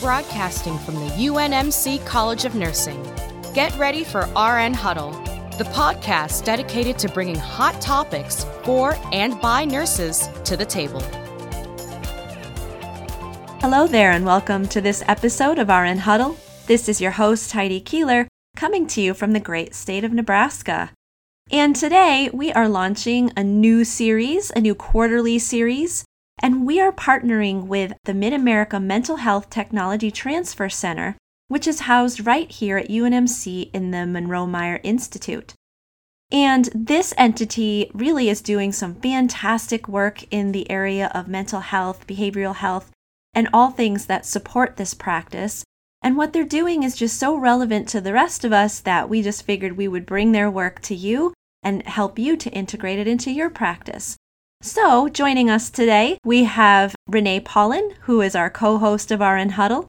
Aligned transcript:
broadcasting 0.00 0.78
from 0.78 0.96
the 0.96 1.10
UNMC 1.10 2.04
College 2.04 2.44
of 2.44 2.54
Nursing. 2.54 3.02
Get 3.54 3.76
ready 3.78 4.04
for 4.04 4.22
RN 4.36 4.74
Huddle, 4.74 5.12
the 5.56 5.64
podcast 5.72 6.44
dedicated 6.44 6.98
to 6.98 7.08
bringing 7.08 7.36
hot 7.36 7.80
topics 7.80 8.44
for 8.64 8.96
and 9.12 9.40
by 9.40 9.64
nurses 9.64 10.28
to 10.44 10.56
the 10.56 10.64
table. 10.64 11.00
Hello 13.60 13.86
there, 13.86 14.10
and 14.10 14.26
welcome 14.26 14.66
to 14.68 14.80
this 14.80 15.02
episode 15.06 15.58
of 15.58 15.68
RN 15.68 15.98
Huddle. 15.98 16.36
This 16.66 16.88
is 16.88 17.00
your 17.00 17.12
host, 17.12 17.52
Heidi 17.52 17.80
Keeler, 17.80 18.28
coming 18.56 18.86
to 18.88 19.00
you 19.00 19.14
from 19.14 19.32
the 19.32 19.40
great 19.40 19.74
state 19.74 20.04
of 20.04 20.12
Nebraska. 20.12 20.90
And 21.50 21.76
today 21.76 22.30
we 22.32 22.52
are 22.52 22.68
launching 22.68 23.30
a 23.36 23.44
new 23.44 23.84
series, 23.84 24.50
a 24.56 24.60
new 24.60 24.74
quarterly 24.74 25.38
series 25.38 26.04
and 26.42 26.66
we 26.66 26.80
are 26.80 26.92
partnering 26.92 27.66
with 27.66 27.94
the 28.04 28.14
Mid 28.14 28.32
America 28.32 28.80
Mental 28.80 29.16
Health 29.16 29.50
Technology 29.50 30.10
Transfer 30.10 30.68
Center, 30.68 31.16
which 31.48 31.66
is 31.66 31.80
housed 31.80 32.26
right 32.26 32.50
here 32.50 32.78
at 32.78 32.88
UNMC 32.88 33.70
in 33.72 33.90
the 33.90 34.06
Munroe 34.06 34.46
Meyer 34.46 34.80
Institute. 34.82 35.54
And 36.32 36.68
this 36.74 37.14
entity 37.16 37.90
really 37.94 38.28
is 38.28 38.40
doing 38.40 38.72
some 38.72 38.96
fantastic 38.96 39.86
work 39.86 40.24
in 40.32 40.52
the 40.52 40.68
area 40.70 41.10
of 41.14 41.28
mental 41.28 41.60
health, 41.60 42.06
behavioral 42.06 42.56
health, 42.56 42.90
and 43.34 43.48
all 43.52 43.70
things 43.70 44.06
that 44.06 44.26
support 44.26 44.76
this 44.76 44.94
practice. 44.94 45.64
And 46.02 46.16
what 46.16 46.32
they're 46.32 46.44
doing 46.44 46.82
is 46.82 46.96
just 46.96 47.18
so 47.18 47.36
relevant 47.36 47.88
to 47.88 48.00
the 48.00 48.12
rest 48.12 48.44
of 48.44 48.52
us 48.52 48.80
that 48.80 49.08
we 49.08 49.22
just 49.22 49.44
figured 49.44 49.76
we 49.76 49.88
would 49.88 50.06
bring 50.06 50.32
their 50.32 50.50
work 50.50 50.80
to 50.82 50.94
you 50.94 51.32
and 51.62 51.86
help 51.86 52.18
you 52.18 52.36
to 52.36 52.50
integrate 52.50 52.98
it 52.98 53.06
into 53.06 53.30
your 53.30 53.48
practice. 53.48 54.16
So, 54.66 55.10
joining 55.10 55.50
us 55.50 55.68
today, 55.68 56.16
we 56.24 56.44
have 56.44 56.94
Renee 57.06 57.40
Paulin, 57.40 57.96
who 58.04 58.22
is 58.22 58.34
our 58.34 58.48
co 58.48 58.78
host 58.78 59.10
of 59.10 59.20
RN 59.20 59.50
Huddle, 59.50 59.88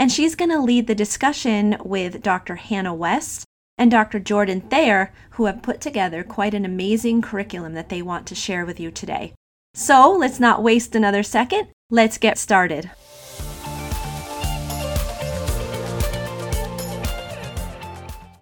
and 0.00 0.10
she's 0.10 0.34
going 0.34 0.50
to 0.50 0.58
lead 0.58 0.88
the 0.88 0.96
discussion 0.96 1.76
with 1.84 2.24
Dr. 2.24 2.56
Hannah 2.56 2.92
West 2.92 3.44
and 3.78 3.88
Dr. 3.88 4.18
Jordan 4.18 4.62
Thayer, 4.62 5.12
who 5.30 5.44
have 5.44 5.62
put 5.62 5.80
together 5.80 6.24
quite 6.24 6.54
an 6.54 6.64
amazing 6.64 7.22
curriculum 7.22 7.74
that 7.74 7.88
they 7.88 8.02
want 8.02 8.26
to 8.26 8.34
share 8.34 8.66
with 8.66 8.80
you 8.80 8.90
today. 8.90 9.32
So, 9.74 10.10
let's 10.10 10.40
not 10.40 10.60
waste 10.60 10.96
another 10.96 11.22
second. 11.22 11.68
Let's 11.88 12.18
get 12.18 12.36
started. 12.36 12.90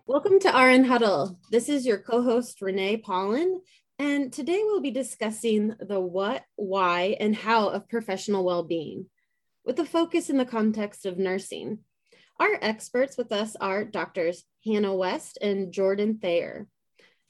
Welcome 0.06 0.40
to 0.40 0.48
RN 0.48 0.84
Huddle. 0.84 1.38
This 1.50 1.68
is 1.68 1.84
your 1.84 1.98
co 1.98 2.22
host, 2.22 2.62
Renee 2.62 2.96
Paulin, 2.96 3.60
and 3.98 4.32
today 4.32 4.60
we'll 4.64 4.80
be 4.80 4.90
discussing 4.90 5.74
the 5.78 6.00
what, 6.00 6.42
why, 6.56 7.16
and 7.20 7.34
how 7.34 7.68
of 7.68 7.88
professional 7.88 8.44
well 8.44 8.62
being, 8.62 9.06
with 9.64 9.78
a 9.78 9.84
focus 9.84 10.30
in 10.30 10.36
the 10.36 10.44
context 10.44 11.06
of 11.06 11.18
nursing. 11.18 11.78
Our 12.40 12.58
experts 12.60 13.16
with 13.16 13.30
us 13.30 13.54
are 13.56 13.84
doctors 13.84 14.44
Hannah 14.64 14.94
West 14.94 15.38
and 15.40 15.72
Jordan 15.72 16.18
Thayer. 16.20 16.66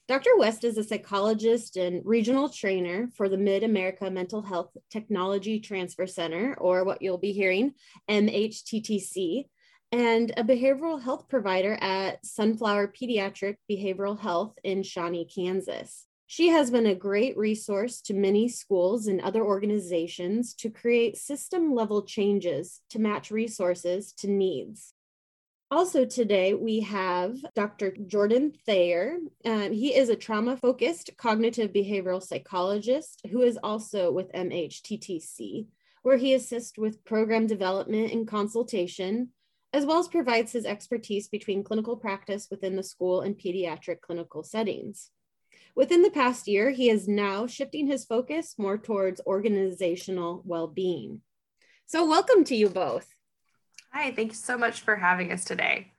Dr. 0.08 0.36
West 0.36 0.64
is 0.64 0.78
a 0.78 0.84
psychologist 0.84 1.76
and 1.76 2.02
regional 2.04 2.48
trainer 2.48 3.08
for 3.14 3.28
the 3.28 3.38
Mid 3.38 3.62
America 3.62 4.10
Mental 4.10 4.42
Health 4.42 4.70
Technology 4.90 5.60
Transfer 5.60 6.06
Center, 6.06 6.54
or 6.58 6.84
what 6.84 7.02
you'll 7.02 7.18
be 7.18 7.32
hearing, 7.32 7.72
MHTTC, 8.10 9.44
and 9.92 10.32
a 10.36 10.44
behavioral 10.44 11.00
health 11.00 11.28
provider 11.28 11.74
at 11.80 12.24
Sunflower 12.24 12.88
Pediatric 12.88 13.56
Behavioral 13.70 14.18
Health 14.18 14.54
in 14.64 14.82
Shawnee, 14.82 15.26
Kansas. 15.26 16.06
She 16.34 16.48
has 16.48 16.68
been 16.68 16.86
a 16.86 16.96
great 16.96 17.36
resource 17.36 18.00
to 18.00 18.12
many 18.12 18.48
schools 18.48 19.06
and 19.06 19.20
other 19.20 19.44
organizations 19.44 20.52
to 20.54 20.68
create 20.68 21.16
system 21.16 21.72
level 21.72 22.02
changes 22.02 22.80
to 22.90 22.98
match 22.98 23.30
resources 23.30 24.12
to 24.14 24.28
needs. 24.28 24.94
Also, 25.70 26.04
today 26.04 26.52
we 26.52 26.80
have 26.80 27.36
Dr. 27.54 27.92
Jordan 28.08 28.52
Thayer. 28.66 29.18
Um, 29.44 29.70
he 29.70 29.94
is 29.94 30.08
a 30.08 30.16
trauma 30.16 30.56
focused 30.56 31.12
cognitive 31.16 31.72
behavioral 31.72 32.20
psychologist 32.20 33.24
who 33.30 33.42
is 33.42 33.56
also 33.62 34.10
with 34.10 34.32
MHTTC, 34.32 35.68
where 36.02 36.16
he 36.16 36.34
assists 36.34 36.76
with 36.76 37.04
program 37.04 37.46
development 37.46 38.10
and 38.10 38.26
consultation, 38.26 39.28
as 39.72 39.86
well 39.86 40.00
as 40.00 40.08
provides 40.08 40.50
his 40.50 40.66
expertise 40.66 41.28
between 41.28 41.62
clinical 41.62 41.96
practice 41.96 42.48
within 42.50 42.74
the 42.74 42.82
school 42.82 43.20
and 43.20 43.38
pediatric 43.38 44.00
clinical 44.00 44.42
settings. 44.42 45.12
Within 45.76 46.02
the 46.02 46.10
past 46.10 46.46
year, 46.46 46.70
he 46.70 46.88
is 46.88 47.08
now 47.08 47.48
shifting 47.48 47.88
his 47.88 48.04
focus 48.04 48.54
more 48.56 48.78
towards 48.78 49.20
organizational 49.26 50.40
well 50.44 50.68
being. 50.68 51.20
So, 51.86 52.08
welcome 52.08 52.44
to 52.44 52.54
you 52.54 52.68
both. 52.68 53.08
Hi, 53.92 54.12
thank 54.12 54.30
you 54.30 54.36
so 54.36 54.56
much 54.56 54.82
for 54.82 54.94
having 54.94 55.32
us 55.32 55.44
today. 55.44 55.92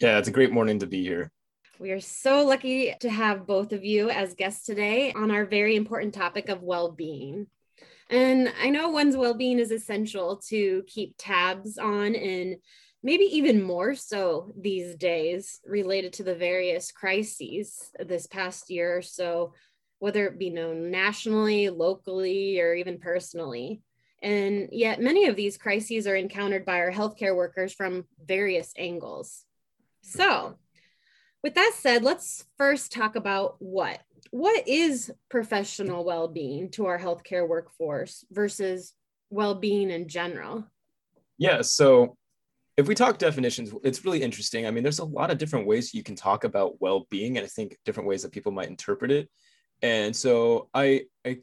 Yeah, 0.00 0.18
it's 0.18 0.26
a 0.26 0.32
great 0.32 0.50
morning 0.50 0.80
to 0.80 0.86
be 0.86 1.04
here. 1.04 1.30
We 1.78 1.92
are 1.92 2.00
so 2.00 2.44
lucky 2.44 2.92
to 3.00 3.08
have 3.08 3.46
both 3.46 3.72
of 3.72 3.84
you 3.84 4.10
as 4.10 4.34
guests 4.34 4.66
today 4.66 5.12
on 5.12 5.30
our 5.30 5.46
very 5.46 5.76
important 5.76 6.12
topic 6.12 6.48
of 6.48 6.62
well 6.62 6.90
being. 6.90 7.46
And 8.10 8.52
I 8.60 8.70
know 8.70 8.88
one's 8.88 9.16
well 9.16 9.34
being 9.34 9.60
is 9.60 9.70
essential 9.70 10.38
to 10.48 10.82
keep 10.88 11.14
tabs 11.16 11.78
on 11.78 12.16
and 12.16 12.56
maybe 13.02 13.24
even 13.24 13.62
more 13.62 13.94
so 13.94 14.52
these 14.58 14.94
days 14.94 15.60
related 15.64 16.12
to 16.14 16.22
the 16.22 16.34
various 16.34 16.92
crises 16.92 17.90
this 17.98 18.26
past 18.26 18.70
year 18.70 18.98
or 18.98 19.02
so, 19.02 19.54
whether 19.98 20.26
it 20.26 20.38
be 20.38 20.50
known 20.50 20.90
nationally, 20.90 21.70
locally, 21.70 22.60
or 22.60 22.74
even 22.74 22.98
personally. 22.98 23.82
And 24.22 24.68
yet, 24.70 25.00
many 25.00 25.26
of 25.26 25.36
these 25.36 25.56
crises 25.56 26.06
are 26.06 26.14
encountered 26.14 26.66
by 26.66 26.80
our 26.80 26.92
healthcare 26.92 27.34
workers 27.34 27.72
from 27.72 28.04
various 28.22 28.72
angles. 28.76 29.44
So, 30.02 30.56
with 31.42 31.54
that 31.54 31.72
said, 31.74 32.02
let's 32.02 32.44
first 32.58 32.92
talk 32.92 33.16
about 33.16 33.56
what. 33.60 34.00
What 34.30 34.68
is 34.68 35.10
professional 35.30 36.04
well 36.04 36.28
being 36.28 36.70
to 36.72 36.84
our 36.86 36.98
healthcare 36.98 37.48
workforce 37.48 38.26
versus 38.30 38.92
well 39.30 39.54
being 39.54 39.90
in 39.90 40.06
general? 40.06 40.66
Yeah, 41.38 41.62
so 41.62 42.18
if 42.80 42.88
we 42.88 42.94
talk 42.94 43.18
definitions, 43.18 43.72
it's 43.84 44.04
really 44.04 44.22
interesting. 44.22 44.66
I 44.66 44.70
mean, 44.70 44.82
there's 44.82 44.98
a 44.98 45.04
lot 45.04 45.30
of 45.30 45.38
different 45.38 45.66
ways 45.66 45.94
you 45.94 46.02
can 46.02 46.16
talk 46.16 46.44
about 46.44 46.80
well-being, 46.80 47.36
and 47.36 47.44
I 47.44 47.48
think 47.48 47.76
different 47.84 48.08
ways 48.08 48.22
that 48.22 48.32
people 48.32 48.52
might 48.52 48.68
interpret 48.68 49.10
it. 49.10 49.28
And 49.82 50.14
so 50.14 50.68
I, 50.74 51.04
I 51.26 51.38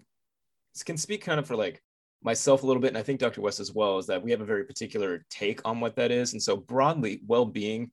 can 0.86 0.98
speak 0.98 1.24
kind 1.24 1.40
of 1.40 1.48
for 1.48 1.56
like 1.56 1.82
myself 2.24 2.64
a 2.64 2.66
little 2.66 2.82
bit, 2.82 2.90
and 2.90 2.98
I 2.98 3.04
think 3.04 3.20
Dr. 3.20 3.42
West 3.42 3.60
as 3.60 3.74
well, 3.74 3.98
is 4.00 4.08
that 4.08 4.22
we 4.22 4.32
have 4.32 4.42
a 4.42 4.46
very 4.46 4.66
particular 4.66 5.26
take 5.30 5.62
on 5.64 5.80
what 5.80 5.96
that 5.96 6.12
is. 6.12 6.34
And 6.34 6.42
so 6.42 6.58
broadly, 6.58 7.22
well-being 7.28 7.92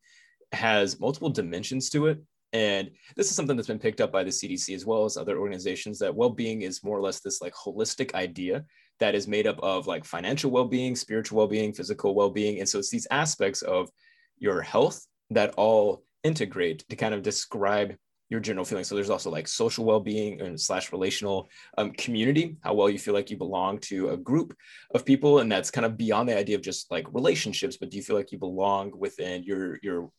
has 0.53 0.99
multiple 0.99 1.31
dimensions 1.31 1.91
to 1.91 2.07
it. 2.07 2.23
And 2.53 2.91
this 3.17 3.31
is 3.31 3.37
something 3.37 3.57
that's 3.57 3.69
been 3.69 3.81
picked 3.81 4.01
up 4.01 4.13
by 4.13 4.23
the 4.23 4.31
CDC 4.31 4.75
as 4.75 4.87
well 4.87 5.05
as 5.05 5.17
other 5.17 5.39
organizations 5.39 5.99
that 5.99 6.15
well-being 6.15 6.63
is 6.63 6.85
more 6.85 6.97
or 6.97 7.03
less 7.03 7.21
this 7.21 7.41
like 7.41 7.53
holistic 7.53 8.15
idea 8.15 8.65
that 9.01 9.15
is 9.15 9.27
made 9.27 9.47
up 9.47 9.59
of 9.61 9.87
like 9.87 10.05
financial 10.05 10.51
well-being, 10.51 10.97
spiritual 10.97 11.39
well-being, 11.39 11.73
physical 11.73 12.15
well-being. 12.15 12.61
And 12.61 12.69
so 12.69 12.79
it's 12.79 12.91
these 12.91 13.07
aspects 13.11 13.63
of 13.63 13.91
your 14.39 14.63
health 14.63 15.05
that 15.31 15.55
all 15.57 16.05
integrate 16.23 16.85
to 16.89 16.97
kind 16.97 17.15
of 17.15 17.23
describe 17.23 17.97
your 18.31 18.41
general 18.41 18.65
feeling. 18.65 18.85
So 18.85 18.95
there's 18.95 19.11
also 19.11 19.31
like 19.31 19.47
social 19.47 19.85
well-being 19.85 20.41
and 20.41 20.61
slash 20.61 20.93
relational 20.93 21.49
um, 21.77 21.93
community, 21.93 22.57
how 22.63 22.75
well 22.75 22.89
you 22.89 22.99
feel 22.99 23.15
like 23.15 23.31
you 23.31 23.37
belong 23.37 23.79
to 23.81 24.11
a 24.11 24.17
group 24.17 24.57
of 24.95 25.05
people, 25.05 25.41
and 25.41 25.53
that's 25.53 25.71
kind 25.71 25.85
of 25.85 25.97
beyond 25.97 26.29
the 26.29 26.37
idea 26.37 26.57
of 26.57 26.63
just 26.63 26.91
like 26.91 27.07
relationships. 27.13 27.77
But 27.77 27.91
do 27.91 27.97
you 27.97 28.03
feel 28.03 28.17
like 28.17 28.33
you 28.33 28.39
belong 28.39 28.93
within 28.97 29.45
your 29.45 29.79
your? 29.83 30.11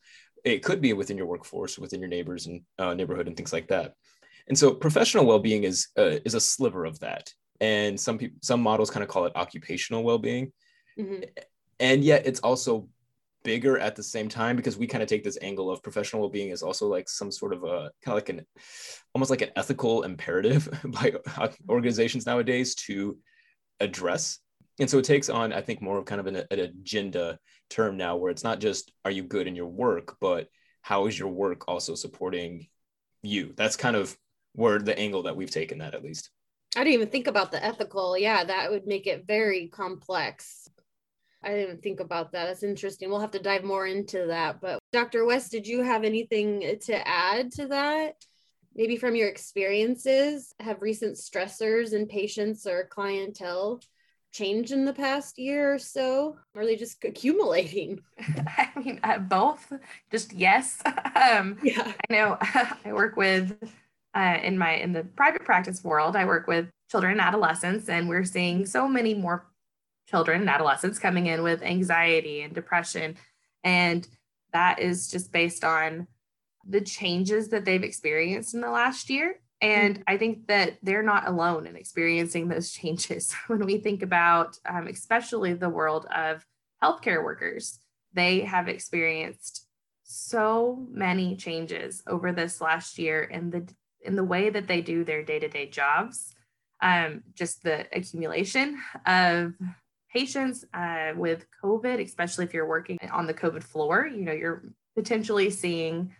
It 0.43 0.63
could 0.63 0.79
be 0.79 0.93
within 0.93 1.17
your 1.17 1.25
workforce, 1.25 1.79
within 1.79 1.99
your 1.99 2.07
neighbors 2.09 2.45
and 2.45 2.61
uh, 2.77 2.93
neighborhood, 2.93 3.27
and 3.27 3.35
things 3.35 3.51
like 3.51 3.69
that. 3.69 3.93
And 4.47 4.57
so 4.57 4.75
professional 4.75 5.25
well-being 5.25 5.63
is 5.63 5.87
uh, 5.97 6.17
is 6.23 6.35
a 6.35 6.39
sliver 6.39 6.85
of 6.85 6.99
that 6.99 7.33
and 7.61 7.99
some 7.99 8.17
people 8.17 8.37
some 8.41 8.61
models 8.61 8.89
kind 8.89 9.03
of 9.03 9.09
call 9.09 9.25
it 9.25 9.35
occupational 9.35 10.03
well-being. 10.03 10.51
Mm-hmm. 10.97 11.23
and 11.81 12.05
yet 12.05 12.25
it's 12.25 12.39
also 12.39 12.87
bigger 13.43 13.77
at 13.77 13.97
the 13.97 14.03
same 14.03 14.29
time 14.29 14.55
because 14.55 14.77
we 14.77 14.87
kind 14.87 15.03
of 15.03 15.09
take 15.09 15.25
this 15.25 15.37
angle 15.41 15.69
of 15.69 15.83
professional 15.83 16.21
well-being 16.21 16.51
as 16.51 16.63
also 16.63 16.87
like 16.87 17.09
some 17.09 17.31
sort 17.31 17.51
of 17.51 17.65
a 17.65 17.91
kind 18.01 18.07
of 18.07 18.13
like 18.15 18.29
an 18.29 18.45
almost 19.13 19.29
like 19.29 19.41
an 19.41 19.51
ethical 19.57 20.03
imperative 20.03 20.69
by 20.85 21.13
organizations 21.69 22.25
nowadays 22.25 22.75
to 22.75 23.17
address. 23.81 24.39
And 24.79 24.89
so 24.89 24.97
it 24.97 25.05
takes 25.05 25.29
on 25.29 25.53
i 25.53 25.61
think 25.61 25.81
more 25.81 25.97
of 25.97 26.05
kind 26.05 26.19
of 26.19 26.27
an, 26.27 26.37
an 26.49 26.59
agenda 26.59 27.37
term 27.69 27.97
now 27.97 28.15
where 28.15 28.31
it's 28.31 28.43
not 28.43 28.59
just 28.59 28.91
are 29.03 29.11
you 29.11 29.23
good 29.23 29.47
in 29.47 29.55
your 29.55 29.67
work? 29.67 30.17
but 30.19 30.47
how 30.81 31.07
is 31.07 31.17
your 31.17 31.29
work 31.29 31.67
also 31.67 31.95
supporting 31.95 32.67
you? 33.23 33.53
That's 33.57 33.75
kind 33.75 33.95
of 33.95 34.15
where 34.53 34.77
the 34.77 34.97
angle 34.97 35.23
that 35.23 35.35
we've 35.35 35.49
taken 35.49 35.79
that 35.79 35.95
at 35.95 36.03
least 36.03 36.29
I 36.75 36.83
didn't 36.83 36.93
even 36.93 37.09
think 37.09 37.27
about 37.27 37.51
the 37.51 37.63
ethical. 37.63 38.17
Yeah, 38.17 38.43
that 38.43 38.69
would 38.71 38.85
make 38.85 39.07
it 39.07 39.25
very 39.25 39.67
complex. 39.67 40.69
I 41.43 41.49
didn't 41.49 41.83
think 41.83 41.99
about 41.99 42.31
that. 42.31 42.45
That's 42.47 42.63
interesting. 42.63 43.09
We'll 43.09 43.19
have 43.19 43.31
to 43.31 43.39
dive 43.39 43.63
more 43.63 43.85
into 43.85 44.25
that. 44.27 44.59
But 44.59 44.79
Dr. 44.91 45.25
West, 45.25 45.51
did 45.51 45.67
you 45.67 45.83
have 45.83 46.03
anything 46.03 46.77
to 46.81 47.07
add 47.07 47.51
to 47.53 47.67
that? 47.67 48.15
Maybe 48.75 48.97
from 48.97 49.15
your 49.15 49.29
experiences, 49.29 50.53
have 50.59 50.81
recent 50.81 51.17
stressors 51.17 51.93
in 51.93 52.07
patients 52.07 52.65
or 52.65 52.87
clientele 52.87 53.79
changed 54.33 54.71
in 54.73 54.83
the 54.83 54.93
past 54.93 55.37
year 55.37 55.75
or 55.75 55.79
so? 55.79 56.35
Or 56.53 56.61
are 56.61 56.65
they 56.65 56.75
just 56.75 57.03
accumulating? 57.05 58.01
I 58.19 58.69
mean, 58.75 58.99
uh, 59.03 59.19
both. 59.19 59.71
Just 60.11 60.33
yes. 60.33 60.81
um, 61.15 61.57
yeah. 61.63 61.93
I 62.09 62.13
know. 62.13 62.37
I 62.41 62.91
work 62.91 63.15
with 63.15 63.55
uh, 64.15 64.37
in 64.41 64.57
my 64.57 64.75
in 64.75 64.93
the 64.93 65.03
private 65.03 65.43
practice 65.43 65.83
world. 65.83 66.15
I 66.15 66.25
work 66.25 66.47
with 66.47 66.69
children 66.89 67.13
and 67.13 67.21
adolescents, 67.21 67.89
and 67.89 68.07
we're 68.09 68.23
seeing 68.25 68.65
so 68.65 68.87
many 68.87 69.13
more 69.13 69.47
children 70.09 70.41
and 70.41 70.49
adolescents 70.49 70.99
coming 70.99 71.27
in 71.27 71.43
with 71.43 71.61
anxiety 71.63 72.41
and 72.41 72.53
depression, 72.53 73.17
and 73.63 74.07
that 74.53 74.79
is 74.79 75.09
just 75.09 75.31
based 75.31 75.63
on 75.63 76.07
the 76.67 76.81
changes 76.81 77.49
that 77.49 77.65
they've 77.65 77.83
experienced 77.83 78.53
in 78.53 78.61
the 78.61 78.71
last 78.71 79.09
year 79.09 79.39
and 79.61 79.95
mm-hmm. 79.95 80.03
I 80.07 80.17
think 80.17 80.47
that 80.47 80.77
they're 80.83 81.03
not 81.03 81.27
alone 81.27 81.67
in 81.67 81.75
experiencing 81.75 82.47
those 82.47 82.71
changes 82.71 83.33
when 83.47 83.65
we 83.65 83.77
think 83.77 84.01
about, 84.01 84.57
um, 84.65 84.87
especially 84.87 85.53
the 85.53 85.69
world 85.69 86.05
of 86.15 86.45
healthcare 86.83 87.23
workers. 87.23 87.79
They 88.13 88.41
have 88.41 88.67
experienced 88.67 89.67
so 90.03 90.85
many 90.89 91.35
changes 91.35 92.03
over 92.07 92.31
this 92.31 92.61
last 92.61 92.99
year 92.99 93.27
and 93.31 93.51
the 93.51 93.67
in 94.05 94.15
the 94.15 94.23
way 94.23 94.49
that 94.49 94.67
they 94.67 94.81
do 94.81 95.03
their 95.03 95.23
day-to-day 95.23 95.67
jobs 95.67 96.33
um, 96.81 97.23
just 97.33 97.63
the 97.63 97.87
accumulation 97.95 98.77
of 99.05 99.53
patients 100.13 100.65
uh, 100.73 101.11
with 101.15 101.45
covid 101.63 102.03
especially 102.03 102.45
if 102.45 102.53
you're 102.53 102.67
working 102.67 102.97
on 103.11 103.27
the 103.27 103.33
covid 103.33 103.63
floor 103.63 104.05
you 104.05 104.23
know 104.23 104.31
you're 104.31 104.63
potentially 104.95 105.49
seeing 105.49 106.11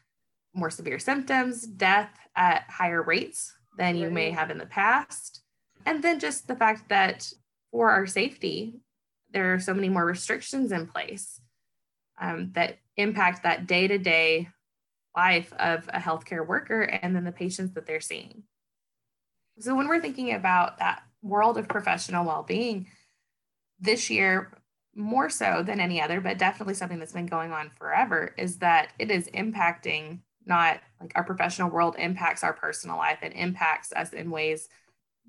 more 0.55 0.69
severe 0.69 0.99
symptoms, 0.99 1.63
death 1.63 2.09
at 2.35 2.63
higher 2.69 3.03
rates 3.03 3.53
than 3.77 3.97
you 3.97 4.09
may 4.09 4.31
have 4.31 4.49
in 4.49 4.57
the 4.57 4.65
past. 4.65 5.41
And 5.85 6.01
then 6.01 6.19
just 6.19 6.47
the 6.47 6.55
fact 6.55 6.89
that 6.89 7.29
for 7.71 7.91
our 7.91 8.07
safety, 8.07 8.75
there 9.31 9.53
are 9.53 9.59
so 9.59 9.73
many 9.73 9.89
more 9.89 10.05
restrictions 10.05 10.71
in 10.71 10.87
place 10.87 11.41
um, 12.19 12.51
that 12.53 12.77
impact 12.95 13.43
that 13.43 13.67
day 13.67 13.87
to 13.87 13.97
day 13.97 14.47
life 15.15 15.53
of 15.53 15.87
a 15.93 15.99
healthcare 15.99 16.45
worker 16.45 16.81
and 16.81 17.15
then 17.15 17.23
the 17.23 17.31
patients 17.31 17.73
that 17.73 17.85
they're 17.85 18.01
seeing. 18.01 18.43
So, 19.59 19.75
when 19.75 19.87
we're 19.87 20.01
thinking 20.01 20.33
about 20.33 20.79
that 20.79 21.03
world 21.21 21.57
of 21.57 21.67
professional 21.67 22.25
well 22.25 22.43
being, 22.43 22.87
this 23.79 24.09
year, 24.09 24.51
more 24.95 25.29
so 25.29 25.63
than 25.63 25.79
any 25.79 26.01
other, 26.01 26.21
but 26.21 26.37
definitely 26.37 26.73
something 26.73 26.99
that's 26.99 27.13
been 27.13 27.25
going 27.25 27.51
on 27.51 27.71
forever, 27.77 28.33
is 28.37 28.57
that 28.57 28.93
it 28.99 29.11
is 29.11 29.27
impacting 29.29 30.19
not 30.45 30.79
like 31.01 31.11
our 31.15 31.23
professional 31.23 31.69
world 31.69 31.95
impacts 31.97 32.43
our 32.43 32.53
personal 32.53 32.97
life 32.97 33.19
and 33.21 33.33
impacts 33.33 33.91
us 33.93 34.13
in 34.13 34.29
ways 34.29 34.69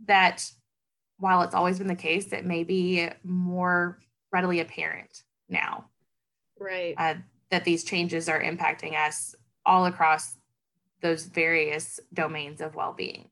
that 0.06 0.50
while 1.18 1.42
it's 1.42 1.54
always 1.54 1.78
been 1.78 1.86
the 1.86 1.94
case 1.94 2.32
it 2.32 2.44
may 2.44 2.62
be 2.64 3.08
more 3.24 3.98
readily 4.32 4.60
apparent 4.60 5.22
now 5.48 5.86
right 6.58 6.94
uh, 6.98 7.14
that 7.50 7.64
these 7.64 7.84
changes 7.84 8.28
are 8.28 8.42
impacting 8.42 8.94
us 8.94 9.34
all 9.66 9.86
across 9.86 10.36
those 11.02 11.24
various 11.24 12.00
domains 12.14 12.60
of 12.60 12.74
well-being 12.74 13.28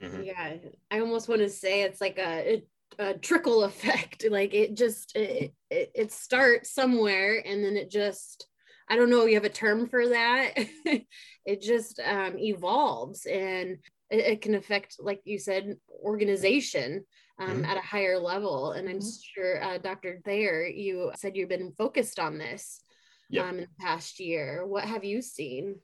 mm-hmm. 0.00 0.22
yeah 0.22 0.54
i 0.90 1.00
almost 1.00 1.28
want 1.28 1.40
to 1.40 1.48
say 1.48 1.82
it's 1.82 2.00
like 2.00 2.18
a, 2.18 2.62
a 2.98 3.14
trickle 3.14 3.64
effect 3.64 4.24
like 4.30 4.54
it 4.54 4.76
just 4.76 5.16
it, 5.16 5.52
it, 5.70 5.90
it 5.94 6.12
starts 6.12 6.72
somewhere 6.72 7.42
and 7.44 7.64
then 7.64 7.76
it 7.76 7.90
just 7.90 8.46
I 8.92 8.96
don't 8.96 9.08
know, 9.08 9.24
you 9.24 9.36
have 9.36 9.44
a 9.44 9.48
term 9.48 9.88
for 9.88 10.08
that. 10.08 10.52
it 11.46 11.62
just 11.62 11.98
um, 12.00 12.38
evolves 12.38 13.24
and 13.24 13.78
it, 14.10 14.18
it, 14.18 14.42
can 14.42 14.54
affect, 14.54 14.96
like 15.00 15.22
you 15.24 15.38
said, 15.38 15.76
organization 16.04 17.04
um, 17.38 17.48
mm-hmm. 17.48 17.64
at 17.64 17.78
a 17.78 17.80
higher 17.80 18.18
level. 18.18 18.72
And 18.72 18.88
I'm 18.88 18.98
mm-hmm. 18.98 19.20
sure, 19.34 19.64
uh, 19.64 19.78
Dr. 19.78 20.20
Thayer, 20.26 20.66
you 20.66 21.10
said 21.16 21.36
you've 21.36 21.48
been 21.48 21.72
focused 21.78 22.18
on 22.18 22.36
this 22.36 22.82
yep. 23.32 23.46
um, 23.46 23.58
in 23.58 23.60
the 23.62 23.84
past 23.84 24.20
year. 24.20 24.64
What 24.66 24.84
have 24.84 25.04
you 25.04 25.22
seen? 25.22 25.76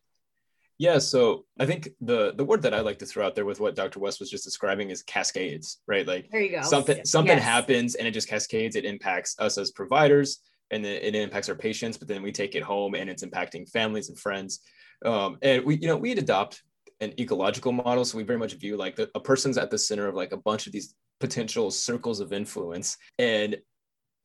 Yeah, 0.79 0.99
so 0.99 1.45
I 1.59 1.67
think 1.67 1.89
the 2.01 2.35
the 2.37 2.45
word 2.45 2.63
that 2.63 2.73
I 2.73 2.81
like 2.81 3.01
to 3.01 3.07
throw 3.07 3.27
out 3.27 3.35
there 3.35 3.45
with 3.45 3.59
what 3.59 3.75
Dr. 3.75 3.99
West 3.99 4.21
was 4.21 4.31
just 4.31 4.45
describing 4.45 4.91
is 4.91 5.03
cascades, 5.03 5.81
right? 5.89 6.07
Like 6.07 6.31
there 6.31 6.41
you 6.41 6.53
go. 6.53 6.63
Something 6.63 7.05
something 7.05 7.37
yes. 7.37 7.45
happens 7.45 7.95
and 7.97 8.07
it 8.07 8.13
just 8.13 8.29
cascades. 8.29 8.77
It 8.77 8.85
impacts 8.85 9.35
us 9.41 9.59
as 9.59 9.73
providers 9.73 10.41
and 10.71 10.87
it 10.87 11.15
impacts 11.15 11.49
our 11.49 11.55
patients, 11.55 11.97
but 11.97 12.07
then 12.07 12.23
we 12.23 12.31
take 12.31 12.55
it 12.55 12.63
home 12.63 12.95
and 12.95 13.11
it's 13.11 13.25
impacting 13.25 13.69
families 13.69 14.09
and 14.09 14.19
friends. 14.19 14.61
Um, 15.05 15.39
and 15.43 15.65
we, 15.65 15.77
you 15.77 15.89
know, 15.89 15.97
we'd 15.97 16.19
adopt 16.19 16.63
an 17.01 17.15
ecological 17.19 17.73
model. 17.73 18.05
So 18.05 18.19
we 18.19 18.25
very 18.25 18.39
much 18.39 18.55
view 18.55 18.77
like 18.77 18.97
the, 18.97 19.11
a 19.15 19.21
person's 19.21 19.57
at 19.57 19.71
the 19.71 19.79
center 19.79 20.07
of 20.09 20.15
like 20.15 20.33
a 20.33 20.37
bunch 20.37 20.67
of 20.67 20.73
these 20.73 20.95
potential 21.21 21.71
circles 21.71 22.21
of 22.21 22.33
influence. 22.33 22.97
And 23.19 23.57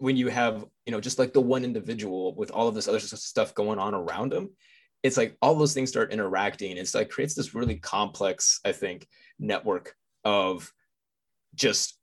when 0.04 0.18
you 0.18 0.28
have, 0.28 0.66
you 0.86 0.92
know, 0.92 1.00
just 1.00 1.18
like 1.18 1.32
the 1.32 1.40
one 1.40 1.64
individual 1.64 2.36
with 2.36 2.52
all 2.52 2.68
of 2.68 2.76
this 2.76 2.90
other 2.90 3.00
stuff 3.00 3.56
going 3.56 3.80
on 3.80 3.94
around 3.94 4.34
them, 4.34 4.50
it's 5.02 5.16
like 5.16 5.38
all 5.42 5.56
those 5.56 5.74
things 5.74 5.88
start 5.88 6.12
interacting. 6.12 6.76
It's 6.76 6.94
like 6.94 7.10
creates 7.10 7.36
this 7.36 7.56
really 7.56 7.78
complex, 7.78 8.60
I 8.66 8.74
think, 8.74 9.08
network 9.40 9.96
of 10.26 10.70
just 11.56 11.98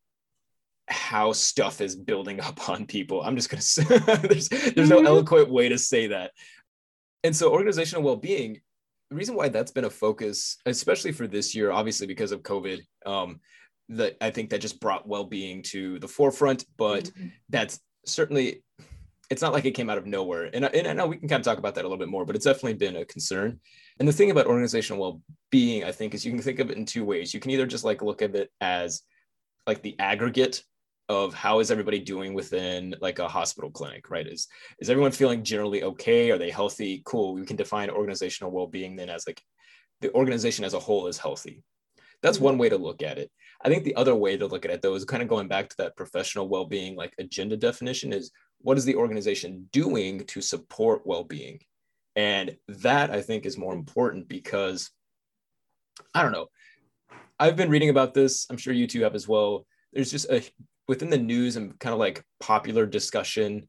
how 0.89 1.33
stuff 1.33 1.83
is 1.83 1.95
building 1.95 2.41
up 2.49 2.71
on 2.71 2.87
people. 2.87 3.21
I'm 3.21 3.37
just 3.37 3.51
gonna 3.51 3.61
say 3.77 3.85
there's 3.85 4.49
there's 4.49 4.89
no 4.89 4.97
mm-hmm. 4.97 5.07
eloquent 5.07 5.51
way 5.51 5.69
to 5.69 5.77
say 5.77 6.07
that. 6.07 6.31
And 7.23 7.37
so 7.37 7.53
organizational 7.53 8.03
well-being, 8.03 8.63
the 9.11 9.17
reason 9.17 9.35
why 9.35 9.51
that's 9.51 9.73
been 9.73 9.85
a 9.85 9.91
focus, 9.91 10.57
especially 10.65 11.13
for 11.13 11.27
this 11.27 11.55
year, 11.55 11.71
obviously 11.71 12.07
because 12.07 12.33
of 12.33 12.41
COVID, 12.45 12.81
um, 13.05 13.41
that 13.91 14.17
I 14.23 14.31
think 14.31 14.49
that 14.51 14.63
just 14.63 14.81
brought 14.81 15.07
well-being 15.07 15.61
to 15.65 15.99
the 15.99 16.09
forefront. 16.09 16.65
But 16.79 17.05
mm-hmm. 17.05 17.27
that's 17.51 17.79
certainly 18.05 18.63
it's 19.31 19.43
not 19.43 19.53
like 19.53 19.65
it 19.65 19.73
came 19.73 19.89
out 19.89 19.99
of 19.99 20.07
nowhere. 20.07 20.51
And, 20.53 20.65
and 20.65 20.89
I 20.89 20.93
know 20.93 21.07
we 21.07 21.17
can 21.17 21.29
kind 21.29 21.41
of 21.41 21.45
talk 21.45 21.59
about 21.59 21.77
that 21.77 21.83
a 21.83 21.89
little 21.89 21.99
bit 21.99 22.09
more, 22.09 22.25
but 22.25 22.35
it's 22.35 22.45
definitely 22.45 22.75
been 22.75 22.97
a 22.97 23.05
concern. 23.05 23.61
And 23.99 24.09
the 24.09 24.13
thing 24.13 24.33
about 24.33 24.47
organizational 24.47 25.01
well-being, 25.01 25.85
I 25.85 25.93
think, 25.93 26.15
is 26.15 26.25
you 26.25 26.33
can 26.33 26.43
think 26.43 26.59
of 26.59 26.71
it 26.71 26.77
in 26.77 26.85
two 26.85 27.05
ways. 27.05 27.33
You 27.33 27.39
can 27.39 27.53
either 27.53 27.67
just 27.67 27.85
like 27.85 28.03
look 28.03 28.23
at 28.23 28.35
it 28.35 28.51
as 28.61 29.03
like 29.67 29.83
the 29.83 29.95
aggregate 30.01 30.65
of 31.09 31.35
how 31.35 31.59
is 31.59 31.71
everybody 31.73 31.99
doing 31.99 32.35
within 32.35 32.95
like 33.01 33.19
a 33.19 33.27
hospital 33.27 33.69
clinic 33.69 34.11
right 34.11 34.29
is 34.29 34.47
is 34.79 34.89
everyone 34.89 35.11
feeling 35.11 35.43
generally 35.43 35.83
okay 35.83 36.31
are 36.31 36.39
they 36.39 36.51
healthy 36.51 37.03
cool 37.05 37.35
we 37.35 37.45
can 37.45 37.57
define 37.57 37.91
organizational 37.91 38.53
well-being 38.53 38.95
then 38.95 39.11
as 39.11 39.27
like 39.27 39.43
the 40.03 40.15
organization 40.15 40.65
as 40.65 40.73
a 40.73 40.79
whole 40.79 41.09
is 41.09 41.19
healthy 41.19 41.65
that's 42.23 42.37
mm-hmm. 42.37 42.47
one 42.47 42.59
way 42.59 42.69
to 42.69 42.77
look 42.77 43.03
at 43.03 43.19
it 43.19 43.31
i 43.65 43.69
think 43.69 43.85
the 43.85 43.95
other 43.97 44.15
way 44.15 44.37
to 44.37 44.47
look 44.47 44.65
at 44.65 44.71
it 44.71 44.83
though 44.83 44.95
is 44.95 45.05
kind 45.05 45.23
of 45.23 45.29
going 45.29 45.49
back 45.49 45.69
to 45.69 45.77
that 45.77 45.97
professional 45.97 46.49
well-being 46.49 46.97
like 46.97 47.15
agenda 47.19 47.57
definition 47.57 48.13
is 48.13 48.31
what 48.63 48.79
is 48.79 48.85
the 48.85 48.97
organization 48.97 49.69
doing 49.73 50.25
to 50.27 50.41
support 50.41 51.07
well-being 51.07 51.59
and 52.17 52.57
that 52.69 53.11
i 53.11 53.21
think 53.21 53.47
is 53.47 53.59
more 53.59 53.75
important 53.75 54.29
because 54.29 54.91
i 56.15 56.23
don't 56.23 56.33
know 56.33 56.47
i've 57.39 57.57
been 57.57 57.71
reading 57.71 57.91
about 57.91 58.15
this 58.15 58.47
i'm 58.51 58.57
sure 58.57 58.73
you 58.73 58.87
two 58.87 59.03
have 59.03 59.15
as 59.15 59.29
well 59.29 59.67
there's 59.93 60.11
just 60.11 60.31
a 60.31 60.43
within 60.91 61.09
the 61.09 61.17
news 61.17 61.55
and 61.55 61.79
kind 61.79 61.93
of 61.93 62.01
like 62.01 62.25
popular 62.41 62.85
discussion, 62.85 63.69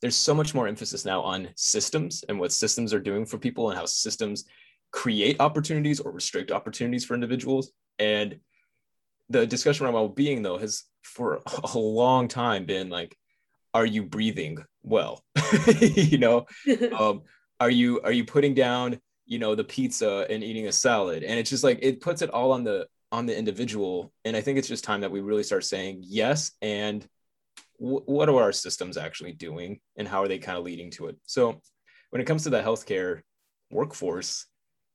there's 0.00 0.16
so 0.16 0.32
much 0.32 0.54
more 0.54 0.66
emphasis 0.66 1.04
now 1.04 1.20
on 1.20 1.50
systems 1.54 2.24
and 2.30 2.40
what 2.40 2.50
systems 2.50 2.94
are 2.94 2.98
doing 2.98 3.26
for 3.26 3.36
people 3.36 3.68
and 3.68 3.78
how 3.78 3.84
systems 3.84 4.46
create 4.90 5.36
opportunities 5.38 6.00
or 6.00 6.12
restrict 6.12 6.50
opportunities 6.50 7.04
for 7.04 7.12
individuals. 7.12 7.72
And 8.02 8.40
the 9.28 9.46
discussion 9.46 9.86
around 9.86 9.94
well-being 9.94 10.42
though 10.42 10.58
has 10.58 10.84
for 11.04 11.40
a 11.46 11.78
long 11.78 12.26
time 12.26 12.64
been 12.64 12.90
like, 12.90 13.16
are 13.72 13.86
you 13.86 14.02
breathing 14.02 14.58
well? 14.82 15.24
you 15.80 16.18
know, 16.18 16.46
um, 16.98 17.22
are 17.60 17.70
you 17.70 18.00
are 18.02 18.12
you 18.12 18.24
putting 18.24 18.54
down 18.54 18.98
you 19.24 19.38
know 19.38 19.54
the 19.54 19.64
pizza 19.64 20.26
and 20.28 20.42
eating 20.42 20.66
a 20.66 20.72
salad? 20.72 21.22
And 21.22 21.38
it's 21.38 21.48
just 21.48 21.62
like 21.62 21.78
it 21.80 22.00
puts 22.00 22.22
it 22.22 22.30
all 22.30 22.50
on 22.50 22.64
the 22.64 22.88
on 23.12 23.26
the 23.26 23.38
individual. 23.38 24.12
And 24.24 24.36
I 24.36 24.40
think 24.40 24.58
it's 24.58 24.68
just 24.68 24.82
time 24.82 25.02
that 25.02 25.12
we 25.12 25.20
really 25.20 25.44
start 25.44 25.64
saying 25.64 26.00
yes. 26.02 26.52
And 26.60 27.06
w- 27.78 28.02
what 28.06 28.28
are 28.28 28.42
our 28.42 28.52
systems 28.52 28.96
actually 28.96 29.32
doing 29.32 29.80
and 29.96 30.08
how 30.08 30.22
are 30.22 30.28
they 30.28 30.38
kind 30.38 30.58
of 30.58 30.64
leading 30.64 30.90
to 30.92 31.06
it? 31.06 31.16
So 31.26 31.60
when 32.10 32.20
it 32.20 32.26
comes 32.26 32.42
to 32.44 32.50
the 32.50 32.62
healthcare 32.62 33.20
workforce, 33.70 34.46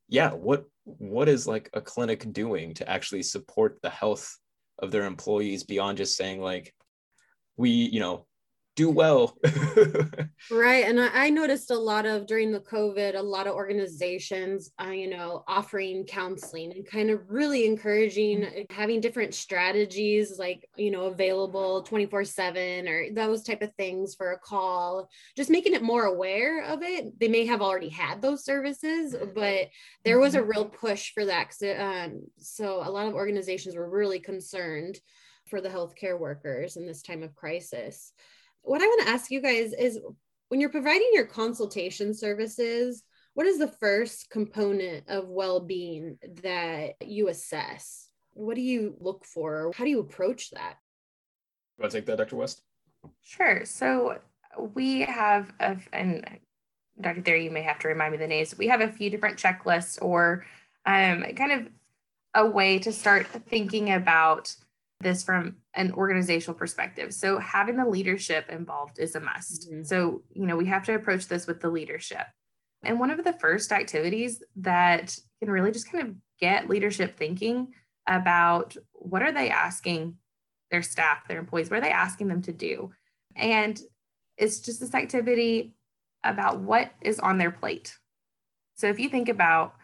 yeah, 0.08 0.32
what 0.32 0.66
what 0.84 1.28
is 1.28 1.48
like 1.48 1.70
a 1.74 1.82
clinic 1.82 2.32
doing 2.32 2.74
to 2.76 2.90
actually 2.90 3.24
support 3.24 3.80
the 3.82 3.90
health 3.90 4.38
of 4.80 4.92
their 4.92 5.06
employees 5.06 5.64
beyond 5.64 5.98
just 5.98 6.16
saying 6.16 6.42
like 6.42 6.74
we, 7.58 7.70
you 7.72 8.00
know, 8.00 8.27
do 8.78 8.92
well. 8.92 9.36
right. 10.52 10.86
And 10.86 11.02
I, 11.02 11.10
I, 11.26 11.30
noticed 11.32 11.72
a 11.72 11.78
lot 11.78 12.06
of 12.06 12.28
during 12.28 12.52
the 12.52 12.60
COVID, 12.60 13.16
a 13.16 13.22
lot 13.22 13.48
of 13.48 13.56
organizations, 13.56 14.72
uh, 14.80 14.92
you 14.92 15.10
know, 15.10 15.44
offering 15.48 16.06
counseling 16.06 16.72
and 16.72 16.86
kind 16.86 17.10
of 17.10 17.22
really 17.28 17.66
encouraging 17.66 18.42
mm-hmm. 18.42 18.74
having 18.74 19.02
different 19.02 19.34
strategies 19.34 20.38
like, 20.38 20.70
you 20.78 20.92
know, 20.92 21.06
available 21.06 21.82
24 21.82 22.24
7 22.24 22.88
or 22.88 23.08
those 23.14 23.44
type 23.44 23.64
of 23.64 23.74
things 23.74 24.14
for 24.14 24.34
a 24.34 24.40
call, 24.40 25.10
just 25.36 25.50
making 25.50 25.74
it 25.74 25.82
more 25.82 26.06
aware 26.06 26.64
of 26.64 26.84
it. 26.84 27.20
They 27.20 27.30
may 27.30 27.48
have 27.48 27.64
already 27.64 27.90
had 27.90 28.22
those 28.22 28.46
services, 28.46 29.16
but 29.34 29.70
there 30.06 30.20
was 30.20 30.36
a 30.36 30.40
mm-hmm. 30.40 30.50
real 30.52 30.66
push 30.66 31.14
for 31.14 31.26
that. 31.26 31.52
Um, 31.80 32.22
so 32.38 32.84
a 32.86 32.92
lot 32.92 33.08
of 33.08 33.16
organizations 33.16 33.76
were 33.76 33.90
really 33.90 34.20
concerned 34.20 35.00
for 35.50 35.62
the 35.62 35.70
healthcare 35.70 36.20
workers 36.20 36.76
in 36.78 36.86
this 36.86 37.02
time 37.02 37.24
of 37.24 37.36
crisis. 37.36 38.14
What 38.68 38.82
I 38.82 38.86
want 38.86 39.04
to 39.04 39.14
ask 39.14 39.32
you 39.32 39.42
guys 39.42 39.72
is 39.72 39.98
when 40.50 40.60
you're 40.60 40.70
providing 40.70 41.10
your 41.14 41.26
consultation 41.26 42.14
services, 42.14 43.02
what 43.34 43.48
is 43.48 43.60
the 43.60 43.70
first 43.70 44.30
component 44.30 45.08
of 45.08 45.30
well-being 45.30 46.18
that 46.44 46.96
you 47.02 47.30
assess? 47.30 48.10
What 48.34 48.56
do 48.56 48.62
you 48.62 48.98
look 49.00 49.24
for? 49.24 49.72
How 49.74 49.86
do 49.86 49.90
you 49.90 50.02
approach 50.02 50.52
that? 50.52 50.76
Want 51.80 51.94
to 51.94 51.98
take 51.98 52.08
that, 52.08 52.18
Dr. 52.18 52.36
West? 52.36 52.62
Sure. 53.22 53.64
So 53.64 54.18
we 54.74 55.00
have, 55.00 55.54
a, 55.62 55.78
and 55.94 56.28
Dr. 57.00 57.22
Thayer, 57.22 57.38
you 57.38 57.52
may 57.52 57.62
have 57.62 57.80
to 57.80 57.88
remind 57.88 58.12
me 58.12 58.18
the 58.18 58.28
names. 58.28 58.58
We 58.58 58.68
have 58.68 58.82
a 58.82 58.92
few 58.92 59.10
different 59.10 59.40
checklists 59.40 59.98
or 60.02 60.46
um, 60.86 61.24
kind 61.38 61.54
of 61.54 61.70
a 62.34 62.46
way 62.46 62.80
to 62.80 62.92
start 62.92 63.28
thinking 63.28 63.94
about 63.94 64.54
this 65.02 65.24
from 65.24 65.58
an 65.76 65.92
organizational 65.92 66.58
perspective. 66.58 67.14
So 67.14 67.38
having 67.38 67.78
the 67.78 67.86
leadership 67.86 68.50
involved 68.50 69.00
is 69.00 69.16
a 69.16 69.20
must. 69.20 69.70
Mm-hmm. 69.70 69.84
So, 69.84 70.24
you 70.32 70.48
know, 70.48 70.56
we 70.56 70.66
have 70.66 70.86
to 70.86 70.96
approach 70.96 71.28
this 71.28 71.46
with 71.46 71.62
the 71.62 71.70
leadership. 71.70 72.26
And 72.84 73.00
one 73.00 73.12
of 73.12 73.24
the 73.24 73.34
first 73.34 73.72
activities 73.72 74.42
that 74.58 75.18
can 75.40 75.52
really 75.52 75.72
just 75.72 75.92
kind 75.92 76.08
of 76.08 76.16
get 76.40 76.70
leadership 76.70 77.18
thinking 77.18 77.74
about 78.08 78.76
what 78.94 79.22
are 79.22 79.32
they 79.32 79.50
asking 79.50 80.16
their 80.72 80.82
staff, 80.82 81.28
their 81.28 81.40
employees, 81.40 81.70
what 81.70 81.78
are 81.78 81.82
they 81.82 81.92
asking 81.92 82.28
them 82.28 82.42
to 82.44 82.52
do? 82.52 82.92
And 83.36 83.80
it's 84.38 84.60
just 84.60 84.80
this 84.80 84.94
activity 84.94 85.74
about 86.24 86.60
what 86.60 86.92
is 87.02 87.20
on 87.20 87.38
their 87.38 87.52
plate. 87.52 87.96
So 88.76 88.88
if 88.88 89.00
you 89.00 89.10
think 89.10 89.30
about 89.30 89.76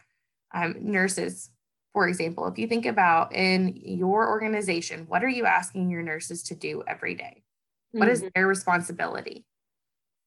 um, 0.53 0.75
nurses, 0.79 1.49
for 1.93 2.07
example, 2.07 2.47
if 2.47 2.57
you 2.57 2.67
think 2.67 2.85
about 2.85 3.33
in 3.33 3.75
your 3.75 4.27
organization, 4.27 5.05
what 5.07 5.23
are 5.23 5.29
you 5.29 5.45
asking 5.45 5.89
your 5.89 6.01
nurses 6.01 6.43
to 6.43 6.55
do 6.55 6.83
every 6.87 7.13
day? 7.13 7.43
What 7.91 8.09
mm-hmm. 8.09 8.25
is 8.25 8.31
their 8.33 8.47
responsibility? 8.47 9.45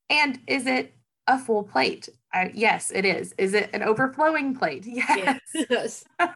And 0.08 0.38
is 0.46 0.66
it 0.66 0.94
a 1.26 1.38
full 1.38 1.64
plate? 1.64 2.08
Uh, 2.32 2.49
yes, 2.54 2.92
it 2.94 3.04
is. 3.04 3.35
Is 3.37 3.52
it 3.52 3.70
an 3.73 3.82
overflowing 3.82 4.54
plate? 4.54 4.87
Yes. 4.96 5.40
yes. 5.68 6.04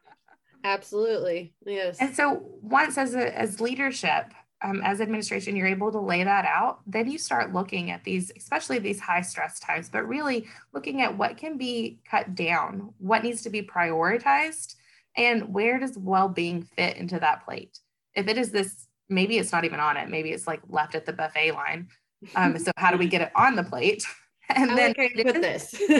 Absolutely. 0.64 1.54
Yes. 1.64 1.98
And 2.00 2.14
so 2.14 2.42
once 2.60 2.98
as 2.98 3.14
a, 3.14 3.38
as 3.38 3.60
leadership, 3.60 4.34
um, 4.62 4.82
as 4.84 5.00
administration, 5.00 5.56
you're 5.56 5.66
able 5.66 5.90
to 5.92 6.00
lay 6.00 6.22
that 6.22 6.44
out, 6.44 6.80
then 6.86 7.10
you 7.10 7.16
start 7.16 7.54
looking 7.54 7.90
at 7.90 8.04
these, 8.04 8.30
especially 8.36 8.78
these 8.78 9.00
high 9.00 9.22
stress 9.22 9.58
times, 9.58 9.88
but 9.88 10.06
really 10.06 10.46
looking 10.74 11.00
at 11.00 11.16
what 11.16 11.38
can 11.38 11.56
be 11.56 12.00
cut 12.04 12.34
down, 12.34 12.92
what 12.98 13.22
needs 13.22 13.42
to 13.42 13.50
be 13.50 13.62
prioritized, 13.62 14.74
and 15.16 15.52
where 15.52 15.78
does 15.78 15.98
well-being 15.98 16.62
fit 16.62 16.96
into 16.96 17.18
that 17.20 17.44
plate. 17.44 17.78
If 18.14 18.28
it 18.28 18.38
is 18.38 18.50
this, 18.50 18.86
maybe 19.08 19.38
it's 19.38 19.52
not 19.52 19.64
even 19.64 19.80
on 19.80 19.96
it, 19.96 20.08
maybe 20.08 20.30
it's 20.30 20.46
like 20.46 20.60
left 20.68 20.94
at 20.94 21.06
the 21.06 21.12
buffet 21.12 21.52
line. 21.52 21.88
Um, 22.34 22.58
so 22.58 22.70
how 22.76 22.90
do 22.90 22.98
we 22.98 23.06
get 23.06 23.22
it 23.22 23.32
on 23.34 23.56
the 23.56 23.64
plate? 23.64 24.04
and 24.54 24.72
I 24.72 24.74
then 24.74 24.94
like 24.98 25.14
put 25.14 25.34
this. 25.42 25.74
um, 25.74 25.80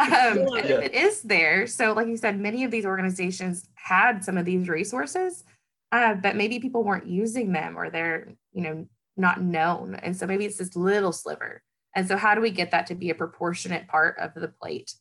if 0.00 0.70
it 0.70 0.94
is 0.94 1.22
there, 1.22 1.66
so 1.66 1.92
like 1.92 2.08
you 2.08 2.16
said, 2.16 2.38
many 2.38 2.64
of 2.64 2.70
these 2.70 2.86
organizations 2.86 3.68
had 3.74 4.24
some 4.24 4.36
of 4.36 4.44
these 4.44 4.68
resources, 4.68 5.44
uh, 5.92 6.14
but 6.14 6.36
maybe 6.36 6.58
people 6.58 6.84
weren't 6.84 7.06
using 7.06 7.52
them 7.52 7.78
or 7.78 7.90
they're 7.90 8.32
you 8.52 8.62
know 8.62 8.86
not 9.16 9.42
known, 9.42 9.94
and 9.96 10.16
so 10.16 10.26
maybe 10.26 10.44
it's 10.44 10.58
this 10.58 10.76
little 10.76 11.12
sliver. 11.12 11.62
And 11.94 12.08
so, 12.08 12.16
how 12.16 12.34
do 12.34 12.40
we 12.40 12.50
get 12.50 12.70
that 12.70 12.86
to 12.86 12.94
be 12.94 13.10
a 13.10 13.14
proportionate 13.14 13.86
part 13.86 14.18
of 14.18 14.32
the 14.34 14.48
plate 14.48 14.94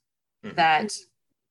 mm-hmm. 0.46 0.55
that 0.55 0.93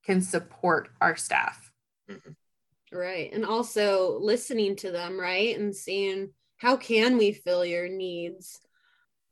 can 0.05 0.21
support 0.21 0.89
our 0.99 1.15
staff? 1.15 1.71
Mm-hmm. 2.09 2.97
Right, 2.97 3.31
and 3.31 3.45
also 3.45 4.19
listening 4.19 4.75
to 4.77 4.91
them, 4.91 5.19
right, 5.19 5.57
and 5.57 5.75
seeing 5.75 6.31
how 6.57 6.75
can 6.75 7.17
we 7.17 7.31
fill 7.31 7.65
your 7.65 7.87
needs 7.87 8.59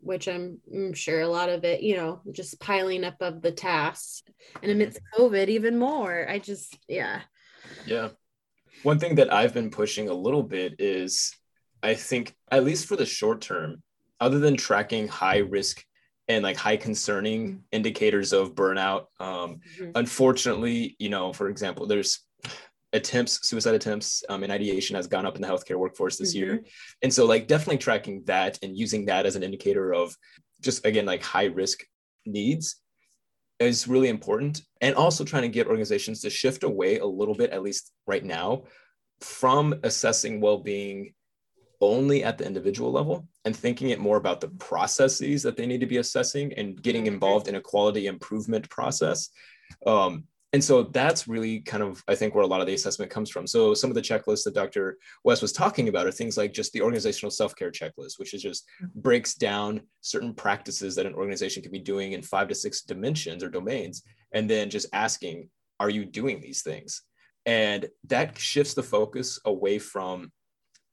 which 0.02 0.30
I'm, 0.30 0.60
I'm, 0.74 0.94
sure 0.94 1.20
a 1.20 1.28
lot 1.28 1.50
of 1.50 1.66
it, 1.66 1.82
you 1.82 1.98
know, 1.98 2.22
just 2.32 2.58
piling 2.62 3.04
up 3.04 3.18
of 3.20 3.42
the 3.42 3.52
tasks. 3.52 4.24
And 4.64 4.72
amidst 4.72 5.02
COVID, 5.18 5.50
even 5.50 5.78
more. 5.78 6.26
I 6.26 6.40
just, 6.40 6.78
yeah. 6.88 7.20
Yeah. 7.86 8.08
One 8.84 8.98
thing 8.98 9.16
that 9.16 9.34
I've 9.34 9.54
been 9.54 9.70
pushing 9.70 10.08
a 10.08 10.14
little 10.14 10.42
bit 10.42 10.76
is 10.80 11.36
I 11.82 11.94
think, 11.94 12.36
at 12.52 12.64
least 12.64 12.88
for 12.88 12.96
the 12.96 13.06
short 13.06 13.42
term, 13.42 13.82
other 14.20 14.40
than 14.40 14.58
tracking 14.58 15.08
high 15.08 15.38
risk 15.38 15.86
and 16.30 16.44
like 16.44 16.56
high 16.56 16.78
concerning 16.78 17.48
mm-hmm. 17.48 17.60
indicators 17.72 18.32
of 18.32 18.56
burnout, 18.56 19.08
um, 19.20 19.60
mm-hmm. 19.78 19.92
unfortunately, 19.96 20.96
you 21.00 21.10
know, 21.10 21.34
for 21.34 21.50
example, 21.50 21.88
there's 21.88 22.20
attempts, 22.94 23.48
suicide 23.48 23.76
attempts, 23.76 24.24
um, 24.30 24.44
and 24.44 24.52
ideation 24.52 24.96
has 24.96 25.08
gone 25.08 25.26
up 25.26 25.36
in 25.36 25.42
the 25.42 25.48
healthcare 25.48 25.78
workforce 25.78 26.18
this 26.18 26.36
mm-hmm. 26.36 26.46
year. 26.46 26.64
And 27.02 27.14
so, 27.14 27.26
like, 27.26 27.48
definitely 27.48 27.80
tracking 27.80 28.24
that 28.26 28.60
and 28.62 28.78
using 28.78 29.06
that 29.06 29.26
as 29.26 29.36
an 29.36 29.44
indicator 29.44 29.94
of 29.94 30.16
just, 30.62 30.86
again, 30.86 31.06
like 31.06 31.24
high 31.24 31.46
risk 31.46 31.84
needs 32.26 32.76
is 33.60 33.88
really 33.88 34.10
important. 34.10 34.62
And 34.82 34.96
also 34.96 35.24
trying 35.24 35.44
to 35.44 35.50
get 35.50 35.68
organizations 35.68 36.22
to 36.22 36.30
shift 36.30 36.64
away 36.64 37.00
a 37.00 37.06
little 37.06 37.36
bit, 37.36 37.52
at 37.52 37.64
least 37.64 37.92
right 38.08 38.24
now, 38.24 38.64
from 39.20 39.80
assessing 39.84 40.42
well 40.42 40.60
being 40.60 41.14
only 41.82 42.24
at 42.24 42.38
the 42.38 42.46
individual 42.46 42.92
level 42.92 43.28
and 43.46 43.56
thinking 43.56 43.90
it 43.90 44.00
more 44.00 44.18
about 44.18 44.42
the 44.42 44.50
processes 44.50 45.44
that 45.44 45.56
they 45.56 45.66
need 45.66 45.80
to 45.80 45.86
be 45.86 45.98
assessing 45.98 46.54
and 46.54 46.82
getting 46.82 47.06
mm-hmm. 47.06 47.14
involved 47.14 47.48
in 47.48 47.56
a 47.56 47.62
quality 47.62 48.08
improvement 48.08 48.70
process. 48.70 49.30
Um, 49.86 50.26
and 50.52 50.64
so 50.64 50.84
that's 50.84 51.28
really 51.28 51.60
kind 51.60 51.84
of 51.84 52.04
i 52.08 52.16
think 52.16 52.34
where 52.34 52.44
a 52.44 52.48
lot 52.48 52.62
of 52.62 52.68
the 52.68 52.74
assessment 52.74 53.12
comes 53.12 53.30
from 53.30 53.46
so 53.46 53.74
some 53.74 53.90
of 53.90 53.96
the 53.96 54.02
checklists 54.02 54.44
that 54.44 54.54
dr 54.54 54.98
west 55.24 55.42
was 55.42 55.52
talking 55.52 55.90
about 55.90 56.08
are 56.08 56.12
things 56.12 56.38
like 56.38 56.54
just 56.54 56.74
the 56.74 56.82
organizational 56.82 57.32
self-care 57.32 57.72
checklist 57.72 58.18
which 58.18 58.34
is 58.34 58.42
just 58.42 58.66
breaks 58.96 59.36
down 59.36 59.82
certain 60.02 60.34
practices 60.34 60.96
that 60.96 61.06
an 61.06 61.14
organization 61.14 61.62
can 61.62 61.72
be 61.72 61.80
doing 61.80 62.14
in 62.14 62.22
five 62.22 62.48
to 62.48 62.56
six 62.56 62.82
dimensions 62.82 63.44
or 63.44 63.50
domains 63.50 64.04
and 64.32 64.50
then 64.50 64.70
just 64.70 64.88
asking 64.94 65.48
are 65.80 65.90
you 65.90 66.06
doing 66.06 66.42
these 66.42 66.62
things 66.62 67.04
and 67.46 67.88
that 68.06 68.38
shifts 68.38 68.74
the 68.74 68.84
focus 68.84 69.40
away 69.46 69.80
from 69.80 70.32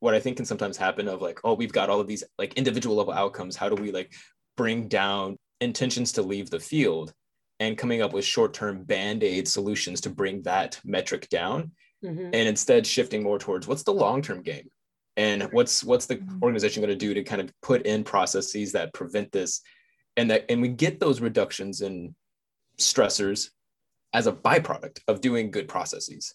what 0.07 0.15
i 0.15 0.21
think 0.21 0.37
can 0.37 0.47
sometimes 0.47 0.77
happen 0.77 1.09
of 1.09 1.21
like 1.21 1.41
oh 1.43 1.53
we've 1.53 1.73
got 1.73 1.91
all 1.91 1.99
of 1.99 2.07
these 2.07 2.23
like 2.39 2.55
individual 2.55 2.95
level 2.95 3.13
outcomes 3.13 3.57
how 3.57 3.69
do 3.69 3.75
we 3.75 3.91
like 3.91 4.15
bring 4.57 4.87
down 4.87 5.37
intentions 5.61 6.13
to 6.13 6.23
leave 6.23 6.49
the 6.49 6.61
field 6.61 7.13
and 7.59 7.77
coming 7.77 8.03
up 8.03 8.13
with 8.13 8.25
short-term 8.25 8.85
band-aid 8.85 9.49
solutions 9.49 10.01
to 10.01 10.09
bring 10.09 10.43
that 10.43 10.79
metric 10.85 11.29
down 11.29 11.73
mm-hmm. 12.05 12.27
and 12.27 12.35
instead 12.35 12.87
shifting 12.87 13.21
more 13.21 13.37
towards 13.37 13.67
what's 13.67 13.83
the 13.83 13.93
long-term 13.93 14.43
game 14.43 14.71
and 15.17 15.43
what's 15.51 15.83
what's 15.83 16.07
the 16.07 16.17
mm-hmm. 16.17 16.39
organization 16.41 16.81
going 16.81 16.97
to 16.97 17.07
do 17.07 17.13
to 17.13 17.25
kind 17.25 17.43
of 17.43 17.51
put 17.63 17.83
in 17.83 18.05
processes 18.05 18.71
that 18.73 18.95
prevent 18.95 19.33
this 19.33 19.61
and 20.17 20.31
that 20.31 20.45
and 20.49 20.63
we 20.63 20.69
get 20.69 21.01
those 21.01 21.21
reductions 21.21 21.81
in 21.81 22.15
stressors 22.79 23.51
as 24.13 24.29
a 24.29 24.33
byproduct 24.33 25.01
of 25.09 25.21
doing 25.21 25.51
good 25.51 25.67
processes 25.67 26.33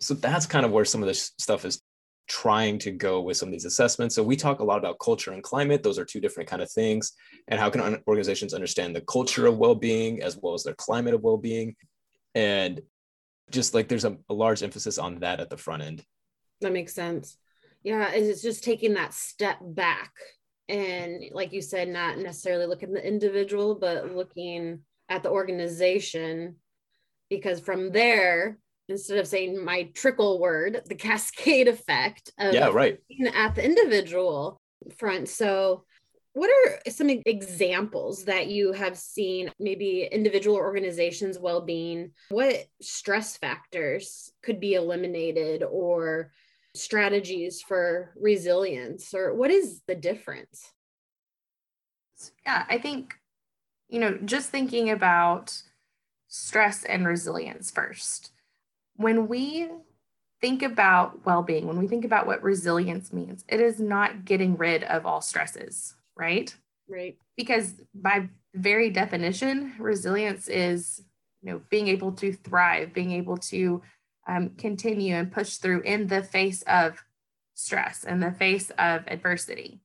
so 0.00 0.14
that's 0.14 0.46
kind 0.46 0.64
of 0.64 0.70
where 0.70 0.84
some 0.84 1.02
of 1.02 1.08
this 1.08 1.32
stuff 1.38 1.64
is 1.64 1.82
trying 2.28 2.78
to 2.78 2.90
go 2.90 3.20
with 3.20 3.36
some 3.36 3.48
of 3.48 3.52
these 3.52 3.64
assessments. 3.64 4.14
So 4.14 4.22
we 4.22 4.36
talk 4.36 4.60
a 4.60 4.64
lot 4.64 4.78
about 4.78 4.98
culture 4.98 5.32
and 5.32 5.42
climate. 5.42 5.82
Those 5.82 5.98
are 5.98 6.04
two 6.04 6.20
different 6.20 6.48
kind 6.48 6.62
of 6.62 6.70
things. 6.70 7.12
And 7.48 7.58
how 7.58 7.70
can 7.70 8.02
organizations 8.06 8.54
understand 8.54 8.94
the 8.94 9.00
culture 9.02 9.46
of 9.46 9.58
well-being 9.58 10.22
as 10.22 10.36
well 10.36 10.54
as 10.54 10.62
their 10.62 10.74
climate 10.74 11.14
of 11.14 11.22
well-being? 11.22 11.74
And 12.34 12.80
just 13.50 13.74
like 13.74 13.88
there's 13.88 14.04
a, 14.04 14.16
a 14.28 14.34
large 14.34 14.62
emphasis 14.62 14.98
on 14.98 15.20
that 15.20 15.40
at 15.40 15.50
the 15.50 15.56
front 15.56 15.82
end. 15.82 16.04
That 16.60 16.72
makes 16.72 16.94
sense. 16.94 17.38
Yeah, 17.82 18.10
it's 18.10 18.42
just 18.42 18.64
taking 18.64 18.94
that 18.94 19.14
step 19.14 19.58
back 19.62 20.12
and 20.68 21.24
like 21.32 21.52
you 21.52 21.62
said, 21.62 21.88
not 21.88 22.18
necessarily 22.18 22.66
looking 22.66 22.90
at 22.90 22.96
the 22.96 23.08
individual, 23.08 23.74
but 23.74 24.14
looking 24.14 24.80
at 25.08 25.22
the 25.22 25.30
organization 25.30 26.56
because 27.30 27.60
from 27.60 27.90
there 27.90 28.58
instead 28.88 29.18
of 29.18 29.26
saying 29.26 29.62
my 29.64 29.84
trickle 29.94 30.38
word, 30.40 30.82
the 30.86 30.94
cascade 30.94 31.68
effect 31.68 32.32
of 32.38 32.54
yeah, 32.54 32.68
right. 32.68 32.98
at 33.34 33.54
the 33.54 33.64
individual 33.64 34.60
front. 34.96 35.28
So 35.28 35.84
what 36.38 36.50
are 36.50 36.90
some 36.90 37.10
examples 37.10 38.24
that 38.24 38.46
you 38.46 38.72
have 38.72 38.96
seen 38.96 39.50
maybe 39.58 40.08
individual 40.10 40.56
organizations 40.56 41.38
well-being 41.38 42.12
what 42.28 42.64
stress 42.80 43.36
factors 43.36 44.30
could 44.42 44.60
be 44.60 44.74
eliminated 44.74 45.64
or 45.64 46.30
strategies 46.76 47.60
for 47.60 48.14
resilience 48.20 49.14
or 49.14 49.34
what 49.34 49.50
is 49.50 49.80
the 49.88 49.96
difference 49.96 50.70
yeah 52.46 52.64
i 52.68 52.78
think 52.78 53.14
you 53.88 53.98
know 53.98 54.16
just 54.24 54.50
thinking 54.50 54.90
about 54.90 55.60
stress 56.28 56.84
and 56.84 57.06
resilience 57.06 57.70
first 57.70 58.30
when 58.98 59.28
we 59.28 59.68
think 60.40 60.62
about 60.62 61.24
well 61.24 61.42
being, 61.42 61.66
when 61.66 61.78
we 61.78 61.88
think 61.88 62.04
about 62.04 62.26
what 62.26 62.42
resilience 62.42 63.12
means, 63.12 63.44
it 63.48 63.60
is 63.60 63.80
not 63.80 64.24
getting 64.24 64.56
rid 64.56 64.84
of 64.84 65.06
all 65.06 65.20
stresses, 65.20 65.94
right? 66.16 66.54
Right. 66.88 67.16
Because 67.36 67.80
by 67.94 68.28
very 68.54 68.90
definition, 68.90 69.74
resilience 69.78 70.48
is 70.48 71.02
you 71.42 71.52
know 71.52 71.62
being 71.70 71.88
able 71.88 72.12
to 72.12 72.32
thrive, 72.32 72.92
being 72.92 73.12
able 73.12 73.36
to 73.36 73.82
um, 74.26 74.50
continue 74.58 75.14
and 75.14 75.32
push 75.32 75.56
through 75.56 75.80
in 75.82 76.08
the 76.08 76.22
face 76.22 76.62
of 76.62 77.04
stress, 77.54 78.04
in 78.04 78.20
the 78.20 78.32
face 78.32 78.70
of 78.78 79.04
adversity. 79.06 79.80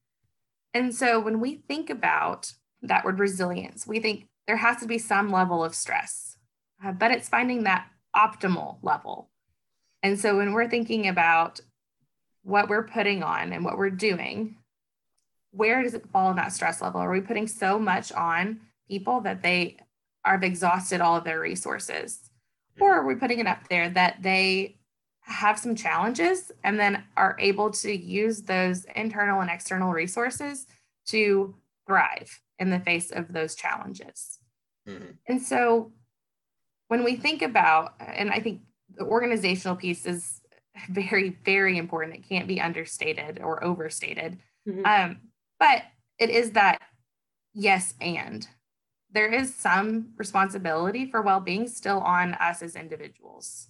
And 0.74 0.93
so 0.93 1.20
when 1.20 1.39
we 1.39 1.55
think 1.67 1.91
about 1.91 2.51
that 2.82 3.05
word 3.05 3.20
resilience, 3.20 3.86
we 3.86 4.00
think 4.00 4.27
there 4.48 4.58
has 4.58 4.77
to 4.77 4.88
be 4.88 4.98
some 4.98 5.32
level 5.32 5.63
of 5.63 5.75
stress, 5.75 6.38
uh, 6.84 6.91
but 6.91 7.12
it's 7.12 7.29
finding 7.29 7.63
that 7.63 7.88
optimal 8.15 8.77
level. 8.82 9.29
And 10.01 10.20
so 10.20 10.38
when 10.38 10.53
we're 10.53 10.70
thinking 10.70 11.08
about 11.08 11.60
what 12.43 12.70
we're 12.70 12.88
putting 12.88 13.24
on 13.24 13.53
and 13.53 13.63
what 13.63 13.77
we're 13.77 13.89
doing, 13.89 14.58
where 15.51 15.82
does 15.82 15.93
it 15.93 16.10
fall 16.12 16.29
in 16.29 16.36
that 16.36 16.51
stress 16.51 16.82
level? 16.82 17.00
Are 17.00 17.12
we 17.12 17.22
putting 17.22 17.48
so 17.48 17.79
much 17.79 18.12
on 18.12 18.60
people 18.89 19.22
that 19.22 19.41
they 19.41 19.77
are 20.25 20.39
exhausted 20.41 21.00
all 21.00 21.15
of 21.15 21.24
their 21.24 21.39
resources? 21.39 22.29
Or 22.79 22.91
are 22.91 23.05
we 23.05 23.15
putting 23.15 23.39
it 23.39 23.48
up 23.48 23.67
there 23.70 23.89
that 23.91 24.17
they 24.22 24.77
have 25.22 25.60
some 25.60 25.75
challenges 25.75 26.51
and 26.63 26.79
then 26.79 27.03
are 27.15 27.38
able 27.39 27.72
to 27.72 27.96
use 27.96 28.41
those 28.41 28.86
internal 28.96 29.41
and 29.41 29.50
external 29.50 29.91
resources 29.91 30.67
to 31.08 31.55
thrive 31.88 32.41
in 32.60 32.70
the 32.70 32.79
face 32.79 33.12
of 33.12 33.32
those 33.32 33.55
challenges? 33.55 34.39
Mm-hmm. 34.88 35.12
And 35.27 35.41
so 35.41 35.91
when 36.93 37.03
we 37.03 37.15
think 37.15 37.41
about, 37.41 37.95
and 38.00 38.29
I 38.29 38.39
think 38.39 38.62
the 38.95 39.03
organizational 39.03 39.75
piece 39.75 40.05
is 40.05 40.41
very, 40.91 41.35
very 41.43 41.79
important. 41.79 42.15
It 42.15 42.29
can't 42.29 42.47
be 42.47 42.62
understated 42.62 43.41
or 43.41 43.63
overstated. 43.63 44.38
Mm-hmm. 44.69 44.85
Um, 44.85 45.17
but 45.59 45.81
it 46.19 46.29
is 46.29 46.51
that 46.51 46.79
yes 47.55 47.95
and 48.00 48.47
there 49.12 49.27
is 49.27 49.55
some 49.55 50.09
responsibility 50.17 51.09
for 51.09 51.23
well-being 51.23 51.67
still 51.67 52.00
on 52.00 52.35
us 52.35 52.62
as 52.62 52.75
individuals 52.75 53.67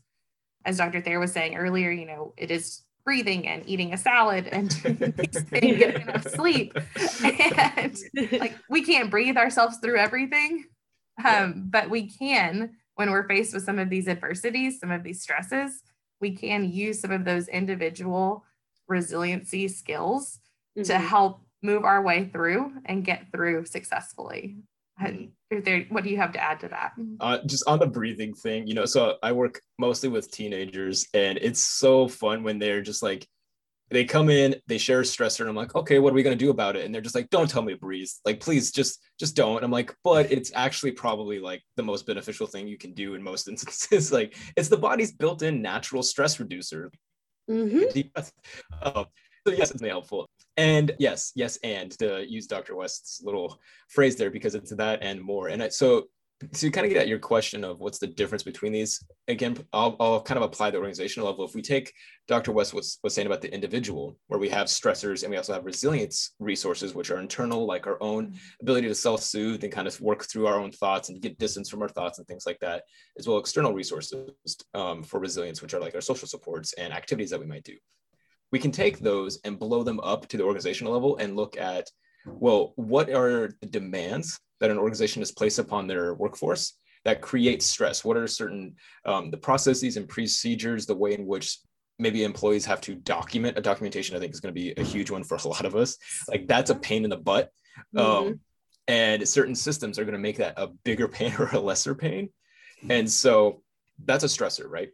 as 0.66 0.78
dr 0.78 1.02
thayer 1.02 1.20
was 1.20 1.34
saying 1.34 1.56
earlier 1.56 1.92
you 1.92 2.06
know 2.06 2.34
it 2.38 2.50
is 2.50 2.84
breathing 3.04 3.46
and 3.48 3.68
eating 3.68 3.94
a 3.94 3.98
salad 3.98 4.48
and 4.48 4.70
getting 5.52 6.02
enough 6.02 6.28
sleep 6.30 6.78
and 7.24 7.98
like 8.40 8.58
we 8.70 8.84
can't 8.84 9.12
breathe 9.12 9.36
ourselves 9.36 9.78
through 9.78 9.98
everything 9.98 10.64
um, 11.26 11.66
but 11.70 11.90
we 11.90 12.10
can 12.10 12.72
when 12.96 13.12
we're 13.12 13.28
faced 13.28 13.54
with 13.54 13.64
some 13.64 13.80
of 13.80 13.90
these 13.90 14.08
adversities 14.08 14.80
some 14.80 14.92
of 14.92 15.04
these 15.04 15.22
stresses 15.22 15.84
we 16.24 16.32
can 16.32 16.72
use 16.72 17.02
some 17.02 17.12
of 17.12 17.26
those 17.26 17.48
individual 17.48 18.46
resiliency 18.88 19.68
skills 19.68 20.40
mm-hmm. 20.78 20.88
to 20.88 20.98
help 20.98 21.42
move 21.62 21.84
our 21.84 22.02
way 22.02 22.30
through 22.32 22.72
and 22.86 23.06
get 23.06 23.32
through 23.32 23.66
successfully. 23.66 24.58
Mm-hmm. 25.02 25.62
Thayer, 25.62 25.86
what 25.90 26.04
do 26.04 26.10
you 26.10 26.18
have 26.18 26.32
to 26.34 26.44
add 26.44 26.60
to 26.62 26.68
that? 26.70 26.94
Uh, 27.20 27.40
just 27.46 27.68
on 27.68 27.80
the 27.80 27.88
breathing 27.88 28.34
thing, 28.34 28.68
you 28.68 28.74
know, 28.74 28.86
so 28.86 29.18
I 29.22 29.32
work 29.32 29.62
mostly 29.80 30.10
with 30.10 30.32
teenagers, 30.32 31.08
and 31.14 31.38
it's 31.42 31.64
so 31.64 32.08
fun 32.08 32.44
when 32.44 32.60
they're 32.60 32.82
just 32.82 33.04
like, 33.04 33.28
they 33.90 34.06
come 34.06 34.30
in, 34.30 34.56
they 34.68 34.78
share 34.78 35.00
a 35.00 35.04
stressor, 35.04 35.42
and 35.42 35.50
I'm 35.50 35.56
like, 35.56 35.76
okay, 35.76 36.00
what 36.00 36.12
are 36.12 36.16
we 36.16 36.24
gonna 36.24 36.36
do 36.36 36.50
about 36.50 36.76
it? 36.76 36.86
And 36.86 36.94
they're 36.94 37.02
just 37.02 37.16
like, 37.16 37.30
don't 37.30 37.50
tell 37.50 37.62
me 37.62 37.74
to 37.74 37.80
breathe, 37.80 38.10
like 38.26 38.40
please, 38.40 38.72
just 38.72 39.00
just 39.20 39.36
don't. 39.36 39.64
I'm 39.64 39.72
like, 39.72 39.96
but 40.04 40.32
it's 40.32 40.52
actually 40.56 40.92
probably 40.92 41.40
like 41.40 41.62
the 41.76 41.84
most 41.84 42.06
beneficial 42.06 42.48
thing 42.48 42.68
you 42.68 42.78
can 42.78 42.94
do 42.94 43.14
in 43.16 43.24
most 43.24 43.48
instances. 43.50 44.12
like 44.12 44.36
it's 44.58 44.70
the 44.70 44.78
body's 44.78 45.12
built-in 45.12 45.62
natural 45.62 46.04
stress 46.04 46.40
reducer. 46.40 46.92
Mm-hmm. 47.50 48.02
Uh, 48.82 49.06
so 49.46 49.54
yes, 49.54 49.72
it's 49.72 49.82
really 49.82 49.92
helpful. 49.92 50.30
And 50.56 50.94
yes, 51.00 51.32
yes, 51.36 51.58
and 51.64 51.92
to 52.00 52.26
use 52.28 52.48
Dr. 52.48 52.76
West's 52.76 53.22
little 53.24 53.60
phrase 53.90 54.16
there 54.16 54.30
because 54.30 54.56
it's 54.56 54.72
that 54.72 55.00
and 55.02 55.22
more. 55.22 55.50
And 55.50 55.64
I, 55.64 55.70
so 55.70 56.06
to 56.54 56.72
kind 56.72 56.86
of 56.86 56.92
get 56.92 57.02
at 57.02 57.08
your 57.08 57.20
question 57.20 57.64
of 57.64 57.80
what's 57.80 58.00
the 58.00 58.08
difference 58.08 58.44
between 58.44 58.72
these, 58.72 59.04
again, 59.28 59.58
I'll, 59.72 59.96
I'll 60.00 60.22
kind 60.22 60.38
of 60.38 60.44
apply 60.44 60.72
the 60.72 60.78
organizational 60.78 61.30
level. 61.30 61.46
If 61.46 61.56
we 61.56 61.62
take 61.62 61.94
Dr. 62.28 62.52
West 62.52 62.74
was, 62.74 63.00
was 63.04 63.14
saying 63.14 63.28
about 63.28 63.42
the 63.42 63.54
individual, 63.54 64.18
where 64.28 64.40
we 64.40 64.50
have 64.50 64.68
stressors 64.68 65.24
and 65.24 65.32
we 65.32 65.38
also 65.38 65.54
have 65.54 65.66
resilience 65.66 66.34
resources, 66.40 66.94
which 66.94 67.12
are 67.12 67.20
internal, 67.20 67.66
like 67.66 67.88
our 67.88 68.02
own 68.02 68.34
ability 68.62 68.88
to 68.88 68.96
self-soothe 68.96 69.64
and 69.64 69.72
kind 69.72 69.88
of 69.88 70.00
work 70.02 70.26
through 70.26 70.48
our 70.48 70.60
own 70.60 70.72
thoughts 70.72 71.10
and 71.10 71.22
get 71.22 71.38
distance 71.38 71.70
from 71.70 71.82
our 71.82 71.90
thoughts 71.90 72.18
and 72.18 72.28
things 72.28 72.46
like 72.46 72.60
that, 72.60 72.84
as 73.18 73.28
well 73.28 73.38
external 73.38 73.74
resources 73.74 74.32
um, 74.74 75.04
for 75.04 75.20
resilience, 75.20 75.62
which 75.62 75.74
are 75.74 75.82
like 75.82 75.96
our 75.96 76.02
social 76.02 76.28
supports 76.28 76.74
and 76.74 76.94
activities 76.94 77.30
that 77.30 77.40
we 77.40 77.46
might 77.46 77.64
do 77.64 77.76
we 78.54 78.60
can 78.60 78.72
take 78.72 79.00
those 79.00 79.40
and 79.46 79.58
blow 79.58 79.82
them 79.82 80.00
up 80.02 80.28
to 80.28 80.38
the 80.38 80.44
organizational 80.44 80.94
level 80.94 81.18
and 81.18 81.36
look 81.36 81.58
at 81.58 81.90
well 82.26 82.72
what 82.76 83.10
are 83.10 83.50
the 83.62 83.68
demands 83.68 84.40
that 84.64 84.72
an 84.72 84.78
organization 84.78 85.22
has 85.22 85.30
placed 85.30 85.60
upon 85.60 85.88
their 85.88 86.14
workforce 86.14 86.78
that 87.04 87.20
creates 87.20 87.66
stress. 87.66 88.06
What 88.06 88.16
are 88.16 88.26
certain 88.28 88.78
um, 89.04 89.30
the 89.30 89.36
processes 89.36 89.98
and 89.98 90.08
procedures 90.08 90.86
the 90.86 90.96
way 90.96 91.14
in 91.14 91.28
which 91.28 91.60
maybe 92.00 92.24
employees 92.24 92.64
have 92.64 92.80
to 92.82 92.96
document? 92.96 93.58
A 93.58 93.62
documentation 93.62 94.16
i 94.16 94.20
think 94.20 94.34
is 94.34 94.40
going 94.40 94.56
to 94.56 94.60
be 94.60 94.74
a 94.78 94.82
huge 94.82 95.12
one 95.12 95.26
for 95.26 95.36
a 95.36 95.48
lot 95.50 95.66
of 95.66 95.76
us. 95.76 95.98
Like 96.30 96.48
that's 96.48 96.70
a 96.70 96.76
pain 96.76 97.04
in 97.04 97.10
the 97.10 97.18
butt. 97.18 97.50
Um, 97.98 98.06
mm-hmm. 98.06 98.28
um, 98.28 98.40
and 98.88 99.28
certain 99.28 99.54
systems 99.54 100.00
are 100.00 100.06
going 100.06 100.14
to 100.14 100.18
make 100.18 100.38
that 100.38 100.54
a 100.56 100.68
bigger 100.86 101.08
pain 101.18 101.34
or 101.38 101.50
a 101.52 101.60
lesser 101.60 101.94
pain. 101.94 102.30
And 102.90 103.12
so 103.12 103.64
that's 104.06 104.24
a 104.24 104.28
stressor 104.28 104.70
right 104.70 104.92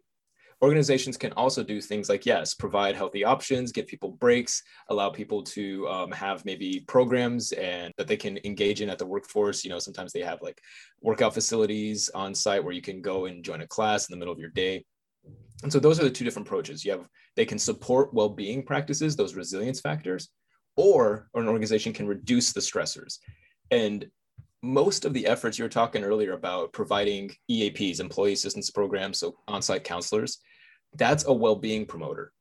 organizations 0.61 1.17
can 1.17 1.31
also 1.33 1.63
do 1.63 1.79
things 1.79 2.09
like 2.09 2.25
yes 2.25 2.53
provide 2.53 2.95
healthy 2.95 3.23
options 3.23 3.71
give 3.71 3.87
people 3.87 4.11
breaks 4.11 4.61
allow 4.89 5.09
people 5.09 5.41
to 5.41 5.87
um, 5.87 6.11
have 6.11 6.43
maybe 6.43 6.83
programs 6.87 7.51
and 7.53 7.93
that 7.97 8.07
they 8.07 8.17
can 8.17 8.37
engage 8.43 8.81
in 8.81 8.89
at 8.89 8.97
the 8.97 9.05
workforce. 9.05 9.63
You 9.63 9.69
know 9.69 9.79
sometimes 9.79 10.11
they 10.11 10.21
have 10.21 10.41
like 10.41 10.59
workout 11.01 11.33
facilities 11.33 12.09
on 12.09 12.35
site 12.35 12.63
where 12.63 12.73
you 12.73 12.81
can 12.81 13.01
go 13.01 13.25
and 13.25 13.43
join 13.43 13.61
a 13.61 13.67
class 13.67 14.09
in 14.09 14.13
the 14.13 14.17
middle 14.17 14.33
of 14.33 14.39
your 14.39 14.49
day. 14.49 14.85
And 15.63 15.71
so 15.71 15.79
those 15.79 15.99
are 15.99 16.03
the 16.03 16.09
two 16.09 16.23
different 16.23 16.47
approaches. 16.47 16.85
You 16.85 16.91
have 16.91 17.05
they 17.35 17.45
can 17.45 17.59
support 17.59 18.13
well-being 18.13 18.63
practices 18.63 19.15
those 19.15 19.35
resilience 19.35 19.79
factors 19.79 20.29
or, 20.75 21.29
or 21.33 21.41
an 21.41 21.47
organization 21.47 21.93
can 21.93 22.07
reduce 22.07 22.53
the 22.53 22.61
stressors. 22.61 23.17
And 23.71 24.07
most 24.61 25.05
of 25.05 25.13
the 25.13 25.25
efforts 25.25 25.57
you 25.57 25.63
were 25.63 25.69
talking 25.69 26.03
earlier 26.03 26.33
about 26.33 26.73
providing 26.73 27.31
EAPs, 27.49 27.99
employee 27.99 28.33
assistance 28.33 28.69
programs, 28.71 29.19
so 29.19 29.35
on-site 29.47 29.83
counselors, 29.83 30.39
that's 30.95 31.25
a 31.25 31.33
well-being 31.33 31.85
promoter 31.85 32.31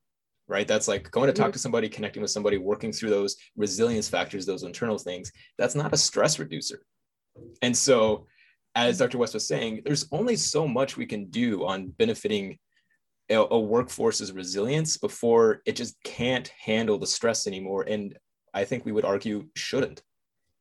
right? 0.48 0.66
That's 0.66 0.88
like 0.88 1.10
going 1.10 1.26
to 1.26 1.32
talk 1.32 1.48
mm-hmm. 1.48 1.52
to 1.52 1.58
somebody 1.58 1.88
connecting 1.88 2.22
with 2.22 2.30
somebody 2.30 2.56
working 2.56 2.90
through 2.90 3.10
those 3.10 3.36
resilience 3.56 4.08
factors 4.08 4.46
those 4.46 4.62
internal 4.62 4.98
things. 4.98 5.30
That's 5.58 5.74
not 5.74 5.92
a 5.92 5.98
stress 5.98 6.38
reducer. 6.38 6.82
And 7.62 7.76
so 7.76 8.26
as 8.74 8.98
dr 8.98 9.16
west 9.16 9.34
was 9.34 9.48
saying 9.48 9.80
there's 9.84 10.06
only 10.12 10.36
so 10.36 10.68
much 10.68 10.96
we 10.96 11.06
can 11.06 11.24
do 11.30 11.64
on 11.64 11.88
benefiting 11.88 12.58
a, 13.30 13.36
a 13.36 13.58
workforce's 13.58 14.30
resilience 14.30 14.98
before 14.98 15.62
it 15.64 15.74
just 15.74 15.96
can't 16.04 16.48
handle 16.48 16.98
the 16.98 17.06
stress 17.06 17.46
anymore. 17.46 17.82
And 17.82 18.16
i 18.54 18.64
think 18.64 18.84
we 18.84 18.92
would 18.92 19.04
argue 19.04 19.46
shouldn't. 19.54 20.02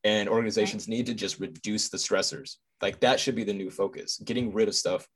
And 0.04 0.30
organizations 0.30 0.88
need 0.88 1.08
to 1.08 1.14
just 1.14 1.40
reduce 1.40 1.90
the 1.90 1.98
stressors. 1.98 2.58
Like 2.82 3.00
that 3.02 3.20
should 3.20 3.36
be 3.36 3.44
the 3.44 3.54
new 3.54 3.72
focus 3.72 4.22
getting 4.24 4.54
rid 4.54 4.68
of 4.68 4.76
stuff 4.76 5.08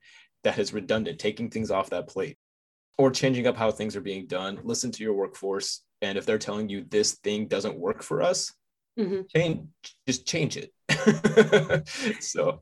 that 0.44 0.58
is 0.58 0.74
redundant 0.74 1.20
taking 1.20 1.50
things 1.50 1.70
off 1.70 1.92
that 1.92 2.08
plate 2.08 2.38
or 2.98 3.12
changing 3.12 3.48
up 3.48 3.58
how 3.58 3.72
things 3.72 3.96
are 3.96 4.02
being 4.02 4.28
done 4.28 4.60
listen 4.64 4.92
to 4.92 5.04
your 5.04 5.14
workforce. 5.14 5.82
And 6.02 6.18
if 6.18 6.26
they're 6.26 6.38
telling 6.38 6.70
you 6.70 6.84
this 6.84 7.14
thing 7.14 7.48
doesn't 7.48 7.78
work 7.78 8.04
for 8.04 8.22
us 8.22 8.54
mm-hmm. 8.98 9.22
change 9.36 9.68
just 10.08 10.26
change 10.26 10.58
it. 10.58 10.72
So 12.22 12.62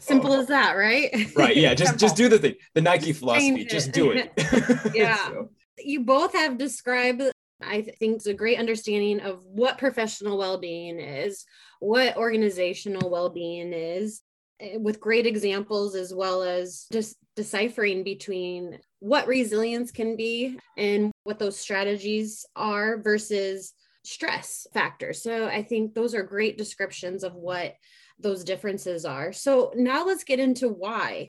simple 0.00 0.32
uh, 0.32 0.40
as 0.40 0.46
that 0.48 0.72
right? 0.72 1.14
right 1.36 1.56
yeah 1.56 1.74
just 1.74 1.98
just 1.98 2.16
do 2.16 2.28
the 2.28 2.38
thing. 2.38 2.54
The 2.74 2.80
nike 2.80 3.12
philosophy 3.12 3.64
just 3.64 3.92
do 3.92 4.12
it. 4.12 4.32
Yeah. 4.94 5.28
So. 5.28 5.50
you 5.78 6.04
both 6.04 6.32
have 6.32 6.58
described 6.58 7.22
I 7.62 7.82
think 7.82 8.16
it's 8.16 8.26
a 8.26 8.34
great 8.34 8.58
understanding 8.58 9.20
of 9.20 9.44
what 9.44 9.78
professional 9.78 10.36
well-being 10.36 11.00
is, 11.00 11.46
what 11.80 12.16
organizational 12.16 13.08
well-being 13.08 13.72
is, 13.72 14.20
eh, 14.60 14.76
with 14.76 15.00
great 15.00 15.26
examples 15.26 15.94
as 15.94 16.12
well 16.12 16.42
as 16.42 16.86
just 16.92 17.16
deciphering 17.34 18.04
between 18.04 18.78
what 19.06 19.28
resilience 19.28 19.92
can 19.92 20.16
be 20.16 20.58
and 20.76 21.12
what 21.22 21.38
those 21.38 21.56
strategies 21.56 22.44
are 22.56 23.00
versus 23.00 23.72
stress 24.04 24.66
factors. 24.74 25.22
So 25.22 25.46
I 25.46 25.62
think 25.62 25.94
those 25.94 26.12
are 26.12 26.24
great 26.24 26.58
descriptions 26.58 27.22
of 27.22 27.34
what 27.34 27.74
those 28.18 28.42
differences 28.42 29.04
are. 29.04 29.32
So 29.32 29.72
now 29.76 30.04
let's 30.04 30.24
get 30.24 30.40
into 30.40 30.68
why. 30.68 31.28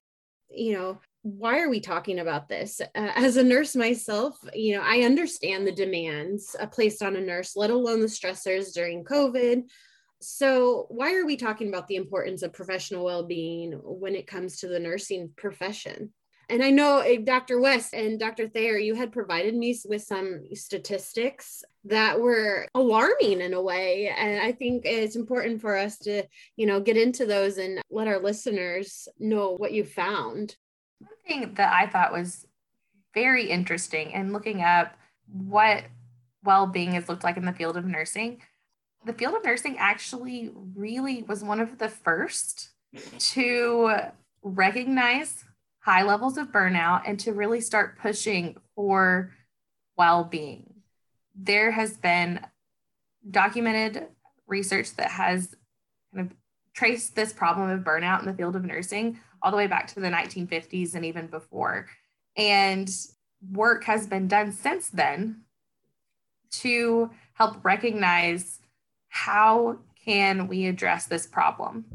You 0.50 0.74
know, 0.74 1.00
why 1.22 1.60
are 1.60 1.70
we 1.70 1.80
talking 1.80 2.18
about 2.18 2.50
this? 2.50 2.82
Uh, 2.82 3.12
as 3.16 3.38
a 3.38 3.44
nurse 3.44 3.76
myself, 3.76 4.40
you 4.56 4.76
know, 4.76 4.82
I 4.84 5.02
understand 5.02 5.68
the 5.68 5.72
demands 5.72 6.56
uh, 6.60 6.66
placed 6.66 7.04
on 7.04 7.16
a 7.16 7.22
nurse, 7.22 7.56
let 7.56 7.70
alone 7.70 8.00
the 8.00 8.08
stressors 8.08 8.74
during 8.74 9.04
COVID. 9.04 9.64
So, 10.20 10.88
why 10.90 11.14
are 11.14 11.26
we 11.28 11.38
talking 11.38 11.68
about 11.68 11.88
the 11.88 11.98
importance 11.98 12.42
of 12.42 12.54
professional 12.54 13.06
well 13.06 13.24
being 13.24 13.74
when 13.74 14.16
it 14.16 14.26
comes 14.26 14.62
to 14.62 14.68
the 14.68 14.80
nursing 14.80 15.30
profession? 15.36 16.12
And 16.50 16.64
I 16.64 16.70
know 16.70 17.00
eh, 17.00 17.18
Dr. 17.24 17.60
West 17.60 17.94
and 17.94 18.20
Dr. 18.20 18.48
Thayer, 18.48 18.78
you 18.78 18.96
had 18.96 19.12
provided 19.12 19.54
me 19.54 19.78
with 19.86 20.04
some 20.04 20.44
statistics 20.54 21.64
that 21.84 22.20
were 22.20 22.68
alarming 22.74 23.42
in 23.42 23.54
a 23.54 23.62
way. 23.62 24.08
And 24.18 24.42
I 24.42 24.54
think 24.54 24.84
it's 24.86 25.16
important 25.16 25.62
for 25.62 25.76
us 25.76 25.98
to, 26.00 26.24
you 26.56 26.66
know, 26.66 26.80
get 26.80 26.98
into 26.98 27.26
those 27.26 27.58
and 27.58 27.82
let 27.90 28.08
our 28.08 28.20
listeners 28.20 29.08
know 29.20 29.52
what 29.52 29.74
you 29.74 29.84
found. 29.84 30.56
One 31.00 31.10
thing 31.28 31.54
that 31.56 31.74
I 31.74 31.88
thought 31.88 32.14
was 32.14 32.46
very 33.14 33.50
interesting 33.50 34.14
and 34.14 34.32
looking 34.32 34.62
up 34.62 34.96
what 35.28 35.84
well-being 36.44 36.94
has 36.94 37.10
looked 37.10 37.24
like 37.24 37.38
in 37.38 37.46
the 37.46 37.52
field 37.52 37.76
of 37.76 37.86
nursing. 37.86 38.42
The 39.06 39.14
field 39.14 39.36
of 39.36 39.44
nursing 39.44 39.78
actually 39.78 40.52
really 40.76 41.24
was 41.24 41.44
one 41.44 41.60
of 41.60 41.78
the 41.78 41.90
first 41.90 42.70
to 43.20 43.92
recognize 44.44 45.44
high 45.88 46.04
levels 46.04 46.38
of 46.38 46.52
burnout 46.52 47.02
and 47.08 47.18
to 47.18 47.32
really 47.32 47.62
start 47.62 47.98
pushing 47.98 48.58
for 48.76 49.32
well-being. 49.98 50.74
There 51.34 51.72
has 51.72 51.96
been 51.96 52.42
documented 53.32 54.06
research 54.48 54.94
that 54.98 55.10
has 55.10 55.56
kind 56.14 56.30
of 56.30 56.38
traced 56.76 57.16
this 57.16 57.32
problem 57.32 57.70
of 57.70 57.86
burnout 57.86 58.20
in 58.20 58.26
the 58.26 58.34
field 58.34 58.58
of 58.58 58.66
nursing 58.66 59.18
all 59.42 59.50
the 59.50 59.56
way 59.56 59.68
back 59.68 59.88
to 59.88 60.02
the 60.02 60.10
1950s 60.10 60.94
and 60.94 61.06
even 61.06 61.28
before. 61.28 61.88
And 62.36 62.90
work 63.50 63.86
has 63.86 64.08
been 64.08 64.28
done 64.28 64.52
since 64.52 64.90
then 64.90 65.44
to 66.64 67.12
help 67.32 67.64
recognize 67.64 68.60
how 69.08 69.78
can 70.04 70.50
we 70.50 70.66
address 70.66 71.06
this 71.06 71.26
problem? 71.26 71.86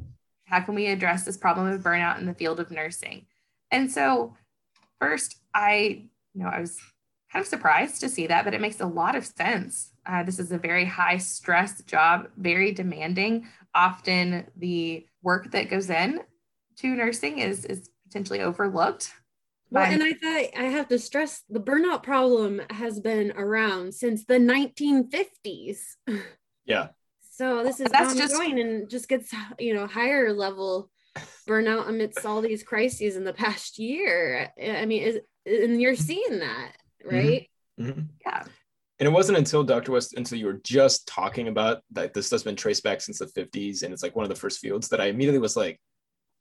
How 0.46 0.60
can 0.60 0.74
we 0.74 0.86
address 0.86 1.26
this 1.26 1.36
problem 1.36 1.66
of 1.66 1.82
burnout 1.82 2.18
in 2.18 2.24
the 2.24 2.32
field 2.32 2.58
of 2.58 2.70
nursing? 2.70 3.26
And 3.72 3.90
so 3.90 4.36
first 5.00 5.40
I, 5.54 6.04
you 6.34 6.42
know, 6.44 6.48
I 6.48 6.60
was 6.60 6.78
kind 7.32 7.42
of 7.42 7.48
surprised 7.48 8.00
to 8.00 8.08
see 8.08 8.26
that, 8.28 8.44
but 8.44 8.54
it 8.54 8.60
makes 8.60 8.80
a 8.80 8.86
lot 8.86 9.16
of 9.16 9.26
sense. 9.26 9.90
Uh, 10.06 10.22
this 10.22 10.38
is 10.38 10.52
a 10.52 10.58
very 10.58 10.84
high 10.84 11.16
stress 11.16 11.82
job, 11.82 12.28
very 12.36 12.72
demanding. 12.72 13.48
Often 13.74 14.46
the 14.56 15.06
work 15.22 15.50
that 15.52 15.70
goes 15.70 15.88
in 15.90 16.20
to 16.76 16.94
nursing 16.94 17.38
is 17.38 17.64
is 17.64 17.88
potentially 18.06 18.40
overlooked. 18.40 19.12
Well, 19.70 19.90
and 19.90 20.02
I 20.02 20.12
thought 20.12 20.60
I 20.60 20.64
have 20.64 20.88
to 20.88 20.98
stress 20.98 21.44
the 21.48 21.60
burnout 21.60 22.02
problem 22.02 22.60
has 22.68 23.00
been 23.00 23.32
around 23.36 23.94
since 23.94 24.24
the 24.24 24.34
1950s. 24.34 25.78
Yeah. 26.66 26.88
So 27.34 27.64
this 27.64 27.80
is 27.80 27.90
that's 27.90 28.14
just 28.14 28.34
going 28.34 28.60
and 28.60 28.90
just 28.90 29.08
gets 29.08 29.34
you 29.58 29.72
know 29.72 29.86
higher 29.86 30.34
level 30.34 30.90
burnout 31.48 31.88
amidst 31.88 32.24
all 32.24 32.40
these 32.40 32.62
crises 32.62 33.16
in 33.16 33.24
the 33.24 33.32
past 33.32 33.78
year. 33.78 34.50
I 34.62 34.86
mean, 34.86 35.02
is 35.02 35.18
and 35.46 35.80
you're 35.80 35.96
seeing 35.96 36.38
that, 36.38 36.72
mm-hmm. 37.04 37.16
right? 37.16 37.50
Mm-hmm. 37.80 37.90
Mm-hmm. 37.90 38.00
Yeah. 38.24 38.44
And 38.98 39.08
it 39.08 39.12
wasn't 39.12 39.38
until 39.38 39.64
Dr. 39.64 39.92
West, 39.92 40.14
until 40.16 40.38
you 40.38 40.46
were 40.46 40.60
just 40.62 41.08
talking 41.08 41.48
about 41.48 41.82
that 41.90 42.14
this 42.14 42.30
has 42.30 42.44
been 42.44 42.54
traced 42.54 42.84
back 42.84 43.00
since 43.00 43.18
the 43.18 43.26
50s 43.26 43.82
and 43.82 43.92
it's 43.92 44.02
like 44.02 44.14
one 44.14 44.24
of 44.24 44.28
the 44.28 44.36
first 44.36 44.60
fields 44.60 44.88
that 44.90 45.00
I 45.00 45.06
immediately 45.06 45.40
was 45.40 45.56
like, 45.56 45.80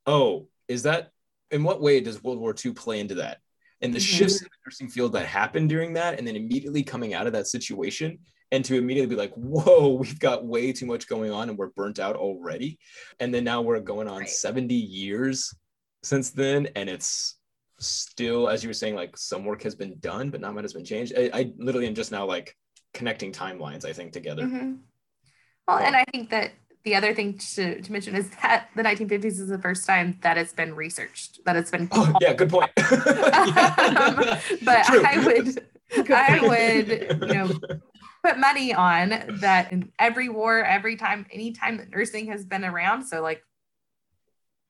oh, 0.05 0.47
is 0.67 0.83
that 0.83 1.09
in 1.49 1.63
what 1.63 1.81
way 1.81 2.01
does 2.01 2.23
World 2.23 2.39
War 2.39 2.53
II 2.63 2.73
play 2.73 2.99
into 2.99 3.15
that? 3.15 3.39
And 3.81 3.91
the 3.91 3.97
mm-hmm. 3.97 4.17
shifts 4.17 4.41
in 4.41 4.45
the 4.45 4.69
nursing 4.69 4.89
field 4.89 5.13
that 5.13 5.25
happened 5.25 5.69
during 5.69 5.93
that, 5.93 6.19
and 6.19 6.27
then 6.27 6.35
immediately 6.35 6.83
coming 6.83 7.15
out 7.15 7.25
of 7.25 7.33
that 7.33 7.47
situation, 7.47 8.19
and 8.51 8.65
to 8.65 8.77
immediately 8.77 9.15
be 9.15 9.19
like, 9.19 9.33
whoa, 9.33 9.89
we've 9.99 10.19
got 10.19 10.45
way 10.45 10.71
too 10.71 10.85
much 10.85 11.07
going 11.07 11.31
on 11.31 11.49
and 11.49 11.57
we're 11.57 11.69
burnt 11.69 11.99
out 11.99 12.15
already. 12.15 12.79
And 13.19 13.33
then 13.33 13.43
now 13.43 13.61
we're 13.61 13.79
going 13.79 14.07
on 14.07 14.19
right. 14.19 14.29
70 14.29 14.73
years 14.73 15.53
since 16.03 16.31
then, 16.31 16.67
and 16.75 16.89
it's 16.89 17.37
still, 17.79 18.49
as 18.49 18.63
you 18.63 18.69
were 18.69 18.73
saying, 18.73 18.95
like 18.95 19.17
some 19.17 19.45
work 19.45 19.63
has 19.63 19.75
been 19.75 19.97
done, 19.99 20.29
but 20.29 20.41
not 20.41 20.53
much 20.53 20.63
has 20.63 20.73
been 20.73 20.85
changed. 20.85 21.13
I, 21.17 21.29
I 21.33 21.51
literally 21.57 21.87
am 21.87 21.95
just 21.95 22.11
now 22.11 22.25
like 22.25 22.55
connecting 22.93 23.31
timelines, 23.31 23.85
I 23.85 23.93
think, 23.93 24.13
together. 24.13 24.43
Mm-hmm. 24.43 24.73
Well, 25.67 25.77
and 25.77 25.95
I 25.95 26.03
think 26.11 26.29
that 26.31 26.51
the 26.83 26.95
other 26.95 27.13
thing 27.13 27.37
to, 27.37 27.81
to 27.81 27.91
mention 27.91 28.15
is 28.15 28.29
that 28.41 28.69
the 28.75 28.81
1950s 28.81 29.25
is 29.25 29.47
the 29.47 29.59
first 29.59 29.85
time 29.85 30.17
that 30.21 30.37
it's 30.37 30.53
been 30.53 30.75
researched, 30.75 31.39
that 31.45 31.55
it's 31.55 31.69
been. 31.69 31.87
Oh, 31.91 32.13
yeah, 32.19 32.33
good 32.33 32.49
point. 32.49 32.71
um, 32.77 34.15
but 34.63 34.85
True. 34.85 35.03
I 35.05 35.23
would, 35.23 35.65
I 36.09 36.39
would, 36.41 37.29
you 37.29 37.33
know, 37.33 37.59
put 38.23 38.37
money 38.37 38.73
on 38.73 39.37
that 39.41 39.71
in 39.71 39.91
every 39.99 40.29
war, 40.29 40.63
every 40.63 40.95
time, 40.95 41.25
anytime 41.31 41.77
that 41.77 41.89
nursing 41.89 42.27
has 42.27 42.45
been 42.45 42.63
around. 42.63 43.03
So 43.03 43.21
like 43.21 43.43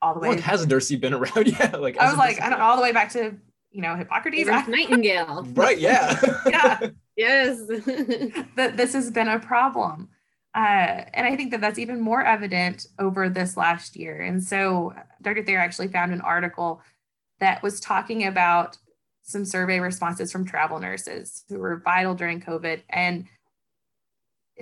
all 0.01 0.13
the 0.13 0.19
way. 0.19 0.29
What 0.29 0.39
has 0.41 0.65
nursing 0.67 0.99
been 0.99 1.13
around? 1.13 1.47
Yeah, 1.59 1.75
like 1.77 1.97
I 1.97 2.09
was 2.09 2.17
like, 2.17 2.41
I 2.41 2.49
don't 2.49 2.59
know, 2.59 2.65
all 2.65 2.75
the 2.75 2.81
way 2.81 2.91
back 2.91 3.11
to 3.13 3.35
you 3.71 3.81
know 3.81 3.95
Hippocrates. 3.95 4.47
Nightingale. 4.67 5.47
right. 5.53 5.77
Yeah. 5.77 6.19
yeah. 6.47 6.79
yes. 7.17 7.59
that 8.55 8.73
this 8.75 8.93
has 8.93 9.11
been 9.11 9.27
a 9.27 9.39
problem. 9.39 10.09
Uh, 10.53 11.05
and 11.13 11.25
I 11.25 11.37
think 11.37 11.51
that 11.51 11.61
that's 11.61 11.79
even 11.79 12.01
more 12.01 12.23
evident 12.23 12.87
over 12.99 13.29
this 13.29 13.55
last 13.55 13.95
year. 13.95 14.19
And 14.21 14.43
so 14.43 14.93
Dr. 15.21 15.43
Thayer 15.43 15.59
actually 15.59 15.87
found 15.87 16.11
an 16.11 16.19
article 16.19 16.81
that 17.39 17.63
was 17.63 17.79
talking 17.79 18.27
about 18.27 18.77
some 19.23 19.45
survey 19.45 19.79
responses 19.79 20.29
from 20.29 20.45
travel 20.45 20.79
nurses 20.79 21.45
who 21.47 21.57
were 21.57 21.77
vital 21.77 22.15
during 22.15 22.41
COVID. 22.41 22.81
And 22.89 23.27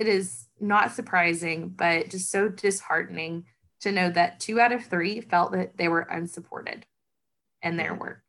it 0.00 0.08
is 0.08 0.46
not 0.58 0.92
surprising, 0.92 1.68
but 1.68 2.08
just 2.08 2.30
so 2.30 2.48
disheartening 2.48 3.44
to 3.82 3.92
know 3.92 4.10
that 4.10 4.40
two 4.40 4.58
out 4.58 4.72
of 4.72 4.84
three 4.84 5.20
felt 5.20 5.52
that 5.52 5.76
they 5.76 5.88
were 5.88 6.00
unsupported 6.00 6.86
in 7.62 7.76
their 7.76 7.94
work. 7.94 8.22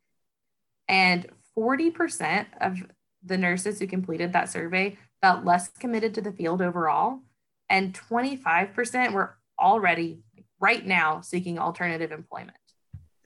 And 0.86 1.26
40% 1.58 2.46
of 2.60 2.82
the 3.24 3.38
nurses 3.38 3.78
who 3.78 3.86
completed 3.86 4.34
that 4.34 4.50
survey 4.50 4.98
felt 5.22 5.46
less 5.46 5.68
committed 5.68 6.12
to 6.14 6.20
the 6.20 6.32
field 6.32 6.60
overall 6.60 7.20
and 7.70 7.98
25% 8.10 9.12
were 9.12 9.38
already 9.58 10.20
right 10.60 10.84
now 10.84 11.22
seeking 11.22 11.58
alternative 11.58 12.12
employment. 12.12 12.56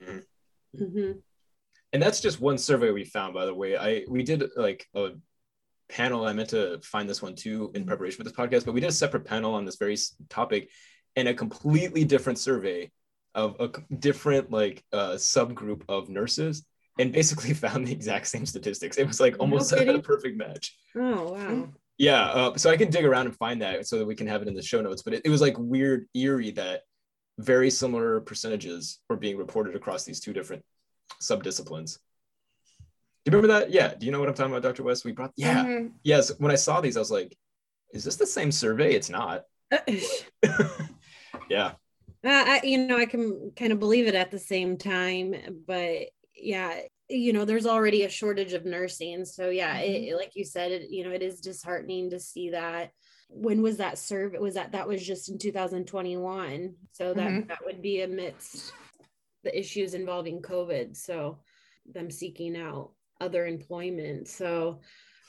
Mm-hmm. 0.00 0.85
mm-hmm. 0.85 1.12
And 1.92 2.02
that's 2.02 2.20
just 2.20 2.40
one 2.40 2.59
survey 2.59 2.90
we 2.90 3.04
found, 3.04 3.32
by 3.32 3.46
the 3.46 3.54
way. 3.54 3.76
I 3.76 4.04
we 4.09 4.22
did 4.22 4.44
like 4.56 4.87
a 4.94 5.12
panel. 5.88 6.27
I 6.27 6.33
meant 6.33 6.51
to 6.51 6.81
find 6.83 7.09
this 7.09 7.22
one 7.22 7.35
too 7.35 7.70
in 7.75 7.85
preparation 7.85 8.18
for 8.18 8.25
this 8.25 8.33
podcast, 8.33 8.64
but 8.64 8.75
we 8.75 8.81
did 8.81 8.90
a 8.90 8.92
separate 8.92 9.25
panel 9.25 9.55
on 9.55 9.64
this 9.64 9.77
very 9.77 9.96
topic, 10.29 10.70
and 11.14 11.29
a 11.29 11.35
completely 11.35 12.05
different 12.05 12.38
survey 12.38 12.90
of 13.35 13.57
a 13.61 13.70
different 13.94 14.51
like 14.51 14.85
uh, 14.92 15.12
subgroup 15.12 15.83
of 15.88 16.09
nurses, 16.09 16.64
and 16.99 17.12
basically 17.12 17.55
found 17.55 17.87
the 17.87 17.92
exact 17.92 18.27
same 18.29 18.46
statistics. 18.46 18.99
It 18.99 19.07
was 19.07 19.20
like 19.20 19.37
almost 19.38 19.72
no 19.72 19.79
a 19.79 20.03
perfect 20.03 20.37
match. 20.37 20.77
Oh 20.96 21.33
wow! 21.33 21.68
Yeah, 21.99 22.25
uh, 22.25 22.57
so 22.57 22.70
I 22.70 22.77
can 22.77 22.90
dig 22.90 23.05
around 23.05 23.27
and 23.27 23.37
find 23.37 23.62
that 23.62 23.87
so 23.87 23.99
that 23.99 24.07
we 24.07 24.14
can 24.14 24.27
have 24.27 24.42
it 24.42 24.49
in 24.49 24.55
the 24.55 24.62
show 24.62 24.81
notes. 24.81 25.03
But 25.03 25.14
it, 25.14 25.22
it 25.25 25.31
was 25.31 25.40
like 25.40 25.57
weird, 25.59 26.07
eerie 26.14 26.51
that 26.53 26.83
very 27.38 27.70
similar 27.70 28.20
percentages 28.20 28.99
were 29.09 29.16
being 29.16 29.37
reported 29.37 29.77
across 29.77 30.05
these 30.05 30.20
two 30.20 30.33
different 30.33 30.64
subdisciplines. 31.20 31.99
Do 33.26 33.32
you 33.32 33.36
remember 33.36 33.58
that? 33.58 33.72
Yeah. 33.72 33.92
Do 33.92 34.06
you 34.06 34.12
know 34.12 34.20
what 34.20 34.28
I'm 34.28 34.36
talking 34.36 34.52
about, 34.52 34.62
Dr. 34.62 34.84
West? 34.84 35.04
We 35.04 35.10
brought, 35.10 35.32
yeah. 35.34 35.64
Mm-hmm. 35.64 35.88
Yes. 36.04 36.30
When 36.38 36.52
I 36.52 36.54
saw 36.54 36.80
these, 36.80 36.96
I 36.96 37.00
was 37.00 37.10
like, 37.10 37.36
is 37.92 38.04
this 38.04 38.14
the 38.14 38.26
same 38.26 38.52
survey? 38.52 38.94
It's 38.94 39.10
not. 39.10 39.42
yeah. 41.50 41.72
Uh, 42.24 42.44
I, 42.44 42.60
you 42.62 42.78
know, 42.86 42.96
I 42.96 43.06
can 43.06 43.50
kind 43.56 43.72
of 43.72 43.80
believe 43.80 44.06
it 44.06 44.14
at 44.14 44.30
the 44.30 44.38
same 44.38 44.76
time, 44.76 45.34
but 45.66 46.10
yeah, 46.36 46.78
you 47.08 47.32
know 47.32 47.44
there's 47.44 47.66
already 47.66 48.04
a 48.04 48.08
shortage 48.08 48.52
of 48.52 48.64
nursing 48.64 49.24
so 49.24 49.48
yeah 49.48 49.76
mm-hmm. 49.76 50.12
it, 50.12 50.16
like 50.16 50.34
you 50.34 50.44
said 50.44 50.72
it 50.72 50.90
you 50.90 51.04
know 51.04 51.10
it 51.10 51.22
is 51.22 51.40
disheartening 51.40 52.10
to 52.10 52.18
see 52.18 52.50
that 52.50 52.90
when 53.28 53.62
was 53.62 53.76
that 53.76 53.98
survey 53.98 54.38
was 54.38 54.54
that 54.54 54.72
that 54.72 54.88
was 54.88 55.04
just 55.04 55.28
in 55.28 55.38
2021 55.38 56.74
so 56.92 57.14
that 57.14 57.28
mm-hmm. 57.28 57.48
that 57.48 57.64
would 57.64 57.80
be 57.80 58.02
amidst 58.02 58.72
the 59.44 59.56
issues 59.56 59.94
involving 59.94 60.42
covid 60.42 60.96
so 60.96 61.38
them 61.92 62.10
seeking 62.10 62.56
out 62.56 62.90
other 63.20 63.46
employment 63.46 64.29
so 64.29 64.81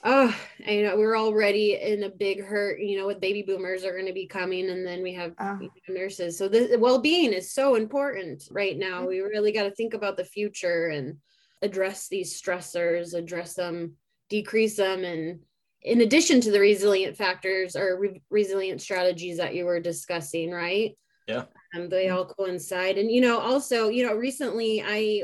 oh 0.04 0.36
you 0.60 0.84
know 0.84 0.95
we're 0.95 1.17
already 1.17 1.76
in 1.76 2.04
a 2.04 2.10
big 2.10 2.43
hurt 2.43 2.80
you 2.80 2.97
know 2.97 3.08
with 3.08 3.19
baby 3.19 3.41
boomers 3.41 3.84
are 3.84 3.93
going 3.93 4.06
to 4.06 4.13
be 4.13 4.28
coming 4.28 4.69
and 4.69 4.86
then 4.86 5.02
we 5.02 5.13
have 5.13 5.34
oh. 5.39 5.60
nurses 5.89 6.38
so 6.38 6.47
the 6.47 6.78
well-being 6.80 7.34
is 7.34 7.52
so 7.52 7.76
important 7.76 8.47
right 8.52 8.78
now 8.78 9.00
mm-hmm. 9.00 9.08
we 9.08 9.19
really 9.19 9.52
got 9.52 9.63
to 9.63 9.71
think 9.71 9.93
about 9.93 10.17
the 10.17 10.23
future 10.23 10.88
and 10.88 11.17
address 11.62 12.08
these 12.08 12.39
stressors, 12.39 13.13
address 13.13 13.54
them, 13.54 13.93
decrease 14.30 14.76
them, 14.76 15.04
and 15.04 15.39
in 15.82 16.02
addition 16.02 16.41
to 16.41 16.52
the 16.52 16.60
resilient 16.60 17.15
factors 17.15 17.76
or 17.76 18.00
re- 18.00 18.21
resilient 18.30 18.82
strategies 18.82 19.38
that 19.38 19.56
you 19.56 19.65
were 19.65 19.80
discussing, 19.80 20.52
right? 20.52 20.97
Yeah. 21.28 21.45
And 21.73 21.89
they 21.89 22.10
all 22.10 22.26
coincide. 22.26 22.97
And, 22.97 23.12
you 23.12 23.21
know, 23.21 23.39
also, 23.39 23.89
you 23.89 24.06
know, 24.06 24.15
recently 24.15 24.84
I 24.86 25.23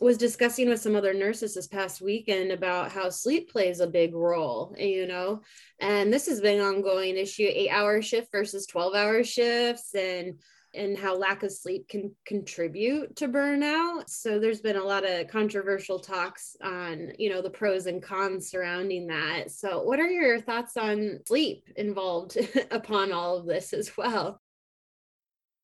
was 0.00 0.16
discussing 0.16 0.68
with 0.68 0.80
some 0.80 0.94
other 0.94 1.12
nurses 1.12 1.54
this 1.54 1.66
past 1.66 2.00
weekend 2.00 2.52
about 2.52 2.92
how 2.92 3.10
sleep 3.10 3.50
plays 3.50 3.80
a 3.80 3.86
big 3.86 4.14
role, 4.14 4.74
you 4.78 5.06
know, 5.06 5.42
and 5.80 6.12
this 6.12 6.26
has 6.26 6.40
been 6.40 6.60
an 6.60 6.66
ongoing 6.66 7.16
issue 7.16 7.48
eight 7.48 7.70
hour 7.70 8.00
shift 8.00 8.30
versus 8.30 8.66
12 8.66 8.94
hour 8.94 9.24
shifts. 9.24 9.94
And 9.94 10.38
and 10.74 10.98
how 10.98 11.16
lack 11.16 11.42
of 11.42 11.52
sleep 11.52 11.88
can 11.88 12.14
contribute 12.26 13.16
to 13.16 13.28
burnout. 13.28 14.08
So 14.08 14.38
there's 14.38 14.60
been 14.60 14.76
a 14.76 14.84
lot 14.84 15.08
of 15.08 15.28
controversial 15.28 15.98
talks 15.98 16.56
on, 16.62 17.12
you 17.18 17.30
know, 17.30 17.42
the 17.42 17.50
pros 17.50 17.86
and 17.86 18.02
cons 18.02 18.50
surrounding 18.50 19.06
that. 19.06 19.50
So 19.50 19.82
what 19.82 19.98
are 19.98 20.10
your 20.10 20.40
thoughts 20.40 20.76
on 20.76 21.20
sleep 21.26 21.64
involved 21.76 22.36
upon 22.70 23.12
all 23.12 23.38
of 23.38 23.46
this 23.46 23.72
as 23.72 23.96
well? 23.96 24.40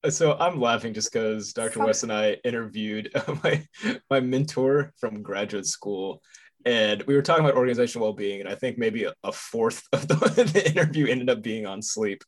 So 0.09 0.37
I'm 0.39 0.59
laughing 0.59 0.93
just 0.93 1.11
because 1.11 1.53
Dr. 1.53 1.83
West 1.83 2.03
and 2.03 2.11
I 2.11 2.37
interviewed 2.43 3.11
my 3.43 3.65
my 4.09 4.19
mentor 4.19 4.93
from 4.99 5.21
graduate 5.21 5.65
school, 5.65 6.21
and 6.65 7.03
we 7.03 7.13
were 7.15 7.21
talking 7.21 7.45
about 7.45 7.55
organizational 7.55 8.07
well-being 8.07 8.41
and 8.41 8.49
i 8.49 8.55
think 8.55 8.77
maybe 8.77 9.05
a, 9.05 9.13
a 9.23 9.31
fourth 9.31 9.83
of 9.93 10.07
the, 10.07 10.15
the, 10.53 10.69
interview 10.69 11.07
ended 11.07 11.29
up 11.29 11.41
being 11.41 11.65
on 11.65 11.81
sleep 11.81 12.23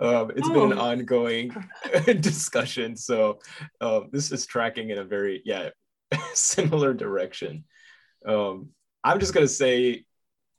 um, 0.00 0.30
It's 0.34 0.48
oh. 0.48 0.52
been 0.52 0.72
an 0.72 0.78
oh. 0.78 0.82
ongoing 0.82 1.54
discussion 2.20 2.96
so 2.96 3.38
uh, 3.80 4.00
this 4.10 4.32
is 4.32 4.46
tracking 4.46 4.90
in 4.90 4.98
a 4.98 5.04
very 5.04 5.42
yeah 5.44 5.70
similar 6.34 6.94
direction 6.94 7.64
um, 8.26 8.70
i'm 9.04 9.20
just 9.20 9.34
going 9.34 9.46
to 9.46 9.52
say 9.52 10.04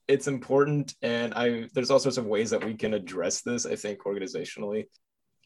it's 0.07 0.27
important 0.27 0.93
and 1.01 1.33
i 1.33 1.67
there's 1.73 1.89
all 1.89 1.99
sorts 1.99 2.17
of 2.17 2.25
ways 2.25 2.49
that 2.51 2.63
we 2.63 2.75
can 2.75 2.93
address 2.93 3.41
this 3.41 3.65
i 3.65 3.75
think 3.75 3.99
organizationally 4.03 4.85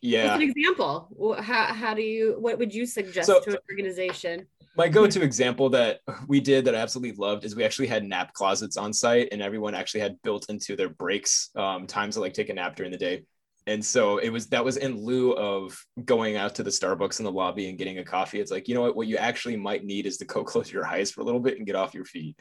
yeah 0.01 0.31
What's 0.31 0.43
an 0.43 0.49
example 0.49 1.35
how, 1.39 1.65
how 1.73 1.93
do 1.93 2.01
you 2.01 2.35
what 2.39 2.57
would 2.59 2.73
you 2.73 2.85
suggest 2.85 3.27
so, 3.27 3.39
to 3.41 3.51
an 3.51 3.57
organization 3.71 4.47
my 4.77 4.87
go-to 4.87 5.23
example 5.23 5.69
that 5.71 6.01
we 6.27 6.39
did 6.39 6.65
that 6.65 6.75
I 6.75 6.77
absolutely 6.77 7.17
loved 7.17 7.45
is 7.45 7.55
we 7.55 7.63
actually 7.63 7.87
had 7.87 8.03
nap 8.03 8.31
closets 8.33 8.77
on 8.77 8.93
site, 8.93 9.29
and 9.31 9.41
everyone 9.41 9.73
actually 9.73 10.01
had 10.01 10.21
built 10.21 10.45
into 10.49 10.75
their 10.75 10.89
breaks 10.89 11.49
um, 11.55 11.87
times 11.87 12.13
to 12.13 12.21
like 12.21 12.33
take 12.33 12.49
a 12.49 12.53
nap 12.53 12.75
during 12.75 12.91
the 12.91 12.97
day. 12.97 13.23
And 13.65 13.83
so 13.83 14.19
it 14.19 14.29
was 14.29 14.47
that 14.49 14.63
was 14.63 14.77
in 14.77 14.95
lieu 14.95 15.33
of 15.33 15.83
going 16.05 16.37
out 16.37 16.53
to 16.55 16.63
the 16.63 16.69
Starbucks 16.69 17.19
in 17.19 17.25
the 17.25 17.31
lobby 17.31 17.69
and 17.69 17.77
getting 17.77 17.97
a 17.97 18.03
coffee. 18.03 18.39
It's 18.39 18.51
like 18.51 18.67
you 18.67 18.75
know 18.75 18.81
what, 18.81 18.95
what 18.95 19.07
you 19.07 19.17
actually 19.17 19.57
might 19.57 19.83
need 19.83 20.05
is 20.05 20.17
to 20.17 20.25
go 20.25 20.43
close 20.43 20.71
your 20.71 20.85
eyes 20.85 21.09
for 21.09 21.21
a 21.21 21.23
little 21.25 21.41
bit 21.41 21.57
and 21.57 21.65
get 21.65 21.75
off 21.75 21.95
your 21.95 22.05
feet. 22.05 22.37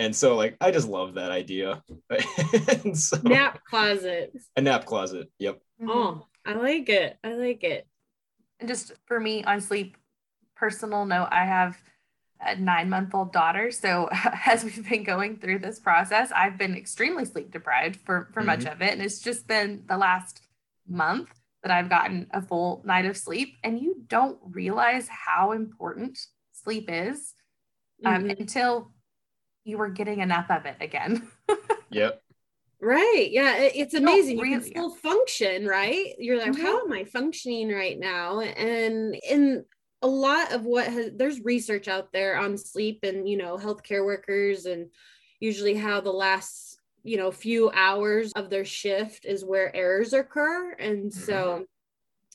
And 0.00 0.14
so 0.14 0.34
like 0.34 0.56
I 0.60 0.72
just 0.72 0.88
love 0.88 1.14
that 1.14 1.30
idea. 1.30 1.82
so, 2.94 3.16
nap 3.22 3.60
closet. 3.64 4.36
A 4.56 4.60
nap 4.60 4.86
closet. 4.86 5.30
Yep. 5.38 5.60
Oh, 5.86 6.26
I 6.46 6.54
like 6.54 6.88
it. 6.88 7.18
I 7.22 7.34
like 7.34 7.64
it. 7.64 7.86
And 8.58 8.68
just 8.68 8.92
for 9.06 9.18
me 9.20 9.44
on 9.44 9.60
sleep, 9.60 9.96
personal 10.56 11.06
note, 11.06 11.28
I 11.30 11.44
have 11.44 11.80
a 12.40 12.56
nine 12.56 12.88
month 12.88 13.14
old 13.14 13.32
daughter. 13.32 13.70
So 13.70 14.08
as 14.46 14.64
we've 14.64 14.88
been 14.88 15.04
going 15.04 15.38
through 15.38 15.60
this 15.60 15.78
process, 15.78 16.30
I've 16.34 16.58
been 16.58 16.74
extremely 16.74 17.24
sleep 17.24 17.50
deprived 17.50 17.96
for, 18.04 18.28
for 18.32 18.40
mm-hmm. 18.40 18.46
much 18.46 18.64
of 18.66 18.80
it. 18.82 18.92
And 18.92 19.02
it's 19.02 19.20
just 19.20 19.46
been 19.46 19.84
the 19.86 19.96
last 19.96 20.42
month 20.88 21.30
that 21.62 21.72
I've 21.72 21.90
gotten 21.90 22.26
a 22.32 22.40
full 22.40 22.82
night 22.84 23.04
of 23.04 23.16
sleep. 23.16 23.56
And 23.62 23.80
you 23.80 24.02
don't 24.08 24.38
realize 24.42 25.08
how 25.08 25.52
important 25.52 26.18
sleep 26.52 26.88
is 26.88 27.34
um, 28.04 28.24
mm-hmm. 28.24 28.30
until 28.30 28.92
you 29.64 29.78
were 29.78 29.90
getting 29.90 30.20
enough 30.20 30.50
of 30.50 30.64
it 30.66 30.76
again. 30.80 31.28
yep. 31.90 32.22
Right. 32.80 33.28
Yeah. 33.30 33.56
It's 33.58 33.94
amazing. 33.94 34.38
Really, 34.38 34.54
you 34.54 34.60
can 34.60 34.66
still 34.66 34.94
function, 34.94 35.66
right? 35.66 36.14
You're 36.18 36.38
like, 36.38 36.52
mm-hmm. 36.52 36.62
how 36.62 36.84
am 36.84 36.92
I 36.92 37.04
functioning 37.04 37.70
right 37.70 37.98
now? 37.98 38.40
And 38.40 39.14
in 39.28 39.64
a 40.02 40.06
lot 40.06 40.52
of 40.52 40.64
what 40.64 40.86
has 40.86 41.10
there's 41.14 41.44
research 41.44 41.88
out 41.88 42.12
there 42.12 42.38
on 42.38 42.56
sleep 42.56 43.00
and 43.02 43.28
you 43.28 43.36
know 43.36 43.56
healthcare 43.58 44.04
workers 44.04 44.66
and 44.66 44.90
usually 45.40 45.74
how 45.74 46.00
the 46.00 46.10
last 46.10 46.78
you 47.02 47.16
know 47.16 47.30
few 47.30 47.70
hours 47.70 48.32
of 48.34 48.50
their 48.50 48.64
shift 48.64 49.24
is 49.24 49.44
where 49.44 49.74
errors 49.74 50.12
occur 50.12 50.72
and 50.72 51.10
mm-hmm. 51.10 51.20
so 51.20 51.64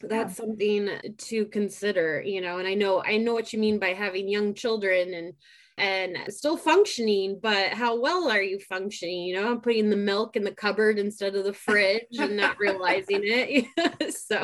that's 0.01 0.35
something 0.35 0.89
to 1.17 1.45
consider 1.45 2.21
you 2.21 2.41
know 2.41 2.59
and 2.59 2.67
i 2.67 2.73
know 2.73 3.01
i 3.03 3.17
know 3.17 3.33
what 3.33 3.53
you 3.53 3.59
mean 3.59 3.79
by 3.79 3.93
having 3.93 4.27
young 4.27 4.53
children 4.53 5.13
and 5.13 5.33
and 5.77 6.17
still 6.29 6.55
functioning 6.55 7.37
but 7.41 7.73
how 7.73 7.99
well 7.99 8.29
are 8.29 8.41
you 8.41 8.57
functioning 8.59 9.23
you 9.23 9.35
know 9.35 9.51
i'm 9.51 9.59
putting 9.59 9.89
the 9.89 9.95
milk 9.95 10.37
in 10.37 10.43
the 10.43 10.51
cupboard 10.51 10.97
instead 10.97 11.35
of 11.35 11.43
the 11.43 11.51
fridge 11.51 12.05
and 12.17 12.37
not 12.37 12.57
realizing 12.57 13.19
it 13.23 14.13
so 14.13 14.37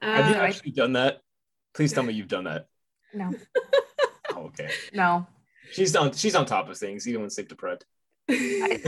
have 0.00 0.30
you 0.30 0.40
uh, 0.40 0.44
actually 0.44 0.70
done 0.70 0.94
that 0.94 1.20
Please 1.74 1.92
tell 1.92 2.02
me 2.02 2.12
you've 2.12 2.28
done 2.28 2.44
that. 2.44 2.66
No. 3.14 3.32
oh, 4.34 4.46
okay. 4.46 4.70
No. 4.92 5.26
She's 5.72 5.94
on. 5.94 6.12
She's 6.12 6.34
on 6.34 6.46
top 6.46 6.68
of 6.68 6.76
things, 6.76 7.06
even 7.06 7.20
when 7.22 7.30
sleep 7.30 7.48
deprived. 7.48 7.84
I, 8.28 8.80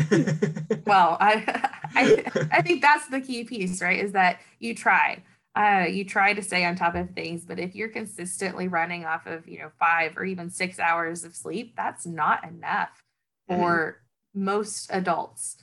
well, 0.87 1.17
I, 1.21 1.71
I 1.95 2.25
I 2.53 2.63
think 2.63 2.81
that's 2.81 3.09
the 3.09 3.21
key 3.21 3.45
piece, 3.45 3.81
right? 3.81 3.99
Is 3.99 4.13
that 4.13 4.41
you 4.59 4.75
try. 4.75 5.23
Uh, 5.55 5.87
you 5.89 6.05
try 6.05 6.33
to 6.33 6.43
stay 6.43 6.65
on 6.65 6.75
top 6.75 6.95
of 6.95 7.11
things, 7.11 7.45
but 7.45 7.59
if 7.59 7.75
you're 7.75 7.89
consistently 7.89 8.69
running 8.69 9.05
off 9.05 9.27
of 9.27 9.47
you 9.47 9.59
know 9.59 9.71
five 9.79 10.17
or 10.17 10.25
even 10.25 10.49
six 10.49 10.79
hours 10.79 11.25
of 11.25 11.35
sleep, 11.35 11.75
that's 11.77 12.07
not 12.07 12.45
enough 12.49 13.03
for 13.49 13.99
mm-hmm. 14.35 14.45
most 14.45 14.91
adults. 14.91 15.59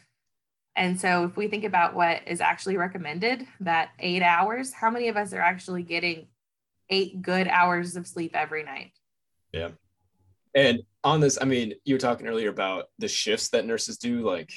And 0.76 1.00
so, 1.00 1.24
if 1.24 1.36
we 1.36 1.48
think 1.48 1.64
about 1.64 1.96
what 1.96 2.22
is 2.28 2.40
actually 2.40 2.78
recommended, 2.78 3.48
that 3.62 3.90
eight 4.00 4.22
hours, 4.22 4.72
how 4.72 4.92
many 4.92 5.08
of 5.08 5.18
us 5.18 5.34
are 5.34 5.42
actually 5.42 5.84
getting 5.84 6.28
eight 6.90 7.22
good 7.22 7.48
hours 7.48 7.96
of 7.96 8.08
sleep 8.08 8.36
every 8.36 8.64
night. 8.64 8.92
Yeah. 9.52 9.70
And 10.56 10.80
on 11.04 11.20
this, 11.20 11.38
I 11.40 11.46
mean, 11.46 11.74
you 11.86 11.96
were 11.96 12.00
talking 12.00 12.28
earlier 12.28 12.50
about 12.50 12.86
the 12.98 13.08
shifts 13.08 13.50
that 13.50 13.66
nurses 13.66 13.98
do. 13.98 14.22
Like 14.22 14.52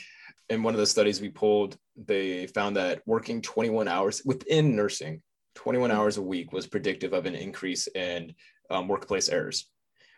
in 0.48 0.62
one 0.62 0.74
of 0.74 0.80
the 0.80 0.86
studies 0.86 1.20
we 1.20 1.28
pulled, 1.28 1.76
they 1.96 2.46
found 2.46 2.76
that 2.76 3.02
working 3.06 3.42
21 3.42 3.88
hours 3.88 4.22
within 4.24 4.74
nursing, 4.76 5.22
21 5.54 5.90
mm-hmm. 5.90 5.98
hours 5.98 6.16
a 6.16 6.22
week 6.22 6.52
was 6.52 6.66
predictive 6.66 7.12
of 7.12 7.26
an 7.26 7.34
increase 7.34 7.86
in 7.88 8.34
um, 8.70 8.88
workplace 8.88 9.28
errors. 9.28 9.68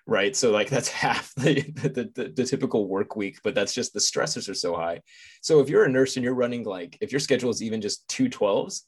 Right. 0.06 0.36
So, 0.36 0.50
like, 0.50 0.68
that's 0.68 0.88
half 1.04 1.34
the, 1.36 1.62
the, 1.62 2.10
the, 2.14 2.32
the 2.36 2.44
typical 2.44 2.88
work 2.88 3.16
week, 3.16 3.38
but 3.42 3.54
that's 3.54 3.74
just 3.74 3.92
the 3.92 4.00
stressors 4.00 4.48
are 4.48 4.54
so 4.54 4.74
high. 4.74 5.00
So, 5.42 5.60
if 5.60 5.68
you're 5.68 5.84
a 5.84 5.90
nurse 5.90 6.16
and 6.16 6.24
you're 6.24 6.34
running 6.34 6.64
like, 6.64 6.98
if 7.00 7.10
your 7.10 7.20
schedule 7.20 7.50
is 7.50 7.62
even 7.62 7.80
just 7.80 8.06
two 8.08 8.28
12s, 8.28 8.82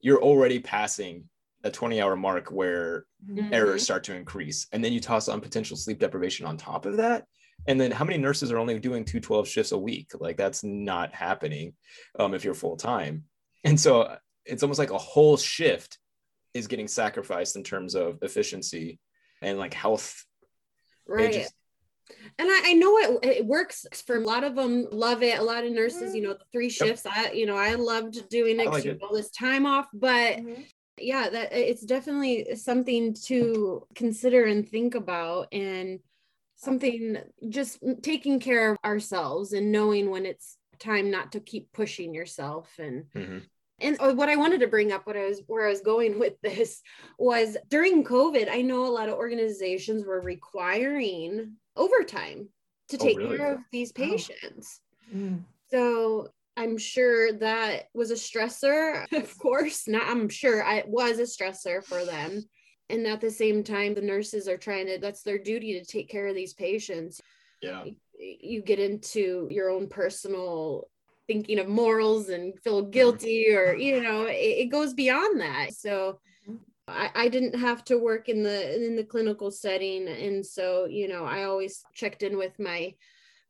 you're 0.00 0.22
already 0.22 0.60
passing 0.60 1.24
a 1.64 1.70
20 1.70 2.00
hour 2.00 2.16
mark 2.16 2.50
where 2.50 3.04
mm-hmm. 3.28 3.52
errors 3.52 3.82
start 3.82 4.04
to 4.04 4.14
increase 4.14 4.66
and 4.72 4.82
then 4.82 4.92
you 4.92 5.00
toss 5.00 5.28
on 5.28 5.40
potential 5.40 5.76
sleep 5.76 5.98
deprivation 5.98 6.46
on 6.46 6.56
top 6.56 6.86
of 6.86 6.96
that 6.96 7.24
and 7.66 7.80
then 7.80 7.90
how 7.90 8.04
many 8.04 8.18
nurses 8.18 8.50
are 8.50 8.58
only 8.58 8.78
doing 8.78 9.04
two 9.04 9.20
12 9.20 9.48
shifts 9.48 9.72
a 9.72 9.78
week? 9.78 10.12
Like 10.18 10.36
that's 10.36 10.64
not 10.64 11.14
happening 11.14 11.74
um, 12.18 12.34
if 12.34 12.44
you're 12.44 12.54
full 12.54 12.76
time 12.76 13.24
and 13.64 13.78
so 13.78 14.16
it's 14.44 14.62
almost 14.62 14.78
like 14.78 14.90
a 14.90 14.98
whole 14.98 15.36
shift 15.36 15.98
is 16.54 16.66
getting 16.66 16.88
sacrificed 16.88 17.56
in 17.56 17.62
terms 17.62 17.94
of 17.94 18.18
efficiency 18.22 18.98
and 19.42 19.58
like 19.58 19.74
health. 19.74 20.24
Right. 21.06 21.32
just, 21.32 21.54
and 22.38 22.48
I, 22.48 22.62
I, 22.66 22.72
know 22.72 22.98
it, 22.98 23.18
it 23.24 23.46
works 23.46 23.86
for 24.06 24.16
a 24.16 24.20
lot 24.20 24.44
of 24.44 24.56
them 24.56 24.86
love 24.90 25.22
it. 25.22 25.38
A 25.38 25.42
lot 25.42 25.64
of 25.64 25.72
nurses 25.72 26.14
you 26.14 26.22
know 26.22 26.36
three 26.52 26.70
shifts 26.70 27.04
yep. 27.04 27.14
i 27.16 27.32
you 27.32 27.46
know 27.46 27.56
i 27.56 27.74
loved 27.74 28.28
doing 28.30 28.58
it, 28.58 28.66
like 28.66 28.98
all 29.02 29.14
this 29.14 29.30
time 29.30 29.66
off. 29.66 29.86
But 29.92 30.38
mm-hmm. 30.38 30.62
yeah 30.98 31.28
that 31.28 31.52
it's 31.52 31.84
definitely 31.84 32.56
something 32.56 33.14
to 33.26 33.86
consider 33.94 34.44
and 34.44 34.68
think 34.68 34.94
about. 34.96 35.48
And 35.52 36.00
something 36.60 37.16
just 37.48 37.78
taking 38.02 38.38
care 38.38 38.72
of 38.72 38.78
ourselves 38.84 39.52
and 39.52 39.72
knowing 39.72 40.10
when 40.10 40.26
it's 40.26 40.58
time 40.78 41.10
not 41.10 41.32
to 41.32 41.40
keep 41.40 41.72
pushing 41.72 42.14
yourself 42.14 42.70
and 42.78 43.04
mm-hmm. 43.14 43.38
and 43.80 43.96
uh, 44.00 44.12
what 44.12 44.28
i 44.28 44.36
wanted 44.36 44.60
to 44.60 44.66
bring 44.66 44.92
up 44.92 45.06
what 45.06 45.16
i 45.16 45.26
was 45.26 45.42
where 45.46 45.66
i 45.66 45.70
was 45.70 45.80
going 45.80 46.18
with 46.18 46.34
this 46.42 46.82
was 47.18 47.56
during 47.68 48.04
covid 48.04 48.48
i 48.50 48.62
know 48.62 48.86
a 48.86 48.88
lot 48.88 49.08
of 49.08 49.14
organizations 49.14 50.04
were 50.04 50.20
requiring 50.20 51.52
overtime 51.76 52.48
to 52.88 52.96
oh, 53.00 53.04
take 53.04 53.16
oh, 53.18 53.22
really? 53.22 53.36
care 53.38 53.54
of 53.54 53.60
these 53.72 53.92
oh. 53.96 54.02
patients 54.02 54.80
oh. 55.12 55.16
mm. 55.16 55.40
so 55.70 56.28
I'm 56.56 56.76
sure 56.76 57.32
that 57.34 57.84
was 57.94 58.10
a 58.10 58.14
stressor, 58.14 59.10
of 59.16 59.38
course. 59.38 59.88
Not 59.88 60.02
I'm 60.02 60.28
sure 60.28 60.60
it 60.60 60.86
was 60.86 61.18
a 61.18 61.22
stressor 61.22 61.82
for 61.82 62.04
them. 62.04 62.42
And 62.90 63.06
at 63.06 63.20
the 63.20 63.30
same 63.30 63.62
time, 63.62 63.94
the 63.94 64.02
nurses 64.02 64.48
are 64.48 64.56
trying 64.56 64.86
to, 64.86 64.98
that's 64.98 65.22
their 65.22 65.38
duty 65.38 65.78
to 65.78 65.84
take 65.84 66.08
care 66.08 66.26
of 66.26 66.34
these 66.34 66.54
patients. 66.54 67.20
Yeah. 67.62 67.84
You 68.18 68.62
get 68.62 68.78
into 68.78 69.48
your 69.50 69.70
own 69.70 69.88
personal 69.88 70.88
thinking 71.26 71.58
of 71.58 71.68
morals 71.68 72.28
and 72.28 72.58
feel 72.60 72.82
mm-hmm. 72.82 72.90
guilty, 72.90 73.52
or, 73.52 73.74
you 73.74 74.02
know, 74.02 74.24
it, 74.24 74.34
it 74.34 74.70
goes 74.70 74.94
beyond 74.94 75.40
that. 75.40 75.74
So 75.74 76.18
mm-hmm. 76.48 76.56
I, 76.88 77.10
I 77.14 77.28
didn't 77.28 77.58
have 77.58 77.84
to 77.84 77.98
work 77.98 78.28
in 78.28 78.42
the 78.42 78.84
in 78.84 78.96
the 78.96 79.04
clinical 79.04 79.50
setting. 79.50 80.08
And 80.08 80.44
so, 80.44 80.86
you 80.86 81.06
know, 81.08 81.24
I 81.24 81.44
always 81.44 81.84
checked 81.94 82.22
in 82.22 82.36
with 82.36 82.58
my 82.58 82.94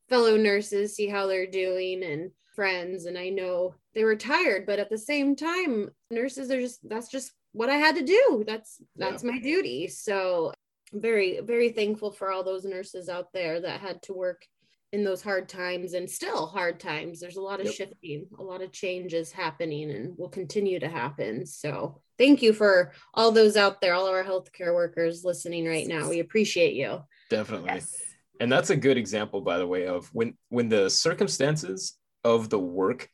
fellow 0.08 0.36
nurses, 0.36 0.94
see 0.94 1.08
how 1.08 1.26
they're 1.26 1.46
doing. 1.46 2.04
And 2.04 2.30
friends 2.54 3.06
and 3.06 3.16
I 3.16 3.30
know 3.30 3.74
they 3.94 4.04
were 4.04 4.16
tired, 4.16 4.66
but 4.66 4.78
at 4.78 4.90
the 4.90 4.98
same 4.98 5.34
time, 5.34 5.88
nurses 6.10 6.50
are 6.50 6.60
just 6.60 6.86
that's 6.86 7.08
just 7.08 7.32
what 7.52 7.70
I 7.70 7.76
had 7.76 7.96
to 7.96 8.04
do. 8.04 8.44
That's 8.46 8.80
that's 8.96 9.24
yeah. 9.24 9.30
my 9.30 9.38
duty. 9.38 9.88
So 9.88 10.52
I'm 10.92 11.00
very, 11.00 11.40
very 11.40 11.70
thankful 11.70 12.10
for 12.10 12.30
all 12.30 12.44
those 12.44 12.64
nurses 12.64 13.08
out 13.08 13.32
there 13.32 13.60
that 13.60 13.80
had 13.80 14.02
to 14.02 14.12
work 14.12 14.44
in 14.92 15.04
those 15.04 15.22
hard 15.22 15.48
times 15.48 15.94
and 15.94 16.10
still 16.10 16.46
hard 16.46 16.80
times. 16.80 17.20
There's 17.20 17.36
a 17.36 17.42
lot 17.42 17.60
of 17.60 17.66
yep. 17.66 17.74
shifting, 17.74 18.26
a 18.38 18.42
lot 18.42 18.62
of 18.62 18.72
changes 18.72 19.30
happening 19.30 19.90
and 19.90 20.18
will 20.18 20.28
continue 20.28 20.80
to 20.80 20.88
happen. 20.88 21.46
So 21.46 22.00
thank 22.18 22.42
you 22.42 22.52
for 22.52 22.92
all 23.14 23.30
those 23.30 23.56
out 23.56 23.80
there, 23.80 23.94
all 23.94 24.06
of 24.06 24.14
our 24.14 24.24
healthcare 24.24 24.74
workers 24.74 25.24
listening 25.24 25.66
right 25.66 25.86
now. 25.86 26.08
We 26.08 26.18
appreciate 26.18 26.74
you. 26.74 27.02
Definitely. 27.28 27.68
Yes. 27.68 27.96
And 28.40 28.50
that's 28.50 28.70
a 28.70 28.76
good 28.76 28.96
example, 28.96 29.42
by 29.42 29.58
the 29.58 29.66
way, 29.66 29.86
of 29.86 30.08
when 30.12 30.36
when 30.48 30.68
the 30.68 30.90
circumstances 30.90 31.96
of 32.24 32.48
the 32.48 32.58
work 32.58 33.08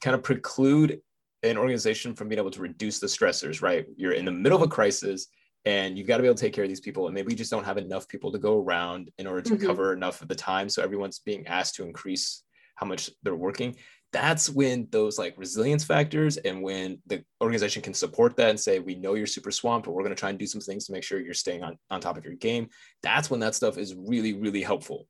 kind 0.00 0.14
of 0.14 0.22
preclude 0.22 1.02
an 1.42 1.56
organization 1.56 2.14
from 2.14 2.28
being 2.28 2.38
able 2.38 2.50
to 2.50 2.60
reduce 2.60 2.98
the 2.98 3.06
stressors, 3.06 3.62
right? 3.62 3.86
You're 3.96 4.12
in 4.12 4.24
the 4.24 4.32
middle 4.32 4.56
of 4.56 4.62
a 4.62 4.68
crisis 4.68 5.28
and 5.64 5.98
you've 5.98 6.06
got 6.06 6.16
to 6.16 6.22
be 6.22 6.28
able 6.28 6.36
to 6.36 6.40
take 6.40 6.52
care 6.52 6.64
of 6.64 6.70
these 6.70 6.80
people 6.80 7.06
and 7.06 7.14
maybe 7.14 7.28
we 7.28 7.34
just 7.34 7.50
don't 7.50 7.64
have 7.64 7.78
enough 7.78 8.08
people 8.08 8.32
to 8.32 8.38
go 8.38 8.58
around 8.58 9.10
in 9.18 9.26
order 9.26 9.42
to 9.42 9.54
mm-hmm. 9.54 9.66
cover 9.66 9.92
enough 9.92 10.22
of 10.22 10.28
the 10.28 10.34
time 10.34 10.68
so 10.68 10.82
everyone's 10.82 11.18
being 11.18 11.46
asked 11.46 11.74
to 11.74 11.84
increase 11.84 12.42
how 12.76 12.86
much 12.86 13.10
they're 13.22 13.34
working 13.34 13.76
that's 14.12 14.50
when 14.50 14.88
those 14.90 15.18
like 15.18 15.34
resilience 15.36 15.84
factors 15.84 16.36
and 16.38 16.60
when 16.62 17.00
the 17.06 17.22
organization 17.40 17.82
can 17.82 17.94
support 17.94 18.36
that 18.36 18.50
and 18.50 18.58
say 18.58 18.78
we 18.78 18.94
know 18.94 19.14
you're 19.14 19.26
super 19.26 19.50
swamped 19.50 19.86
but 19.86 19.92
we're 19.92 20.02
going 20.02 20.14
to 20.14 20.18
try 20.18 20.30
and 20.30 20.38
do 20.38 20.46
some 20.46 20.60
things 20.60 20.86
to 20.86 20.92
make 20.92 21.04
sure 21.04 21.20
you're 21.20 21.34
staying 21.34 21.62
on, 21.62 21.76
on 21.90 22.00
top 22.00 22.16
of 22.16 22.24
your 22.24 22.34
game 22.34 22.68
that's 23.02 23.30
when 23.30 23.40
that 23.40 23.54
stuff 23.54 23.76
is 23.76 23.94
really 23.94 24.32
really 24.32 24.62
helpful 24.62 25.06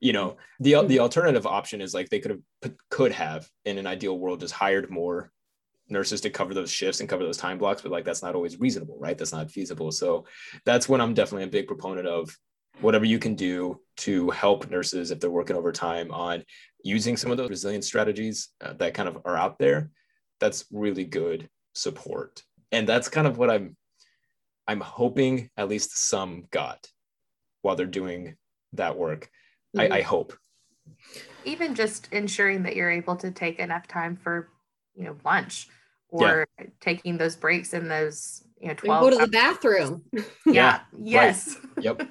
you 0.00 0.12
know 0.12 0.36
the 0.60 0.72
the 0.72 0.78
mm-hmm. 0.78 1.02
alternative 1.02 1.46
option 1.46 1.80
is 1.80 1.92
like 1.92 2.08
they 2.08 2.20
could 2.20 2.40
have 2.62 2.72
could 2.88 3.12
have 3.12 3.46
in 3.66 3.76
an 3.76 3.86
ideal 3.86 4.18
world 4.18 4.40
just 4.40 4.54
hired 4.54 4.90
more 4.90 5.30
nurses 5.90 6.20
to 6.22 6.30
cover 6.30 6.54
those 6.54 6.70
shifts 6.70 7.00
and 7.00 7.08
cover 7.08 7.24
those 7.24 7.36
time 7.36 7.58
blocks 7.58 7.82
but 7.82 7.90
like 7.90 8.04
that's 8.04 8.22
not 8.22 8.34
always 8.34 8.58
reasonable 8.60 8.96
right? 8.98 9.18
That's 9.18 9.32
not 9.32 9.50
feasible. 9.50 9.90
So 9.92 10.24
that's 10.64 10.88
when 10.88 11.00
i'm 11.00 11.14
definitely 11.14 11.44
a 11.44 11.48
big 11.48 11.66
proponent 11.66 12.06
of 12.06 12.36
whatever 12.80 13.04
you 13.04 13.18
can 13.18 13.34
do 13.34 13.80
to 13.96 14.30
help 14.30 14.70
nurses 14.70 15.10
if 15.10 15.20
they're 15.20 15.30
working 15.30 15.56
overtime 15.56 16.10
on 16.10 16.44
using 16.82 17.16
some 17.16 17.30
of 17.30 17.36
those 17.36 17.50
resilience 17.50 17.86
strategies 17.86 18.48
uh, 18.60 18.72
that 18.74 18.94
kind 18.94 19.08
of 19.08 19.18
are 19.24 19.36
out 19.36 19.58
there. 19.58 19.90
That's 20.38 20.64
really 20.72 21.04
good 21.04 21.48
support. 21.74 22.42
And 22.72 22.88
that's 22.88 23.08
kind 23.08 23.26
of 23.26 23.38
what 23.38 23.50
i'm 23.50 23.76
i'm 24.66 24.80
hoping 24.80 25.50
at 25.56 25.68
least 25.68 25.98
some 25.98 26.44
got 26.50 26.86
while 27.62 27.76
they're 27.76 27.86
doing 27.86 28.36
that 28.74 28.96
work. 28.96 29.28
Mm-hmm. 29.76 29.92
I, 29.92 29.98
I 29.98 30.02
hope. 30.02 30.32
Even 31.44 31.74
just 31.74 32.08
ensuring 32.12 32.62
that 32.62 32.76
you're 32.76 32.90
able 32.90 33.16
to 33.16 33.30
take 33.30 33.58
enough 33.58 33.86
time 33.86 34.16
for 34.16 34.48
you 34.94 35.04
know 35.04 35.16
lunch 35.24 35.68
or 36.10 36.46
yeah. 36.58 36.66
taking 36.80 37.16
those 37.16 37.36
breaks 37.36 37.74
in 37.74 37.88
those 37.88 38.44
you 38.60 38.68
know 38.68 38.74
12 38.74 39.02
go 39.02 39.10
to 39.10 39.16
the 39.16 39.28
bathroom 39.28 40.02
yeah, 40.12 40.22
yeah. 40.46 40.80
yes 40.98 41.56
right. 41.76 41.84
yep 41.84 42.08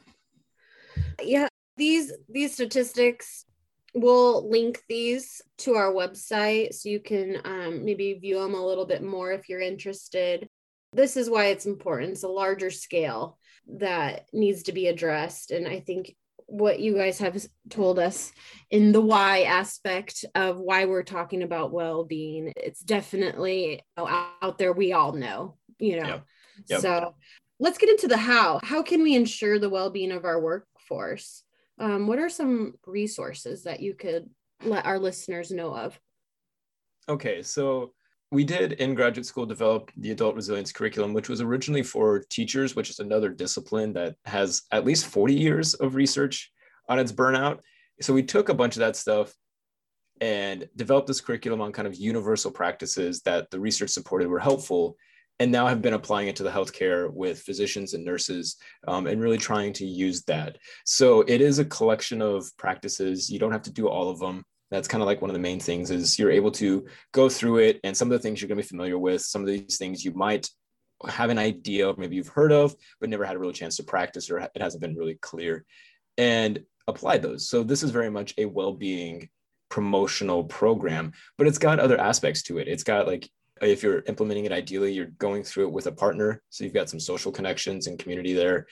yeah 1.24 1.48
these 1.78 2.12
these 2.30 2.54
statistics 2.54 3.46
we'll 3.94 4.50
link 4.50 4.84
these 4.88 5.42
to 5.58 5.76
our 5.76 5.92
website 5.92 6.74
so 6.74 6.90
you 6.90 7.00
can 7.00 7.38
um, 7.46 7.84
maybe 7.84 8.14
view 8.14 8.40
them 8.40 8.54
a 8.54 8.66
little 8.66 8.86
bit 8.86 9.04
more 9.04 9.32
if 9.32 9.50
you're 9.50 9.62
interested 9.62 10.48
this 10.94 11.18
is 11.18 11.30
why 11.30 11.48
it's 11.48 11.66
important 11.66 12.12
it's 12.12 12.24
a 12.24 12.28
larger 12.28 12.70
scale 12.70 13.38
that 13.68 14.26
needs 14.34 14.64
to 14.64 14.72
be 14.72 14.88
addressed 14.88 15.52
and 15.52 15.68
i 15.68 15.80
think 15.80 16.16
what 16.52 16.80
you 16.80 16.96
guys 16.96 17.20
have 17.20 17.38
told 17.70 18.00
us 18.00 18.32
in 18.72 18.92
the 18.92 19.02
why 19.02 19.44
aspect 19.44 20.26
of 20.36 20.60
why 20.60 20.86
we're 20.86 21.04
talking 21.04 21.44
about 21.44 21.72
well-being. 21.72 22.54
It's 22.56 22.82
definitely 22.82 23.82
out 23.98 24.58
there 24.58 24.74
we 24.74 24.94
all 24.94 25.14
know 25.14 25.56
you 25.80 26.02
know. 26.02 26.08
Yep. 26.08 26.26
Yep. 26.68 26.82
so 26.82 27.16
let's 27.60 27.78
get 27.78 27.90
into 27.90 28.08
the 28.08 28.18
how. 28.18 28.60
How 28.64 28.84
can 28.84 29.02
we 29.02 29.16
ensure 29.16 29.58
the 29.58 29.70
well-being 29.70 30.12
of 30.12 30.26
our 30.26 30.40
workforce? 30.40 31.44
Um, 31.80 32.08
what 32.08 32.20
are 32.20 32.30
some 32.30 32.74
resources 32.86 33.64
that 33.64 33.80
you 33.80 33.96
could 33.96 34.30
let 34.64 34.86
our 34.86 35.00
listeners 35.00 35.52
know 35.52 35.74
of? 35.76 36.00
Okay 37.08 37.42
so 37.42 37.94
we 38.32 38.44
did 38.44 38.74
in 38.74 38.94
graduate 38.94 39.26
school 39.26 39.46
develop 39.46 39.92
the 39.98 40.12
adult 40.12 40.36
resilience 40.36 40.72
curriculum, 40.72 41.14
which 41.14 41.30
was 41.30 41.42
originally 41.42 41.82
for 41.82 42.20
teachers, 42.30 42.76
which 42.76 42.90
is 42.90 43.00
another 43.00 43.30
discipline 43.30 43.94
that 43.94 44.16
has 44.26 44.64
at 44.72 44.86
least 44.86 45.08
40 45.08 45.34
years 45.34 45.74
of 45.76 45.96
research 45.96 46.52
on 46.88 47.00
its 47.00 47.12
burnout. 47.12 47.60
So 48.02 48.14
we 48.14 48.24
took 48.24 48.50
a 48.50 48.54
bunch 48.54 48.76
of 48.76 48.82
that 48.82 48.96
stuff 48.96 49.34
and 50.22 50.70
developed 50.76 51.08
this 51.08 51.22
curriculum 51.22 51.62
on 51.62 51.72
kind 51.72 51.88
of 51.88 51.96
universal 51.96 52.52
practices 52.52 53.22
that 53.22 53.50
the 53.50 53.60
research 53.60 53.90
supported 53.90 54.28
were 54.28 54.40
helpful 54.40 54.96
and 55.40 55.52
now 55.52 55.66
have 55.66 55.82
been 55.82 55.94
applying 55.94 56.28
it 56.28 56.36
to 56.36 56.44
the 56.44 56.52
healthcare 56.52 57.12
with 57.12 57.42
physicians 57.42 57.94
and 57.94 58.04
nurses 58.04 58.58
um, 58.88 59.08
and 59.08 59.22
really 59.22 59.38
trying 59.38 59.72
to 59.74 59.86
use 59.86 60.24
that. 60.24 60.58
So 60.86 61.22
it 61.22 61.42
is 61.42 61.60
a 61.60 61.66
collection 61.66 62.22
of 62.22 62.46
practices. 62.58 63.30
You 63.30 63.40
don't 63.40 63.54
have 63.54 63.64
to 63.64 63.72
do 63.72 63.88
all 63.88 64.10
of 64.10 64.20
them 64.20 64.44
that's 64.72 64.88
kind 64.88 65.02
of 65.02 65.08
like 65.08 65.22
one 65.22 65.30
of 65.30 65.34
the 65.34 65.40
main 65.40 65.60
things 65.60 65.92
is 65.92 66.20
you're 66.20 66.32
able 66.32 66.52
to 66.52 66.86
go 67.12 67.30
through 67.30 67.58
it 67.58 67.80
and 67.84 67.96
some 67.96 68.12
of 68.12 68.12
the 68.12 68.20
things 68.20 68.42
you're 68.42 68.48
going 68.48 68.58
to 68.58 68.64
be 68.64 68.68
familiar 68.68 68.98
with 68.98 69.22
some 69.22 69.42
of 69.42 69.48
these 69.48 69.78
things 69.78 70.06
you 70.06 70.14
might 70.14 70.50
have 71.08 71.30
an 71.30 71.38
idea 71.38 71.88
of 71.88 71.98
maybe 71.98 72.16
you've 72.16 72.28
heard 72.28 72.52
of 72.52 72.76
but 73.00 73.10
never 73.10 73.26
had 73.26 73.36
a 73.36 73.40
real 73.40 73.52
chance 73.52 73.78
to 73.78 73.84
practice 73.84 74.30
or 74.30 74.40
it 74.40 74.62
hasn't 74.62 74.82
been 74.82 74.96
really 74.96 75.16
clear 75.16 75.66
and 76.18 76.60
apply 76.88 77.18
those. 77.18 77.48
So 77.48 77.64
this 77.64 77.84
is 77.84 77.92
very 77.92 78.10
much 78.10 78.34
a 78.38 78.46
well-being 78.46 79.30
promotional 79.70 80.44
program 80.44 81.14
but 81.38 81.48
it's 81.48 81.60
got 81.60 81.80
other 81.80 82.00
aspects 82.00 82.44
to 82.44 82.58
it. 82.58 82.68
It's 82.68 82.84
got 82.84 83.08
like 83.08 83.30
if 83.62 83.84
you're 83.84 84.04
implementing 84.08 84.46
it 84.46 84.52
ideally 84.52 84.94
you're 84.94 85.08
going 85.18 85.44
through 85.44 85.68
it 85.68 85.74
with 85.74 85.88
a 85.88 85.92
partner 85.92 86.42
so 86.50 86.64
you've 86.64 86.74
got 86.74 86.90
some 86.90 87.00
social 87.00 87.32
connections 87.32 87.88
and 87.88 88.00
community 88.00 88.34
there 88.34 88.68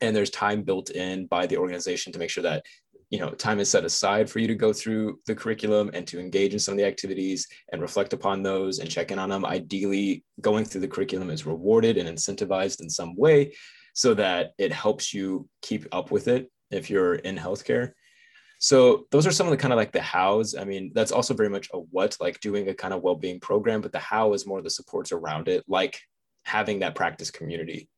and 0.00 0.14
there's 0.14 0.30
time 0.30 0.62
built 0.62 0.90
in 0.90 1.26
by 1.26 1.46
the 1.46 1.56
organization 1.56 2.12
to 2.12 2.18
make 2.18 2.30
sure 2.30 2.42
that 2.42 2.64
you 3.14 3.20
know 3.20 3.30
time 3.30 3.60
is 3.60 3.70
set 3.70 3.84
aside 3.84 4.28
for 4.28 4.40
you 4.40 4.48
to 4.48 4.56
go 4.56 4.72
through 4.72 5.20
the 5.26 5.36
curriculum 5.36 5.88
and 5.94 6.04
to 6.04 6.18
engage 6.18 6.52
in 6.52 6.58
some 6.58 6.72
of 6.72 6.78
the 6.78 6.84
activities 6.84 7.46
and 7.70 7.80
reflect 7.80 8.12
upon 8.12 8.42
those 8.42 8.80
and 8.80 8.90
check 8.90 9.12
in 9.12 9.20
on 9.20 9.28
them. 9.28 9.46
Ideally 9.46 10.24
going 10.40 10.64
through 10.64 10.80
the 10.80 10.88
curriculum 10.88 11.30
is 11.30 11.46
rewarded 11.46 11.96
and 11.96 12.08
incentivized 12.08 12.80
in 12.80 12.90
some 12.90 13.14
way 13.14 13.54
so 13.94 14.14
that 14.14 14.50
it 14.58 14.72
helps 14.72 15.14
you 15.14 15.48
keep 15.62 15.86
up 15.92 16.10
with 16.10 16.26
it 16.26 16.50
if 16.72 16.90
you're 16.90 17.14
in 17.14 17.36
healthcare. 17.36 17.92
So 18.58 19.06
those 19.12 19.28
are 19.28 19.30
some 19.30 19.46
of 19.46 19.52
the 19.52 19.58
kind 19.58 19.72
of 19.72 19.76
like 19.76 19.92
the 19.92 20.02
hows. 20.02 20.56
I 20.56 20.64
mean 20.64 20.90
that's 20.92 21.12
also 21.12 21.34
very 21.34 21.50
much 21.50 21.68
a 21.72 21.78
what 21.78 22.16
like 22.18 22.40
doing 22.40 22.68
a 22.68 22.74
kind 22.74 22.92
of 22.92 23.02
well-being 23.02 23.38
program 23.38 23.80
but 23.80 23.92
the 23.92 24.00
how 24.00 24.32
is 24.32 24.44
more 24.44 24.60
the 24.60 24.70
supports 24.70 25.12
around 25.12 25.46
it 25.46 25.62
like 25.68 26.00
having 26.42 26.80
that 26.80 26.96
practice 26.96 27.30
community 27.30 27.88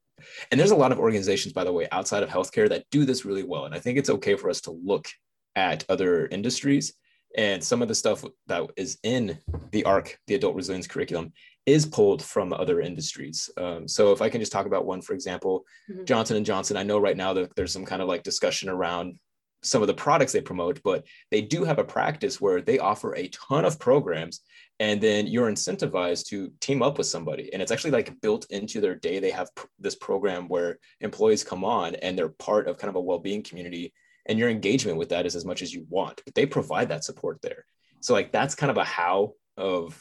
and 0.50 0.58
there's 0.58 0.70
a 0.70 0.76
lot 0.76 0.92
of 0.92 0.98
organizations, 0.98 1.52
by 1.52 1.64
the 1.64 1.72
way, 1.72 1.86
outside 1.92 2.22
of 2.22 2.28
healthcare 2.28 2.68
that 2.68 2.84
do 2.90 3.04
this 3.04 3.24
really 3.24 3.44
well. 3.44 3.64
And 3.64 3.74
I 3.74 3.78
think 3.78 3.98
it's 3.98 4.10
okay 4.10 4.34
for 4.36 4.50
us 4.50 4.60
to 4.62 4.70
look 4.70 5.08
at 5.54 5.84
other 5.88 6.26
industries 6.26 6.94
and 7.36 7.62
some 7.62 7.82
of 7.82 7.88
the 7.88 7.94
stuff 7.94 8.24
that 8.46 8.62
is 8.76 8.98
in 9.02 9.38
the 9.72 9.84
ARC, 9.84 10.18
the 10.26 10.34
adult 10.34 10.54
resilience 10.54 10.86
curriculum, 10.86 11.32
is 11.66 11.84
pulled 11.84 12.22
from 12.22 12.52
other 12.52 12.80
industries. 12.80 13.50
Um, 13.58 13.86
so 13.86 14.12
if 14.12 14.22
I 14.22 14.28
can 14.28 14.40
just 14.40 14.52
talk 14.52 14.66
about 14.66 14.86
one, 14.86 15.02
for 15.02 15.12
example, 15.12 15.64
mm-hmm. 15.90 16.04
Johnson 16.04 16.36
and 16.36 16.46
Johnson, 16.46 16.76
I 16.76 16.82
know 16.82 16.98
right 16.98 17.16
now 17.16 17.32
that 17.34 17.54
there's 17.56 17.72
some 17.72 17.84
kind 17.84 18.00
of 18.00 18.08
like 18.08 18.22
discussion 18.22 18.68
around 18.68 19.18
some 19.66 19.82
of 19.82 19.88
the 19.88 19.94
products 19.94 20.32
they 20.32 20.40
promote, 20.40 20.80
but 20.82 21.04
they 21.30 21.42
do 21.42 21.64
have 21.64 21.78
a 21.78 21.84
practice 21.84 22.40
where 22.40 22.60
they 22.60 22.78
offer 22.78 23.14
a 23.14 23.28
ton 23.28 23.64
of 23.64 23.78
programs 23.78 24.40
and 24.78 25.00
then 25.00 25.26
you're 25.26 25.50
incentivized 25.50 26.26
to 26.26 26.52
team 26.60 26.82
up 26.82 26.98
with 26.98 27.06
somebody. 27.06 27.52
And 27.52 27.62
it's 27.62 27.72
actually 27.72 27.90
like 27.92 28.20
built 28.20 28.46
into 28.50 28.80
their 28.80 28.94
day. 28.94 29.18
They 29.18 29.30
have 29.30 29.54
pr- 29.54 29.66
this 29.78 29.94
program 29.94 30.48
where 30.48 30.78
employees 31.00 31.44
come 31.44 31.64
on 31.64 31.94
and 31.96 32.16
they're 32.16 32.28
part 32.28 32.68
of 32.68 32.78
kind 32.78 32.90
of 32.90 32.96
a 32.96 33.00
well-being 33.00 33.42
community 33.42 33.92
and 34.26 34.38
your 34.38 34.50
engagement 34.50 34.98
with 34.98 35.08
that 35.10 35.24
is 35.26 35.36
as 35.36 35.44
much 35.44 35.62
as 35.62 35.72
you 35.72 35.86
want 35.88 36.20
but 36.24 36.34
they 36.34 36.46
provide 36.46 36.88
that 36.88 37.04
support 37.04 37.40
there. 37.42 37.64
So 38.00 38.12
like 38.12 38.32
that's 38.32 38.54
kind 38.54 38.70
of 38.70 38.76
a 38.76 38.84
how 38.84 39.32
of 39.56 40.00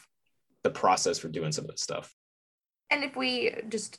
the 0.62 0.70
process 0.70 1.18
for 1.18 1.28
doing 1.28 1.52
some 1.52 1.64
of 1.64 1.70
this 1.70 1.80
stuff. 1.82 2.14
And 2.90 3.02
if 3.02 3.16
we 3.16 3.54
just 3.68 3.98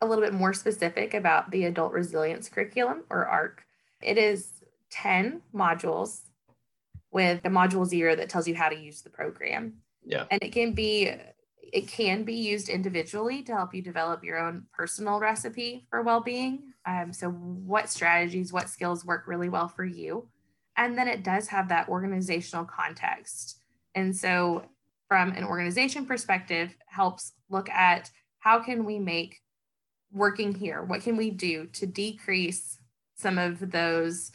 a 0.00 0.06
little 0.06 0.24
bit 0.24 0.32
more 0.32 0.52
specific 0.52 1.14
about 1.14 1.50
the 1.50 1.64
adult 1.64 1.92
resilience 1.92 2.48
curriculum 2.48 3.04
or 3.10 3.26
arc 3.26 3.64
it 4.02 4.16
is 4.18 4.59
10 4.90 5.42
modules 5.54 6.20
with 7.10 7.40
a 7.44 7.48
module 7.48 7.84
zero 7.84 8.14
that 8.14 8.28
tells 8.28 8.46
you 8.46 8.54
how 8.54 8.68
to 8.68 8.78
use 8.78 9.02
the 9.02 9.10
program 9.10 9.74
yeah. 10.04 10.24
And 10.30 10.42
it 10.42 10.52
can 10.52 10.72
be 10.72 11.12
it 11.72 11.86
can 11.86 12.24
be 12.24 12.34
used 12.34 12.68
individually 12.68 13.42
to 13.44 13.52
help 13.52 13.74
you 13.74 13.82
develop 13.82 14.24
your 14.24 14.38
own 14.38 14.64
personal 14.72 15.20
recipe 15.20 15.86
for 15.88 16.02
well-being. 16.02 16.72
Um, 16.84 17.12
so 17.12 17.30
what 17.30 17.88
strategies, 17.88 18.52
what 18.52 18.68
skills 18.68 19.04
work 19.04 19.28
really 19.28 19.48
well 19.48 19.68
for 19.68 19.84
you? 19.84 20.28
And 20.76 20.98
then 20.98 21.06
it 21.06 21.22
does 21.22 21.46
have 21.46 21.68
that 21.68 21.88
organizational 21.88 22.64
context. 22.64 23.60
And 23.94 24.16
so 24.16 24.64
from 25.06 25.30
an 25.32 25.44
organization 25.44 26.06
perspective, 26.06 26.74
helps 26.88 27.34
look 27.50 27.70
at 27.70 28.10
how 28.40 28.60
can 28.60 28.84
we 28.84 28.98
make 28.98 29.38
working 30.10 30.52
here, 30.52 30.82
what 30.82 31.02
can 31.02 31.16
we 31.16 31.30
do 31.30 31.66
to 31.74 31.86
decrease 31.86 32.78
some 33.14 33.38
of 33.38 33.70
those 33.70 34.32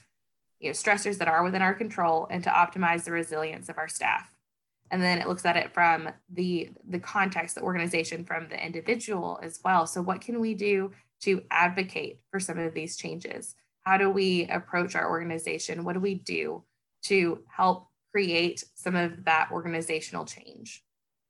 you 0.59 0.69
know, 0.69 0.73
stressors 0.73 1.17
that 1.17 1.27
are 1.27 1.43
within 1.43 1.61
our 1.61 1.73
control 1.73 2.27
and 2.29 2.43
to 2.43 2.49
optimize 2.49 3.03
the 3.03 3.11
resilience 3.11 3.69
of 3.69 3.77
our 3.77 3.87
staff. 3.87 4.31
And 4.91 5.01
then 5.01 5.19
it 5.19 5.27
looks 5.27 5.45
at 5.45 5.57
it 5.57 5.73
from 5.73 6.09
the 6.31 6.69
the 6.87 6.99
context 6.99 7.55
the 7.55 7.61
organization 7.61 8.23
from 8.23 8.47
the 8.49 8.63
individual 8.63 9.39
as 9.41 9.59
well. 9.63 9.87
So 9.87 10.01
what 10.01 10.21
can 10.21 10.39
we 10.39 10.53
do 10.53 10.91
to 11.21 11.43
advocate 11.49 12.19
for 12.29 12.39
some 12.39 12.59
of 12.59 12.73
these 12.73 12.95
changes? 12.95 13.55
How 13.81 13.97
do 13.97 14.09
we 14.09 14.47
approach 14.47 14.95
our 14.95 15.09
organization? 15.09 15.83
What 15.83 15.93
do 15.93 15.99
we 15.99 16.15
do 16.15 16.63
to 17.05 17.43
help 17.47 17.87
create 18.11 18.63
some 18.75 18.95
of 18.95 19.25
that 19.25 19.49
organizational 19.51 20.25
change? 20.25 20.83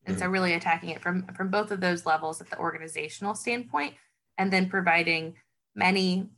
And 0.05 0.19
so 0.19 0.25
mm. 0.25 0.31
really 0.31 0.53
attacking 0.53 0.89
it 0.89 1.01
from 1.01 1.25
from 1.35 1.49
both 1.49 1.71
of 1.71 1.79
those 1.79 2.05
levels 2.05 2.41
at 2.41 2.49
the 2.49 2.59
organizational 2.59 3.35
standpoint 3.35 3.95
and 4.37 4.51
then 4.51 4.69
providing 4.69 5.35
many 5.75 6.29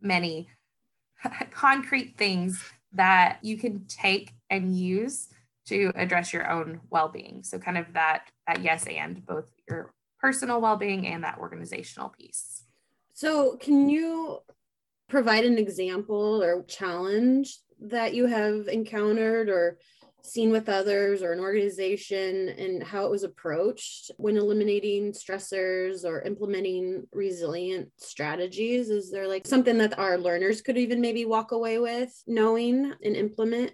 many 0.00 0.48
concrete 1.50 2.16
things 2.16 2.62
that 2.92 3.38
you 3.42 3.56
can 3.56 3.84
take 3.86 4.32
and 4.50 4.76
use 4.76 5.28
to 5.66 5.92
address 5.94 6.32
your 6.32 6.50
own 6.50 6.80
well-being. 6.90 7.42
So 7.42 7.58
kind 7.58 7.76
of 7.76 7.92
that 7.92 8.30
that 8.46 8.62
yes 8.62 8.86
and 8.86 9.24
both 9.26 9.50
your 9.68 9.92
personal 10.20 10.60
well-being 10.60 11.06
and 11.06 11.22
that 11.24 11.38
organizational 11.38 12.08
piece. 12.08 12.64
So, 13.12 13.56
can 13.56 13.88
you 13.88 14.38
provide 15.08 15.44
an 15.44 15.58
example 15.58 16.42
or 16.42 16.62
challenge 16.64 17.58
that 17.80 18.14
you 18.14 18.26
have 18.26 18.68
encountered 18.68 19.48
or 19.48 19.78
seen 20.22 20.50
with 20.50 20.68
others 20.68 21.22
or 21.22 21.32
an 21.32 21.40
organization 21.40 22.48
and 22.50 22.82
how 22.82 23.04
it 23.04 23.10
was 23.10 23.22
approached 23.22 24.10
when 24.16 24.36
eliminating 24.36 25.12
stressors 25.12 26.04
or 26.04 26.22
implementing 26.22 27.06
resilient 27.12 27.90
strategies? 27.96 28.90
Is 28.90 29.10
there 29.10 29.28
like 29.28 29.46
something 29.46 29.78
that 29.78 29.98
our 29.98 30.18
learners 30.18 30.60
could 30.60 30.78
even 30.78 31.00
maybe 31.00 31.24
walk 31.24 31.52
away 31.52 31.78
with 31.78 32.12
knowing 32.26 32.92
and 33.02 33.16
implement? 33.16 33.72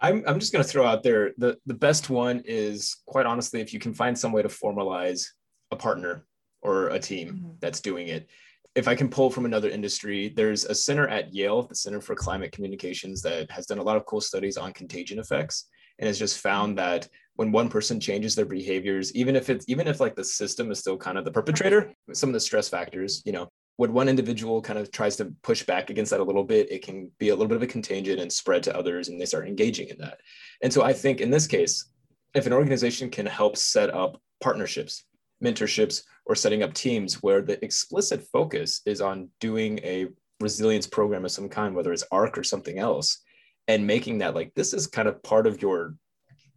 I'm, 0.00 0.24
I'm 0.26 0.40
just 0.40 0.52
going 0.52 0.64
to 0.64 0.68
throw 0.68 0.86
out 0.86 1.02
there 1.02 1.32
the, 1.36 1.58
the 1.66 1.74
best 1.74 2.08
one 2.08 2.42
is 2.46 2.96
quite 3.06 3.26
honestly, 3.26 3.60
if 3.60 3.74
you 3.74 3.80
can 3.80 3.92
find 3.92 4.18
some 4.18 4.32
way 4.32 4.42
to 4.42 4.48
formalize 4.48 5.26
a 5.70 5.76
partner 5.76 6.24
or 6.62 6.88
a 6.88 6.98
team 6.98 7.28
mm-hmm. 7.28 7.50
that's 7.60 7.80
doing 7.80 8.08
it. 8.08 8.28
If 8.76 8.86
I 8.86 8.94
can 8.94 9.08
pull 9.08 9.30
from 9.30 9.46
another 9.46 9.68
industry, 9.68 10.32
there's 10.34 10.64
a 10.64 10.74
center 10.74 11.08
at 11.08 11.34
Yale, 11.34 11.62
the 11.62 11.74
Center 11.74 12.00
for 12.00 12.14
Climate 12.14 12.52
Communications, 12.52 13.20
that 13.22 13.50
has 13.50 13.66
done 13.66 13.78
a 13.78 13.82
lot 13.82 13.96
of 13.96 14.06
cool 14.06 14.20
studies 14.20 14.56
on 14.56 14.72
contagion 14.72 15.18
effects 15.18 15.66
and 15.98 16.06
has 16.06 16.18
just 16.18 16.38
found 16.38 16.78
that 16.78 17.08
when 17.34 17.52
one 17.52 17.68
person 17.68 17.98
changes 17.98 18.34
their 18.34 18.44
behaviors, 18.44 19.14
even 19.14 19.34
if 19.34 19.50
it's 19.50 19.64
even 19.68 19.88
if 19.88 19.98
like 19.98 20.14
the 20.14 20.24
system 20.24 20.70
is 20.70 20.78
still 20.78 20.96
kind 20.96 21.18
of 21.18 21.24
the 21.24 21.30
perpetrator, 21.30 21.92
some 22.12 22.28
of 22.28 22.34
the 22.34 22.40
stress 22.40 22.68
factors, 22.68 23.22
you 23.24 23.32
know, 23.32 23.48
when 23.76 23.92
one 23.92 24.08
individual 24.08 24.60
kind 24.60 24.78
of 24.78 24.92
tries 24.92 25.16
to 25.16 25.34
push 25.42 25.64
back 25.64 25.90
against 25.90 26.10
that 26.10 26.20
a 26.20 26.24
little 26.24 26.44
bit, 26.44 26.70
it 26.70 26.82
can 26.82 27.10
be 27.18 27.30
a 27.30 27.34
little 27.34 27.48
bit 27.48 27.56
of 27.56 27.62
a 27.62 27.66
contagion 27.66 28.18
and 28.18 28.32
spread 28.32 28.62
to 28.62 28.76
others, 28.76 29.08
and 29.08 29.20
they 29.20 29.24
start 29.24 29.48
engaging 29.48 29.88
in 29.88 29.98
that. 29.98 30.20
And 30.62 30.72
so 30.72 30.82
I 30.82 30.92
think 30.92 31.20
in 31.20 31.30
this 31.30 31.46
case, 31.46 31.90
if 32.34 32.46
an 32.46 32.52
organization 32.52 33.10
can 33.10 33.26
help 33.26 33.56
set 33.56 33.92
up 33.92 34.20
partnerships, 34.42 35.04
mentorships, 35.42 36.02
or 36.26 36.34
setting 36.34 36.62
up 36.62 36.74
teams 36.74 37.22
where 37.22 37.42
the 37.42 37.62
explicit 37.64 38.22
focus 38.32 38.82
is 38.86 39.00
on 39.00 39.28
doing 39.40 39.78
a 39.80 40.06
resilience 40.40 40.86
program 40.86 41.24
of 41.24 41.30
some 41.30 41.48
kind, 41.48 41.74
whether 41.74 41.92
it's 41.92 42.04
ARC 42.12 42.38
or 42.38 42.44
something 42.44 42.78
else, 42.78 43.22
and 43.68 43.86
making 43.86 44.18
that 44.18 44.34
like 44.34 44.52
this 44.54 44.72
is 44.72 44.86
kind 44.86 45.08
of 45.08 45.22
part 45.22 45.46
of 45.46 45.60
your 45.62 45.94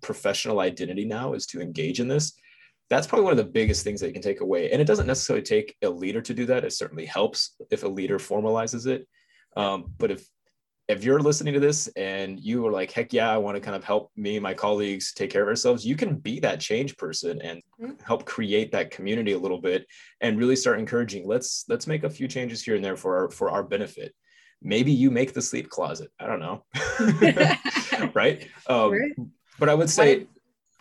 professional 0.02 0.60
identity 0.60 1.06
now 1.06 1.34
is 1.34 1.46
to 1.46 1.62
engage 1.62 2.00
in 2.00 2.08
this 2.08 2.34
that's 2.90 3.08
probably 3.08 3.24
one 3.24 3.32
of 3.32 3.38
the 3.38 3.52
biggest 3.52 3.84
things 3.84 4.00
that 4.00 4.08
you 4.08 4.14
can 4.14 4.22
take 4.22 4.42
away. 4.42 4.72
And 4.72 4.82
it 4.82 4.86
doesn't 4.86 5.08
necessarily 5.08 5.44
take 5.44 5.76
a 5.82 5.90
leader 5.90 6.22
to 6.22 6.34
do 6.34 6.46
that. 6.48 6.64
It 6.64 6.74
certainly 6.74 7.06
helps 7.06 7.56
if 7.72 7.84
a 7.84 7.88
leader 7.88 8.20
formalizes 8.20 8.88
it. 8.88 9.08
Um, 9.56 9.94
but 9.98 10.12
if 10.12 10.28
if 10.94 11.04
you're 11.04 11.20
listening 11.20 11.54
to 11.54 11.60
this 11.60 11.88
and 11.96 12.40
you 12.40 12.66
are 12.66 12.72
like, 12.72 12.92
heck 12.92 13.14
yeah, 13.14 13.30
I 13.30 13.38
want 13.38 13.56
to 13.56 13.62
kind 13.62 13.76
of 13.76 13.84
help 13.84 14.12
me 14.16 14.38
and 14.38 14.44
my 14.44 14.54
colleagues 14.54 15.14
take 15.14 15.30
care 15.30 15.42
of 15.42 15.48
ourselves, 15.48 15.86
you 15.86 15.96
can 15.96 16.16
be 16.16 16.40
that 16.40 16.60
change 16.60 16.98
person 16.98 17.42
and 17.42 17.62
mm-hmm. 17.82 17.94
help 18.06 18.26
create 18.26 18.72
that 18.72 18.92
community 18.92 19.34
a 19.34 19.38
little 19.38 19.60
bit 19.60 19.86
and 20.22 20.38
really 20.38 20.56
start 20.56 20.80
encouraging. 20.80 21.28
Let's 21.28 21.66
let's 21.68 21.88
make 21.88 22.04
a 22.04 22.10
few 22.10 22.28
changes 22.28 22.64
here 22.64 22.76
and 22.76 22.84
there 22.84 22.98
for 22.98 23.18
our 23.18 23.30
for 23.30 23.50
our 23.50 23.64
benefit. 23.64 24.14
Maybe 24.62 24.94
you 24.94 25.12
make 25.12 25.34
the 25.34 25.42
sleep 25.42 25.70
closet. 25.70 26.12
I 26.20 26.28
don't 26.28 26.40
know. 26.40 26.64
right? 28.14 28.48
Um, 28.68 28.92
right. 28.92 29.12
But 29.60 29.70
I 29.70 29.74
would 29.74 29.90
say 29.90 30.28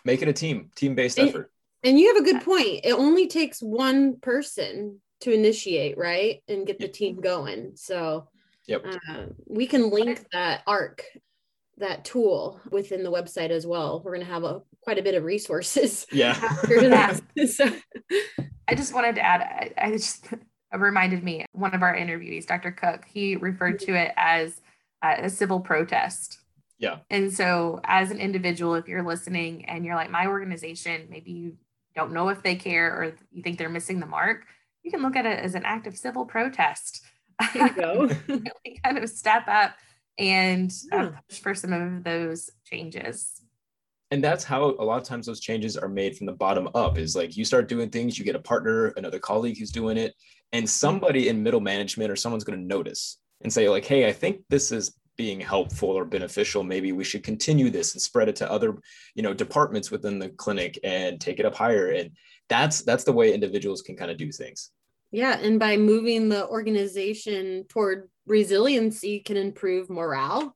make 0.05 0.21
it 0.21 0.27
a 0.27 0.33
team, 0.33 0.69
team-based 0.75 1.19
effort 1.19 1.51
and 1.83 1.99
you 1.99 2.13
have 2.13 2.23
a 2.23 2.25
good 2.25 2.43
point. 2.43 2.81
It 2.83 2.93
only 2.93 3.27
takes 3.27 3.61
one 3.61 4.19
person 4.19 5.01
to 5.21 5.31
initiate, 5.31 5.97
right? 5.97 6.41
And 6.47 6.65
get 6.65 6.79
the 6.79 6.87
team 6.87 7.19
going. 7.19 7.73
So 7.75 8.29
yep. 8.67 8.85
Uh, 9.09 9.25
we 9.47 9.67
can 9.67 9.89
link 9.89 10.25
that 10.31 10.61
ARC, 10.67 11.03
that 11.77 12.05
tool 12.05 12.59
within 12.71 13.03
the 13.03 13.11
website 13.11 13.49
as 13.49 13.65
well. 13.65 14.01
We're 14.03 14.13
going 14.13 14.25
to 14.25 14.31
have 14.31 14.43
a 14.43 14.61
quite 14.81 14.99
a 14.99 15.03
bit 15.03 15.15
of 15.15 15.23
resources. 15.23 16.05
Yeah. 16.13 16.33
so. 17.47 17.71
I 18.67 18.75
just 18.75 18.93
wanted 18.93 19.15
to 19.15 19.21
add, 19.21 19.41
I, 19.41 19.73
I 19.77 19.91
just 19.91 20.27
reminded 20.71 21.23
me, 21.23 21.45
one 21.51 21.75
of 21.75 21.83
our 21.83 21.95
interviewees, 21.95 22.45
Dr. 22.45 22.71
Cook, 22.71 23.05
he 23.05 23.35
referred 23.35 23.79
to 23.79 23.95
it 23.95 24.11
as 24.15 24.61
uh, 25.01 25.15
a 25.19 25.29
civil 25.29 25.59
protest. 25.59 26.39
Yeah. 26.79 26.99
And 27.09 27.33
so, 27.33 27.81
as 27.83 28.11
an 28.11 28.19
individual, 28.19 28.75
if 28.75 28.87
you're 28.87 29.03
listening 29.03 29.65
and 29.65 29.85
you're 29.85 29.95
like, 29.95 30.09
my 30.09 30.27
organization, 30.27 31.07
maybe 31.09 31.31
you 31.31 31.57
don't 31.95 32.13
know 32.13 32.29
if 32.29 32.41
they 32.41 32.55
care 32.55 32.89
or 32.89 33.15
you 33.31 33.43
think 33.43 33.57
they're 33.57 33.69
missing 33.69 33.99
the 33.99 34.05
mark, 34.05 34.45
you 34.83 34.91
can 34.91 35.01
look 35.01 35.15
at 35.15 35.25
it 35.25 35.39
as 35.39 35.55
an 35.55 35.63
act 35.65 35.87
of 35.87 35.97
civil 35.97 36.25
protest. 36.25 37.03
There 37.53 37.67
you 37.67 37.73
go. 37.73 38.09
really 38.27 38.79
kind 38.83 38.97
of 38.97 39.09
step 39.09 39.47
up 39.47 39.75
and 40.17 40.71
uh, 40.91 40.97
yeah. 40.97 41.03
uh, 41.05 41.11
push 41.27 41.39
for 41.39 41.55
some 41.55 41.73
of 41.73 42.03
those 42.03 42.49
changes. 42.65 43.41
And 44.11 44.23
that's 44.23 44.43
how 44.43 44.65
a 44.65 44.83
lot 44.83 45.01
of 45.01 45.07
times 45.07 45.25
those 45.25 45.39
changes 45.39 45.75
are 45.75 45.87
made 45.87 46.15
from 46.15 46.27
the 46.27 46.33
bottom 46.33 46.69
up 46.75 46.99
is 46.99 47.15
like 47.15 47.35
you 47.35 47.43
start 47.45 47.67
doing 47.67 47.89
things, 47.89 48.19
you 48.19 48.25
get 48.25 48.35
a 48.35 48.39
partner, 48.39 48.87
another 48.89 49.17
colleague 49.17 49.57
who's 49.57 49.71
doing 49.71 49.97
it, 49.97 50.13
and 50.51 50.69
somebody 50.69 51.29
in 51.29 51.41
middle 51.41 51.59
management 51.59 52.11
or 52.11 52.15
someone's 52.15 52.43
going 52.43 52.59
to 52.59 52.65
notice 52.65 53.17
and 53.41 53.51
say, 53.51 53.67
like, 53.69 53.85
hey, 53.85 54.07
I 54.07 54.11
think 54.11 54.41
this 54.49 54.71
is 54.71 54.95
being 55.15 55.39
helpful 55.39 55.89
or 55.89 56.05
beneficial 56.05 56.63
maybe 56.63 56.91
we 56.91 57.03
should 57.03 57.23
continue 57.23 57.69
this 57.69 57.93
and 57.93 58.01
spread 58.01 58.27
it 58.27 58.35
to 58.35 58.51
other 58.51 58.75
you 59.13 59.21
know 59.21 59.33
departments 59.33 59.91
within 59.91 60.17
the 60.17 60.29
clinic 60.29 60.79
and 60.83 61.21
take 61.21 61.39
it 61.39 61.45
up 61.45 61.53
higher 61.53 61.91
and 61.91 62.09
that's 62.49 62.81
that's 62.81 63.03
the 63.03 63.13
way 63.13 63.33
individuals 63.33 63.81
can 63.81 63.95
kind 63.95 64.09
of 64.09 64.17
do 64.17 64.31
things 64.31 64.71
yeah 65.13 65.37
and 65.39 65.59
by 65.59 65.77
moving 65.77 66.27
the 66.27 66.45
organization 66.47 67.63
toward 67.69 68.09
resiliency 68.25 69.19
can 69.19 69.37
improve 69.37 69.89
morale 69.89 70.55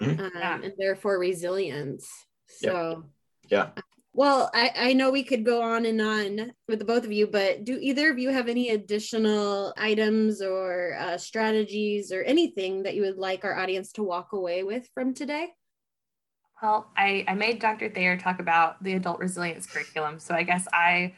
mm-hmm. 0.00 0.20
um, 0.20 0.62
and 0.62 0.72
therefore 0.78 1.18
resilience 1.18 2.08
so 2.46 3.04
yeah 3.50 3.70
well, 4.18 4.50
I, 4.52 4.72
I 4.74 4.92
know 4.94 5.12
we 5.12 5.22
could 5.22 5.44
go 5.44 5.62
on 5.62 5.86
and 5.86 6.00
on 6.00 6.52
with 6.66 6.80
the 6.80 6.84
both 6.84 7.04
of 7.04 7.12
you, 7.12 7.28
but 7.28 7.62
do 7.62 7.78
either 7.80 8.10
of 8.10 8.18
you 8.18 8.30
have 8.30 8.48
any 8.48 8.70
additional 8.70 9.72
items 9.76 10.42
or 10.42 10.96
uh, 10.98 11.18
strategies 11.18 12.10
or 12.10 12.24
anything 12.24 12.82
that 12.82 12.96
you 12.96 13.02
would 13.02 13.16
like 13.16 13.44
our 13.44 13.56
audience 13.56 13.92
to 13.92 14.02
walk 14.02 14.32
away 14.32 14.64
with 14.64 14.88
from 14.92 15.14
today? 15.14 15.50
Well, 16.60 16.90
I, 16.96 17.24
I 17.28 17.34
made 17.34 17.60
Dr. 17.60 17.90
Thayer 17.90 18.16
talk 18.16 18.40
about 18.40 18.82
the 18.82 18.94
adult 18.94 19.20
resilience 19.20 19.66
curriculum. 19.66 20.18
So 20.18 20.34
I 20.34 20.42
guess 20.42 20.66
I 20.72 21.14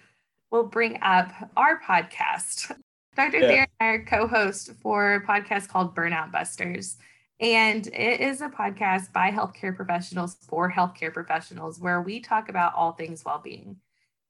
will 0.51 0.65
bring 0.65 0.99
up 1.03 1.33
our 1.57 1.81
podcast. 1.81 2.73
Dr. 3.17 3.39
Yeah. 3.39 3.49
Thayer 3.49 3.67
and 3.81 3.89
I 3.89 3.93
are 3.93 4.05
co 4.05 4.27
host 4.27 4.73
for 4.83 5.15
a 5.15 5.27
podcast 5.27 5.69
called 5.69 5.95
Burnout 5.95 6.33
Busters. 6.33 6.97
And 7.41 7.87
it 7.87 8.21
is 8.21 8.43
a 8.43 8.49
podcast 8.49 9.13
by 9.13 9.31
healthcare 9.31 9.75
professionals 9.75 10.37
for 10.47 10.71
healthcare 10.71 11.13
professionals 11.13 11.81
where 11.81 12.03
we 12.03 12.21
talk 12.21 12.49
about 12.49 12.75
all 12.75 12.93
things 12.93 13.25
well-being. 13.25 13.77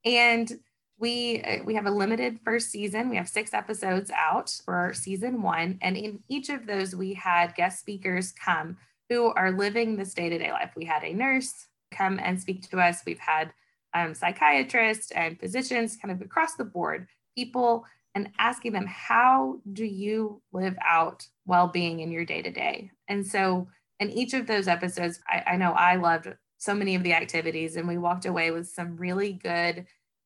And 0.05 0.51
we 0.97 1.41
uh, 1.41 1.63
we 1.65 1.75
have 1.75 1.87
a 1.87 1.91
limited 1.91 2.39
first 2.45 2.69
season. 2.69 3.09
We 3.09 3.17
have 3.17 3.27
six 3.27 3.53
episodes 3.53 4.11
out 4.11 4.55
for 4.63 4.93
season 4.93 5.41
one, 5.41 5.79
and 5.81 5.97
in 5.97 6.19
each 6.29 6.49
of 6.49 6.67
those, 6.67 6.95
we 6.95 7.13
had 7.13 7.55
guest 7.55 7.79
speakers 7.79 8.31
come 8.31 8.77
who 9.09 9.33
are 9.33 9.51
living 9.51 9.97
this 9.97 10.13
day-to-day 10.13 10.51
life. 10.51 10.71
We 10.77 10.85
had 10.85 11.03
a 11.03 11.13
nurse 11.13 11.67
come 11.91 12.19
and 12.23 12.39
speak 12.39 12.69
to 12.69 12.79
us. 12.79 13.01
We've 13.05 13.19
had 13.19 13.51
um, 13.93 14.13
psychiatrists 14.13 15.11
and 15.11 15.39
physicians, 15.39 15.97
kind 15.97 16.11
of 16.11 16.21
across 16.21 16.55
the 16.55 16.65
board, 16.65 17.07
people 17.35 17.85
and 18.15 18.29
asking 18.39 18.73
them, 18.73 18.85
how 18.87 19.59
do 19.71 19.85
you 19.85 20.41
live 20.51 20.75
out 20.83 21.25
well 21.45 21.67
being 21.67 22.01
in 22.01 22.11
your 22.11 22.25
day 22.25 22.41
to 22.41 22.51
day? 22.51 22.91
And 23.07 23.25
so, 23.25 23.67
in 23.99 24.09
each 24.09 24.33
of 24.33 24.47
those 24.47 24.67
episodes, 24.67 25.19
I, 25.27 25.43
I, 25.51 25.57
know 25.57 25.71
I 25.73 25.95
loved 25.95 26.27
so 26.57 26.73
many 26.73 26.95
of 26.95 27.03
the 27.03 27.13
activities, 27.13 27.75
and 27.75 27.87
we 27.87 27.97
walked 27.97 28.25
away 28.25 28.49
with 28.51 28.67
some 28.67 28.97
really 28.97 29.33
good, 29.33 29.85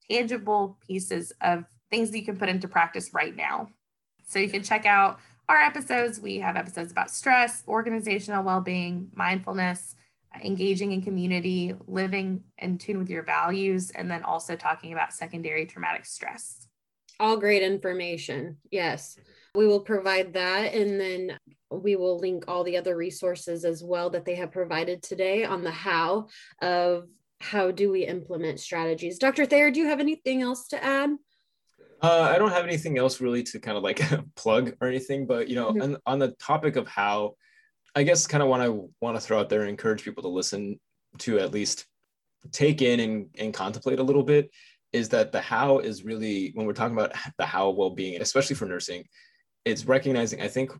tangible 0.09 0.77
pieces 0.87 1.33
of 1.41 1.65
things 1.89 2.09
that 2.11 2.17
you 2.17 2.25
can 2.25 2.37
put 2.37 2.49
into 2.49 2.67
practice 2.67 3.13
right 3.13 3.35
now. 3.35 3.69
So, 4.27 4.39
you 4.39 4.49
can 4.49 4.63
check 4.63 4.85
out 4.85 5.19
our 5.47 5.57
episodes. 5.57 6.19
We 6.19 6.39
have 6.39 6.55
episodes 6.55 6.91
about 6.91 7.11
stress, 7.11 7.63
organizational 7.67 8.43
well 8.43 8.61
being, 8.61 9.11
mindfulness. 9.13 9.95
Engaging 10.43 10.91
in 10.91 11.01
community, 11.01 11.73
living 11.87 12.43
in 12.57 12.77
tune 12.77 12.99
with 12.99 13.09
your 13.09 13.23
values, 13.23 13.91
and 13.91 14.09
then 14.09 14.23
also 14.23 14.55
talking 14.55 14.93
about 14.93 15.13
secondary 15.13 15.65
traumatic 15.65 16.05
stress. 16.05 16.67
All 17.19 17.37
great 17.37 17.63
information. 17.63 18.57
Yes. 18.71 19.17
We 19.55 19.67
will 19.67 19.79
provide 19.79 20.33
that 20.33 20.73
and 20.73 20.99
then 20.99 21.39
we 21.71 21.95
will 21.95 22.19
link 22.19 22.45
all 22.47 22.63
the 22.63 22.77
other 22.77 22.95
resources 22.95 23.65
as 23.65 23.83
well 23.83 24.09
that 24.11 24.25
they 24.25 24.35
have 24.35 24.51
provided 24.51 25.01
today 25.01 25.45
on 25.45 25.63
the 25.63 25.71
how 25.71 26.27
of 26.61 27.07
how 27.39 27.71
do 27.71 27.91
we 27.91 28.05
implement 28.05 28.59
strategies. 28.59 29.17
Dr. 29.17 29.45
Thayer, 29.45 29.71
do 29.71 29.79
you 29.79 29.87
have 29.87 29.99
anything 29.99 30.41
else 30.41 30.67
to 30.69 30.83
add? 30.83 31.11
Uh, 32.01 32.29
I 32.33 32.37
don't 32.37 32.51
have 32.51 32.65
anything 32.65 32.97
else 32.97 33.21
really 33.21 33.43
to 33.43 33.59
kind 33.59 33.77
of 33.77 33.83
like 33.83 34.01
plug 34.35 34.73
or 34.81 34.87
anything, 34.87 35.25
but 35.25 35.47
you 35.47 35.55
know, 35.55 35.71
mm-hmm. 35.71 35.81
on, 35.81 35.97
on 36.05 36.19
the 36.19 36.31
topic 36.39 36.75
of 36.75 36.87
how, 36.87 37.35
I 37.95 38.03
guess 38.03 38.27
kind 38.27 38.43
of 38.43 38.49
what 38.49 38.61
I 38.61 38.69
want 38.69 39.15
to 39.15 39.21
throw 39.21 39.39
out 39.39 39.49
there 39.49 39.61
and 39.61 39.69
encourage 39.69 40.03
people 40.03 40.23
to 40.23 40.29
listen 40.29 40.79
to 41.19 41.39
at 41.39 41.51
least 41.51 41.85
take 42.51 42.81
in 42.81 42.99
and, 42.99 43.27
and 43.37 43.53
contemplate 43.53 43.99
a 43.99 44.03
little 44.03 44.23
bit 44.23 44.51
is 44.93 45.09
that 45.09 45.31
the 45.31 45.41
how 45.41 45.79
is 45.79 46.05
really 46.05 46.51
when 46.53 46.65
we're 46.65 46.73
talking 46.73 46.97
about 46.97 47.13
the 47.37 47.45
how 47.45 47.69
well-being 47.69 48.21
especially 48.21 48.55
for 48.55 48.65
nursing 48.65 49.03
it's 49.65 49.85
recognizing 49.85 50.41
i 50.41 50.47
think 50.47 50.71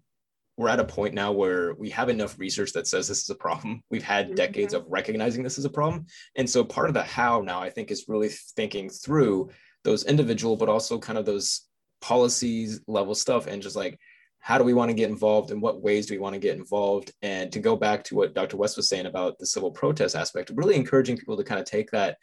we're 0.58 0.70
at 0.70 0.80
a 0.80 0.86
point 0.86 1.14
now 1.14 1.34
where 1.34 1.74
we 1.74 1.90
have 1.90 2.08
enough 2.08 2.40
research 2.40 2.72
that 2.72 2.88
says 2.88 3.08
this 3.08 3.24
is 3.24 3.30
a 3.30 3.36
problem 3.36 3.82
we've 3.90 4.04
had 4.04 4.28
mm-hmm. 4.28 4.36
decades 4.36 4.74
of 4.74 4.86
recognizing 4.88 5.44
this 5.44 5.58
is 5.58 5.66
a 5.66 5.70
problem 5.70 6.06
and 6.36 6.50
so 6.50 6.64
part 6.64 6.88
of 6.88 6.94
the 6.94 7.04
how 7.04 7.42
now 7.42 7.62
i 7.62 7.70
think 7.70 7.92
is 7.92 8.06
really 8.08 8.30
thinking 8.56 8.90
through 8.90 9.50
those 9.84 10.06
individual 10.06 10.56
but 10.56 10.70
also 10.70 10.98
kind 10.98 11.18
of 11.18 11.26
those 11.26 11.68
policies 12.02 12.82
level 12.88 13.16
stuff 13.16 13.48
and 13.48 13.62
just 13.62 13.76
like 13.76 14.00
how 14.46 14.60
do 14.60 14.64
we 14.64 14.76
want 14.76 14.90
to 14.90 14.94
get 14.94 15.10
involved 15.10 15.50
in 15.50 15.60
what 15.60 15.82
ways 15.82 16.06
do 16.06 16.14
we 16.14 16.20
want 16.20 16.34
to 16.36 16.40
get 16.40 16.56
involved 16.56 17.12
and 17.24 17.52
to 17.52 17.60
go 17.60 17.76
back 17.76 18.04
to 18.04 18.14
what 18.16 18.36
dr 18.36 18.56
west 18.56 18.78
was 18.78 18.88
saying 18.88 19.08
about 19.08 19.38
the 19.40 19.46
civil 19.46 19.72
protest 19.72 20.16
aspect 20.16 20.52
really 20.54 20.76
encouraging 20.76 21.18
people 21.18 21.36
to 21.36 21.44
kind 21.44 21.60
of 21.60 21.66
take 21.66 21.90
that 21.90 22.18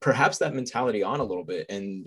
perhaps 0.00 0.36
that 0.36 0.54
mentality 0.54 1.02
on 1.02 1.18
a 1.18 1.24
little 1.24 1.44
bit 1.44 1.64
and 1.70 2.06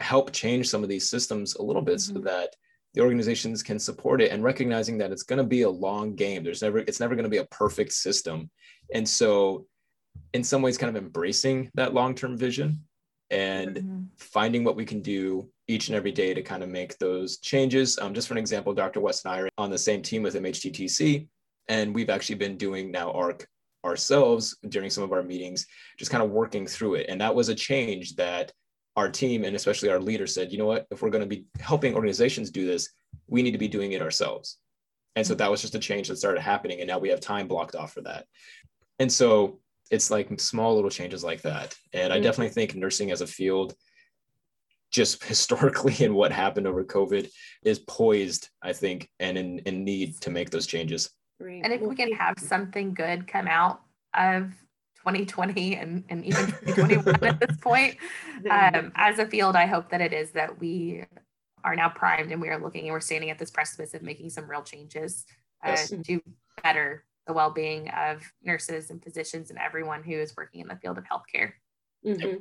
help 0.00 0.32
change 0.32 0.68
some 0.68 0.82
of 0.82 0.88
these 0.88 1.08
systems 1.08 1.54
a 1.54 1.62
little 1.62 1.82
bit 1.82 1.98
mm-hmm. 1.98 2.16
so 2.16 2.20
that 2.20 2.54
the 2.94 3.00
organizations 3.00 3.62
can 3.62 3.78
support 3.78 4.20
it 4.20 4.32
and 4.32 4.42
recognizing 4.42 4.98
that 4.98 5.12
it's 5.12 5.22
going 5.22 5.38
to 5.38 5.44
be 5.44 5.62
a 5.62 5.70
long 5.70 6.16
game 6.16 6.42
there's 6.42 6.62
never 6.62 6.78
it's 6.78 6.98
never 6.98 7.14
going 7.14 7.22
to 7.22 7.30
be 7.30 7.36
a 7.36 7.44
perfect 7.44 7.92
system 7.92 8.50
and 8.92 9.08
so 9.08 9.66
in 10.34 10.42
some 10.42 10.62
ways 10.62 10.76
kind 10.76 10.94
of 10.94 11.00
embracing 11.00 11.70
that 11.74 11.94
long-term 11.94 12.36
vision 12.36 12.82
and 13.30 13.76
mm-hmm. 13.76 14.00
finding 14.18 14.64
what 14.64 14.74
we 14.74 14.84
can 14.84 15.00
do 15.00 15.48
each 15.70 15.88
and 15.88 15.96
every 15.96 16.12
day 16.12 16.34
to 16.34 16.42
kind 16.42 16.62
of 16.62 16.68
make 16.68 16.98
those 16.98 17.38
changes 17.38 17.98
um, 17.98 18.14
just 18.14 18.28
for 18.28 18.34
an 18.34 18.38
example 18.38 18.74
dr 18.74 19.00
west 19.00 19.24
and 19.24 19.34
i 19.34 19.40
are 19.40 19.48
on 19.58 19.70
the 19.70 19.78
same 19.78 20.02
team 20.02 20.22
with 20.22 20.34
mhttc 20.34 21.26
and 21.68 21.94
we've 21.94 22.10
actually 22.10 22.34
been 22.34 22.56
doing 22.56 22.90
now 22.90 23.10
arc 23.12 23.46
ourselves 23.84 24.56
during 24.68 24.90
some 24.90 25.04
of 25.04 25.12
our 25.12 25.22
meetings 25.22 25.66
just 25.98 26.10
kind 26.10 26.22
of 26.22 26.30
working 26.30 26.66
through 26.66 26.94
it 26.94 27.06
and 27.08 27.20
that 27.20 27.34
was 27.34 27.48
a 27.48 27.54
change 27.54 28.14
that 28.16 28.52
our 28.96 29.10
team 29.10 29.44
and 29.44 29.56
especially 29.56 29.88
our 29.88 30.00
leader 30.00 30.26
said, 30.26 30.52
you 30.52 30.58
know 30.58 30.66
what, 30.66 30.86
if 30.90 31.02
we're 31.02 31.10
going 31.10 31.22
to 31.22 31.36
be 31.36 31.46
helping 31.58 31.94
organizations 31.94 32.50
do 32.50 32.66
this, 32.66 32.90
we 33.26 33.42
need 33.42 33.52
to 33.52 33.58
be 33.58 33.68
doing 33.68 33.92
it 33.92 34.02
ourselves. 34.02 34.58
And 35.16 35.26
so 35.26 35.34
that 35.34 35.50
was 35.50 35.60
just 35.60 35.74
a 35.74 35.78
change 35.78 36.08
that 36.08 36.16
started 36.16 36.40
happening. 36.40 36.80
And 36.80 36.88
now 36.88 36.98
we 36.98 37.08
have 37.08 37.20
time 37.20 37.48
blocked 37.48 37.74
off 37.74 37.92
for 37.92 38.00
that. 38.02 38.26
And 38.98 39.10
so 39.10 39.60
it's 39.90 40.10
like 40.10 40.38
small 40.40 40.74
little 40.74 40.90
changes 40.90 41.24
like 41.24 41.42
that. 41.42 41.74
And 41.92 42.12
I 42.12 42.16
mm-hmm. 42.16 42.24
definitely 42.24 42.50
think 42.50 42.74
nursing 42.74 43.10
as 43.10 43.20
a 43.20 43.26
field, 43.26 43.74
just 44.90 45.24
historically 45.32 46.04
and 46.04 46.14
what 46.14 46.32
happened 46.32 46.66
over 46.66 46.84
COVID, 46.84 47.30
is 47.62 47.78
poised, 47.80 48.48
I 48.62 48.72
think, 48.72 49.08
and 49.18 49.36
in, 49.36 49.58
in 49.60 49.84
need 49.84 50.20
to 50.22 50.30
make 50.30 50.50
those 50.50 50.66
changes. 50.66 51.10
And 51.40 51.72
if 51.72 51.80
we 51.80 51.94
can 51.94 52.12
have 52.12 52.34
something 52.38 52.92
good 52.92 53.26
come 53.26 53.48
out 53.48 53.80
of 54.14 54.52
2020 55.00 55.76
and, 55.76 56.04
and 56.10 56.24
even 56.24 56.46
2021 56.46 57.24
at 57.24 57.40
this 57.40 57.56
point. 57.58 57.96
Um, 58.50 58.90
as 58.94 59.18
a 59.18 59.26
field, 59.26 59.54
I 59.54 59.66
hope 59.66 59.90
that 59.90 60.00
it 60.00 60.14
is 60.14 60.30
that 60.30 60.58
we 60.58 61.04
are 61.62 61.76
now 61.76 61.90
primed 61.90 62.32
and 62.32 62.40
we 62.40 62.48
are 62.48 62.58
looking 62.58 62.84
and 62.84 62.92
we're 62.92 63.00
standing 63.00 63.28
at 63.28 63.38
this 63.38 63.50
precipice 63.50 63.92
of 63.92 64.00
making 64.00 64.30
some 64.30 64.50
real 64.50 64.62
changes 64.62 65.26
uh, 65.62 65.72
yes. 65.72 65.90
to 65.90 66.22
better 66.62 67.04
the 67.26 67.34
well-being 67.34 67.90
of 67.90 68.22
nurses 68.42 68.88
and 68.88 69.02
physicians 69.04 69.50
and 69.50 69.58
everyone 69.58 70.02
who 70.02 70.12
is 70.12 70.34
working 70.38 70.62
in 70.62 70.68
the 70.68 70.76
field 70.76 70.96
of 70.96 71.04
healthcare. 71.04 71.52
Mm-hmm. 72.04 72.38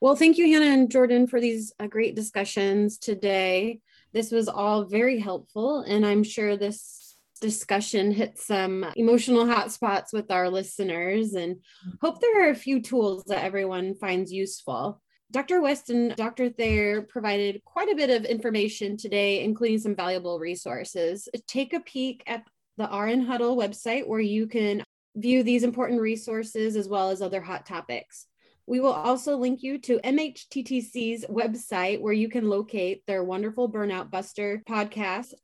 Well, 0.00 0.16
thank 0.16 0.38
you, 0.38 0.52
Hannah 0.52 0.72
and 0.72 0.90
Jordan, 0.90 1.26
for 1.26 1.40
these 1.40 1.72
uh, 1.78 1.86
great 1.86 2.14
discussions 2.14 2.98
today. 2.98 3.80
This 4.12 4.30
was 4.30 4.48
all 4.48 4.84
very 4.84 5.18
helpful, 5.18 5.80
and 5.80 6.04
I'm 6.04 6.22
sure 6.22 6.56
this 6.56 7.16
discussion 7.40 8.10
hit 8.10 8.38
some 8.38 8.86
emotional 8.96 9.46
hot 9.46 9.70
spots 9.72 10.12
with 10.12 10.30
our 10.30 10.48
listeners 10.48 11.34
and 11.34 11.56
hope 12.00 12.20
there 12.20 12.46
are 12.46 12.50
a 12.50 12.54
few 12.54 12.80
tools 12.80 13.24
that 13.24 13.44
everyone 13.44 13.94
finds 13.94 14.32
useful. 14.32 15.00
Dr. 15.30 15.60
West 15.60 15.90
and 15.90 16.14
Dr. 16.16 16.48
Thayer 16.48 17.02
provided 17.02 17.62
quite 17.64 17.90
a 17.90 17.96
bit 17.96 18.08
of 18.08 18.24
information 18.24 18.96
today, 18.96 19.42
including 19.42 19.78
some 19.78 19.96
valuable 19.96 20.38
resources. 20.38 21.28
Take 21.48 21.72
a 21.72 21.80
peek 21.80 22.22
at 22.26 22.44
the 22.76 22.84
RN 22.84 23.26
Huddle 23.26 23.56
website 23.56 24.06
where 24.06 24.20
you 24.20 24.46
can 24.46 24.84
view 25.16 25.42
these 25.42 25.64
important 25.64 26.00
resources 26.00 26.76
as 26.76 26.88
well 26.88 27.10
as 27.10 27.20
other 27.20 27.40
hot 27.40 27.66
topics. 27.66 28.26
We 28.66 28.80
will 28.80 28.92
also 28.92 29.36
link 29.36 29.62
you 29.62 29.78
to 29.78 29.98
MHTTC's 29.98 31.26
website 31.26 32.00
where 32.00 32.12
you 32.12 32.28
can 32.28 32.48
locate 32.48 33.02
their 33.06 33.22
wonderful 33.22 33.70
Burnout 33.70 34.10
Buster 34.10 34.62
podcast 34.68 35.34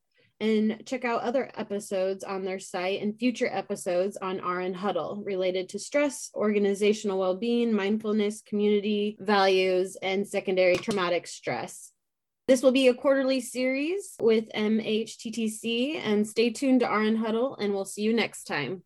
and 0.40 0.82
check 0.86 1.04
out 1.04 1.20
other 1.20 1.50
episodes 1.54 2.24
on 2.24 2.44
their 2.44 2.58
site 2.58 3.02
and 3.02 3.18
future 3.18 3.48
episodes 3.52 4.16
on 4.16 4.38
RN 4.38 4.72
Huddle 4.72 5.22
related 5.24 5.68
to 5.70 5.78
stress, 5.78 6.30
organizational 6.34 7.18
well 7.18 7.36
being, 7.36 7.74
mindfulness, 7.74 8.40
community 8.40 9.18
values, 9.20 9.96
and 10.00 10.26
secondary 10.26 10.76
traumatic 10.76 11.26
stress. 11.26 11.92
This 12.48 12.62
will 12.62 12.72
be 12.72 12.88
a 12.88 12.94
quarterly 12.94 13.40
series 13.40 14.14
with 14.18 14.48
MHTTC, 14.54 16.00
and 16.02 16.26
stay 16.26 16.50
tuned 16.50 16.80
to 16.80 16.88
RN 16.88 17.16
Huddle, 17.16 17.56
and 17.56 17.74
we'll 17.74 17.84
see 17.84 18.02
you 18.02 18.14
next 18.14 18.44
time. 18.44 18.82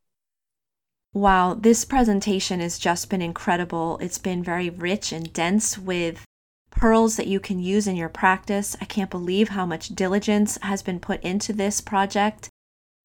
Wow, 1.15 1.55
this 1.55 1.85
presentation 1.85 2.59
has 2.59 2.77
just 2.77 3.09
been 3.09 3.23
incredible. 3.23 3.99
It's 4.01 4.19
been 4.19 4.43
very 4.43 4.69
rich 4.69 5.13
and 5.13 5.33
dense 5.33 5.79
with 5.79 6.25
pearls 6.73 7.17
that 7.17 7.29
you 7.29 7.39
can 7.39 7.61
use 7.61 7.87
in 7.87 7.95
your 7.95 8.09
practice. 8.09 8.75
I 8.81 8.85
can't 8.85 9.11
believe 9.11 9.51
how 9.51 9.65
much 9.65 9.91
diligence 9.91 10.59
has 10.63 10.83
been 10.83 10.99
put 10.99 11.23
into 11.23 11.53
this 11.53 11.81
project. 11.81 12.49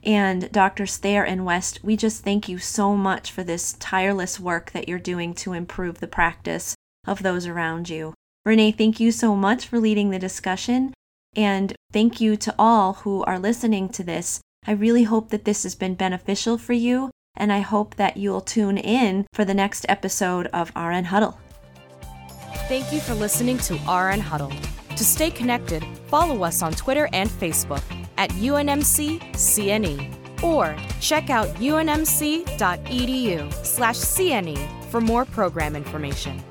And 0.04 0.52
Doctors 0.52 0.98
Thayer 0.98 1.24
and 1.24 1.46
West, 1.46 1.82
we 1.84 1.96
just 1.96 2.24
thank 2.24 2.50
you 2.50 2.58
so 2.58 2.96
much 2.96 3.32
for 3.32 3.44
this 3.44 3.74
tireless 3.74 4.40
work 4.40 4.72
that 4.72 4.90
you're 4.90 4.98
doing 4.98 5.36
to 5.36 5.54
improve 5.54 6.00
the 6.00 6.08
practice 6.08 6.74
of 7.06 7.22
those 7.22 7.46
around 7.46 7.90
you. 7.90 8.16
Renee, 8.44 8.72
thank 8.72 9.00
you 9.00 9.12
so 9.12 9.36
much 9.36 9.68
for 9.68 9.80
leading 9.80 10.10
the 10.10 10.18
discussion. 10.18 10.96
And 11.36 11.76
thank 11.92 12.20
you 12.20 12.38
to 12.38 12.56
all 12.58 12.94
who 12.94 13.24
are 13.26 13.38
listening 13.38 13.88
to 13.90 14.04
this. 14.04 14.42
I 14.66 14.72
really 14.72 15.04
hope 15.04 15.30
that 15.30 15.46
this 15.46 15.62
has 15.62 15.76
been 15.76 15.94
beneficial 15.94 16.58
for 16.58 16.74
you, 16.74 17.12
and 17.40 17.52
I 17.52 17.60
hope 17.60 17.96
that 17.96 18.18
you'll 18.18 18.42
tune 18.42 18.78
in 18.78 19.26
for 19.34 19.46
the 19.46 19.54
next 19.54 19.86
episode 19.90 20.48
of 20.48 20.72
RN 20.76 21.06
Huddle. 21.06 21.40
Thank 22.68 22.94
you 22.94 23.00
for 23.00 23.16
listening 23.16 23.58
to 23.60 23.74
RN 23.76 24.20
Huddle. 24.20 24.52
To 24.96 25.04
stay 25.04 25.32
connected, 25.32 25.84
follow 26.08 26.44
us 26.44 26.62
on 26.62 26.74
Twitter 26.74 27.10
and 27.14 27.30
Facebook 27.30 27.82
at 28.18 28.30
UNMC 28.32 29.20
or 30.44 30.76
check 31.00 31.30
out 31.30 31.48
unmc.edu 31.56 32.56
slash 33.66 33.96
CNE 33.96 34.90
for 34.90 35.02
more 35.02 35.26
program 35.26 35.76
information. 35.76 36.44